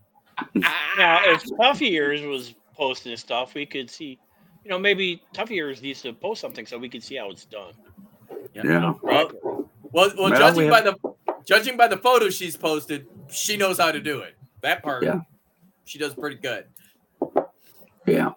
Now, 0.98 1.20
if 1.24 1.44
Tough 1.58 1.82
Years 1.82 2.22
was 2.24 2.56
posting 2.76 3.16
stuff, 3.18 3.54
we 3.54 3.66
could 3.66 3.90
see. 3.90 4.20
You 4.64 4.70
know, 4.70 4.78
maybe 4.80 5.24
Tough 5.34 5.50
Years 5.50 5.82
needs 5.82 6.02
to 6.04 6.14
post 6.14 6.42
something 6.42 6.66
so 6.66 6.78
we 6.78 6.90
can 6.90 7.02
see 7.02 7.16
how 7.16 7.30
it's 7.32 7.46
done. 7.46 7.74
Yeah. 8.54 8.94
well, 9.02 9.32
well, 9.42 9.68
well 9.92 10.14
Well, 10.18 10.30
judging 10.32 10.64
we 10.66 10.70
by 10.70 10.82
the 10.82 10.96
judging 11.46 11.78
by 11.78 11.88
the 11.88 11.98
photos 11.98 12.36
she's 12.36 12.58
posted, 12.58 13.08
she 13.30 13.58
knows 13.58 13.80
how 13.80 13.92
to 13.92 14.00
do 14.00 14.20
it. 14.20 14.36
That 14.62 14.84
part, 14.84 15.04
Yeah. 15.04 15.22
she 15.86 15.98
does 16.00 16.14
pretty 16.14 16.38
good. 16.38 16.66
Yeah. 18.06 18.32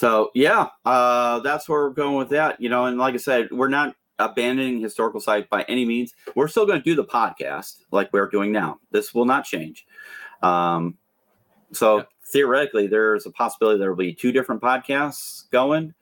So 0.00 0.30
yeah, 0.34 0.68
uh, 0.86 1.40
that's 1.40 1.68
where 1.68 1.82
we're 1.82 1.90
going 1.90 2.16
with 2.16 2.30
that. 2.30 2.58
You 2.58 2.70
know, 2.70 2.86
and 2.86 2.96
like 2.96 3.12
I 3.12 3.18
said, 3.18 3.48
we're 3.50 3.68
not 3.68 3.94
abandoning 4.18 4.80
historical 4.80 5.20
site 5.20 5.50
by 5.50 5.62
any 5.68 5.84
means. 5.84 6.14
We're 6.34 6.48
still 6.48 6.64
going 6.64 6.78
to 6.78 6.82
do 6.82 6.94
the 6.94 7.04
podcast 7.04 7.80
like 7.92 8.10
we're 8.10 8.30
doing 8.30 8.50
now. 8.50 8.78
This 8.92 9.12
will 9.12 9.26
not 9.26 9.44
change. 9.44 9.84
Um, 10.42 10.96
so 11.72 11.98
Yeah. 11.98 12.02
theoretically, 12.32 12.86
there's 12.86 13.26
a 13.26 13.30
possibility 13.30 13.78
there 13.78 13.90
will 13.90 13.96
be 13.98 14.14
two 14.14 14.32
different 14.32 14.62
podcasts 14.62 15.50
going. 15.50 15.92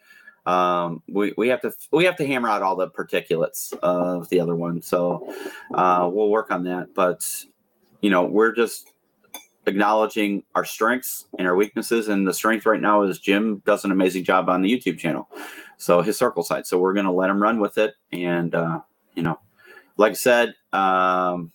Um, 0.46 1.02
we, 1.08 1.34
we 1.36 1.48
have 1.48 1.60
to 1.62 1.72
we 1.90 2.04
have 2.04 2.14
to 2.18 2.26
hammer 2.26 2.48
out 2.48 2.62
all 2.62 2.76
the 2.76 2.88
particulates 2.88 3.76
of 3.80 4.28
the 4.28 4.38
other 4.38 4.54
one. 4.54 4.80
So 4.80 5.34
uh, 5.74 6.08
we'll 6.10 6.30
work 6.30 6.52
on 6.52 6.62
that. 6.64 6.94
But 6.94 7.28
you 8.00 8.10
know, 8.10 8.22
we're 8.26 8.52
just 8.52 8.92
acknowledging 9.68 10.42
our 10.54 10.64
strengths 10.64 11.26
and 11.38 11.46
our 11.46 11.54
weaknesses. 11.54 12.08
And 12.08 12.26
the 12.26 12.34
strength 12.34 12.66
right 12.66 12.80
now 12.80 13.02
is 13.02 13.18
Jim 13.20 13.62
does 13.64 13.84
an 13.84 13.92
amazing 13.92 14.24
job 14.24 14.48
on 14.48 14.62
the 14.62 14.70
YouTube 14.76 14.98
channel. 14.98 15.28
So 15.76 16.02
his 16.02 16.18
circle 16.18 16.42
side. 16.42 16.66
So 16.66 16.78
we're 16.78 16.94
going 16.94 17.06
to 17.06 17.12
let 17.12 17.30
him 17.30 17.40
run 17.40 17.60
with 17.60 17.78
it. 17.78 17.94
And, 18.10 18.54
uh, 18.54 18.80
you 19.14 19.22
know, 19.22 19.38
like 19.96 20.10
I 20.10 20.14
said, 20.14 20.54
um, 20.72 21.52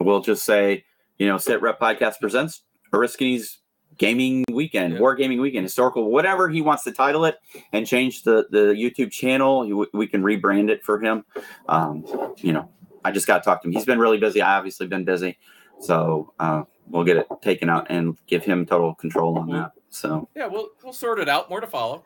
we'll 0.00 0.20
just 0.22 0.44
say, 0.44 0.84
you 1.18 1.26
know, 1.26 1.38
Sit 1.38 1.62
Rep 1.62 1.78
Podcast 1.80 2.20
presents 2.20 2.62
Oriskany's 2.92 3.58
Gaming 3.98 4.44
Weekend, 4.52 4.94
Yeah. 4.94 5.00
War 5.00 5.14
Gaming 5.14 5.40
Weekend, 5.40 5.64
historical, 5.64 6.10
whatever 6.10 6.48
he 6.50 6.60
wants 6.60 6.84
to 6.84 6.92
title 6.92 7.24
it, 7.24 7.38
and 7.72 7.86
change 7.86 8.24
the 8.24 8.46
the 8.50 8.74
YouTube 8.74 9.10
channel. 9.10 9.66
We- 9.66 9.86
We 9.94 10.06
can 10.06 10.22
rebrand 10.22 10.68
it 10.68 10.84
for 10.84 11.00
him. 11.00 11.24
Um, 11.68 12.04
you 12.36 12.52
know, 12.52 12.68
I 13.04 13.10
just 13.10 13.26
got 13.26 13.38
to 13.38 13.44
talk 13.44 13.62
to 13.62 13.68
him. 13.68 13.72
He's 13.72 13.86
been 13.86 13.98
really 13.98 14.18
busy. 14.18 14.42
I 14.42 14.58
obviously 14.58 14.86
been 14.86 15.04
busy, 15.04 15.38
so 15.80 16.34
uh, 16.38 16.64
we'll 16.88 17.04
get 17.04 17.16
it 17.16 17.26
taken 17.42 17.68
out 17.68 17.86
and 17.90 18.16
give 18.26 18.44
him 18.44 18.64
total 18.66 18.94
control 18.94 19.38
on 19.38 19.48
that. 19.50 19.72
So 19.90 20.28
Yeah, 20.36 20.46
we'll 20.46 20.68
we'll 20.82 20.92
sort 20.92 21.18
it 21.20 21.28
out. 21.28 21.48
More 21.50 21.60
to 21.60 21.66
follow. 21.66 22.04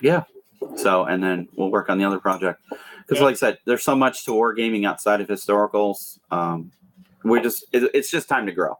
yeah. 0.00 0.24
So 0.76 1.04
and 1.04 1.22
then 1.22 1.48
we'll 1.56 1.70
work 1.70 1.88
on 1.88 1.98
the 1.98 2.04
other 2.04 2.18
project 2.18 2.60
because, 3.06 3.18
Yeah. 3.18 3.24
like 3.24 3.32
I 3.34 3.36
said, 3.36 3.58
there's 3.64 3.82
so 3.84 3.94
much 3.96 4.24
to 4.24 4.32
wargaming 4.32 4.86
outside 4.86 5.20
of 5.20 5.28
historicals. 5.28 6.18
Um, 6.30 6.72
we 7.24 7.40
just 7.40 7.64
it, 7.72 7.90
it's 7.94 8.10
just 8.10 8.28
time 8.28 8.46
to 8.46 8.52
grow. 8.52 8.78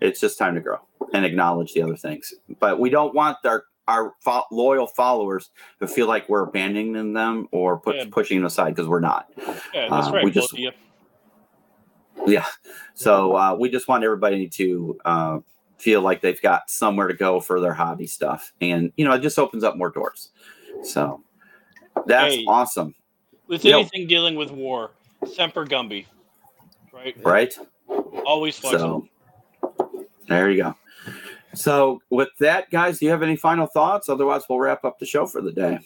It's 0.00 0.20
just 0.20 0.36
time 0.38 0.54
to 0.56 0.60
grow 0.60 0.78
and 1.12 1.24
acknowledge 1.24 1.74
the 1.74 1.82
other 1.82 1.96
things. 1.96 2.34
But 2.60 2.80
we 2.80 2.90
don't 2.90 3.14
want 3.14 3.38
our 3.44 3.64
our 3.88 4.14
fo- 4.20 4.44
loyal 4.52 4.86
followers 4.86 5.50
to 5.80 5.88
feel 5.88 6.06
like 6.06 6.28
we're 6.28 6.44
abandoning 6.44 7.12
them 7.12 7.48
or 7.50 7.78
put, 7.78 7.96
Yeah. 7.96 8.04
pushing 8.10 8.38
them 8.38 8.46
aside 8.46 8.70
because 8.74 8.88
we're 8.88 9.00
not. 9.00 9.28
Yeah, 9.74 9.88
that's 9.90 10.08
Uh, 10.08 10.12
right. 10.12 10.24
we 10.24 10.30
just-. 10.30 10.54
Yeah. 12.26 12.46
So 12.94 13.36
uh, 13.36 13.56
we 13.58 13.70
just 13.70 13.88
want 13.88 14.04
everybody 14.04 14.48
to 14.48 15.00
uh, 15.04 15.38
feel 15.78 16.02
like 16.02 16.20
they've 16.20 16.40
got 16.40 16.70
somewhere 16.70 17.08
to 17.08 17.14
go 17.14 17.40
for 17.40 17.60
their 17.60 17.74
hobby 17.74 18.06
stuff, 18.06 18.52
and 18.60 18.92
you 18.96 19.04
know, 19.04 19.12
it 19.12 19.22
just 19.22 19.38
opens 19.38 19.64
up 19.64 19.76
more 19.76 19.90
doors. 19.90 20.30
So 20.84 21.22
that's 22.06 22.34
Hey. 22.34 22.44
awesome, 22.46 22.94
With 23.48 23.64
Yep. 23.64 23.74
anything 23.74 24.06
dealing 24.06 24.36
with 24.36 24.50
war, 24.50 24.92
Semper 25.26 25.66
Gumby, 25.66 26.06
right? 26.92 27.16
right? 27.24 27.52
Always 28.24 28.58
flexible. 28.58 29.08
So 29.60 29.68
there 30.28 30.50
you 30.50 30.62
go. 30.62 30.74
So 31.54 32.00
with 32.08 32.30
that, 32.38 32.70
guys, 32.70 32.98
do 32.98 33.06
you 33.06 33.10
have 33.10 33.22
any 33.22 33.36
final 33.36 33.66
thoughts? 33.66 34.08
Otherwise, 34.08 34.44
we'll 34.48 34.60
wrap 34.60 34.84
up 34.84 34.98
the 34.98 35.06
show 35.06 35.26
for 35.26 35.42
the 35.42 35.52
day. 35.52 35.80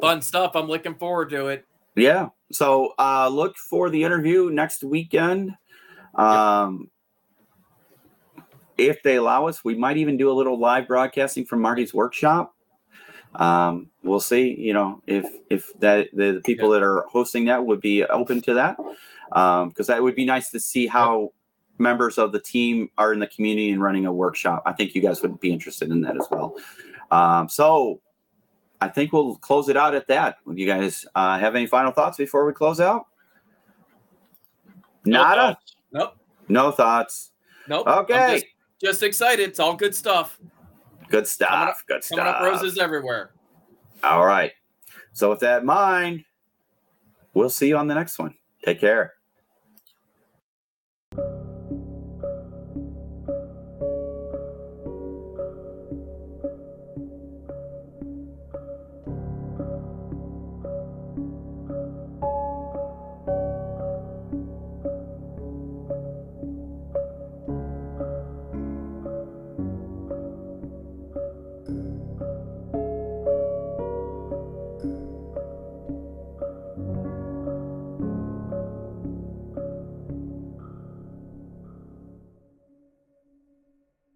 Fun 0.00 0.22
stuff. 0.22 0.52
I'm 0.54 0.68
looking 0.68 0.94
forward 0.94 1.30
to 1.30 1.48
it. 1.48 1.64
Yeah. 1.96 2.28
So 2.50 2.94
uh, 2.98 3.28
look 3.28 3.56
for 3.56 3.90
the 3.90 4.02
interview 4.02 4.50
next 4.50 4.82
weekend. 4.82 5.54
Um, 6.14 6.90
if 8.76 9.02
they 9.02 9.16
allow 9.16 9.46
us, 9.46 9.64
we 9.64 9.74
might 9.74 9.96
even 9.96 10.16
do 10.16 10.30
a 10.30 10.32
little 10.32 10.58
live 10.58 10.86
broadcasting 10.86 11.44
from 11.44 11.60
Marty's 11.60 11.92
workshop. 11.92 12.54
Um, 13.34 13.90
we'll 14.02 14.20
see. 14.20 14.54
You 14.58 14.72
know, 14.72 15.02
if 15.06 15.26
if 15.50 15.72
that 15.80 16.08
the, 16.14 16.32
the 16.32 16.40
people 16.40 16.70
that 16.70 16.82
are 16.82 17.04
hosting 17.10 17.44
that 17.46 17.66
would 17.66 17.80
be 17.80 18.04
open 18.04 18.40
to 18.42 18.54
that, 18.54 18.76
because 19.68 19.88
that 19.88 20.02
would 20.02 20.14
be 20.14 20.24
nice 20.24 20.50
to 20.50 20.60
see 20.60 20.86
how 20.86 21.32
members 21.78 22.18
of 22.18 22.32
the 22.32 22.40
team 22.40 22.88
are 22.98 23.12
in 23.12 23.18
the 23.18 23.26
community 23.26 23.70
and 23.70 23.82
running 23.82 24.06
a 24.06 24.12
workshop. 24.12 24.62
I 24.66 24.72
think 24.72 24.94
you 24.94 25.02
guys 25.02 25.22
would 25.22 25.38
be 25.40 25.52
interested 25.52 25.90
in 25.90 26.00
that 26.02 26.16
as 26.16 26.26
well. 26.30 26.56
Um, 27.10 27.48
so 27.48 28.00
I 28.80 28.88
think 28.88 29.12
we'll 29.12 29.36
close 29.36 29.68
it 29.68 29.76
out 29.76 29.94
at 29.94 30.06
that. 30.08 30.38
You 30.52 30.66
guys 30.66 31.04
uh, 31.14 31.38
have 31.38 31.54
any 31.56 31.66
final 31.66 31.90
thoughts 31.92 32.16
before 32.16 32.46
we 32.46 32.52
close 32.52 32.80
out? 32.80 33.06
No 35.04 35.22
Nada. 35.22 35.40
thoughts. 35.40 35.76
Nope. 35.92 36.16
No 36.48 36.70
thoughts. 36.70 37.30
Nope. 37.68 37.86
Okay. 37.86 38.34
just, 38.34 38.46
just 38.80 39.02
excited. 39.02 39.48
It's 39.48 39.60
all 39.60 39.74
good 39.74 39.94
stuff. 39.94 40.38
Good 41.10 41.26
stuff. 41.26 41.82
Good 41.86 42.02
Coming 42.08 42.26
up 42.26 42.36
stuff. 42.36 42.62
roses 42.62 42.78
everywhere. 42.78 43.30
All 44.04 44.24
right. 44.24 44.52
So 45.12 45.30
with 45.30 45.40
that 45.40 45.60
in 45.60 45.66
mind, 45.66 46.24
we'll 47.34 47.50
see 47.50 47.68
you 47.68 47.76
on 47.76 47.88
the 47.88 47.94
next 47.94 48.18
one. 48.18 48.34
Take 48.64 48.80
care. 48.80 49.14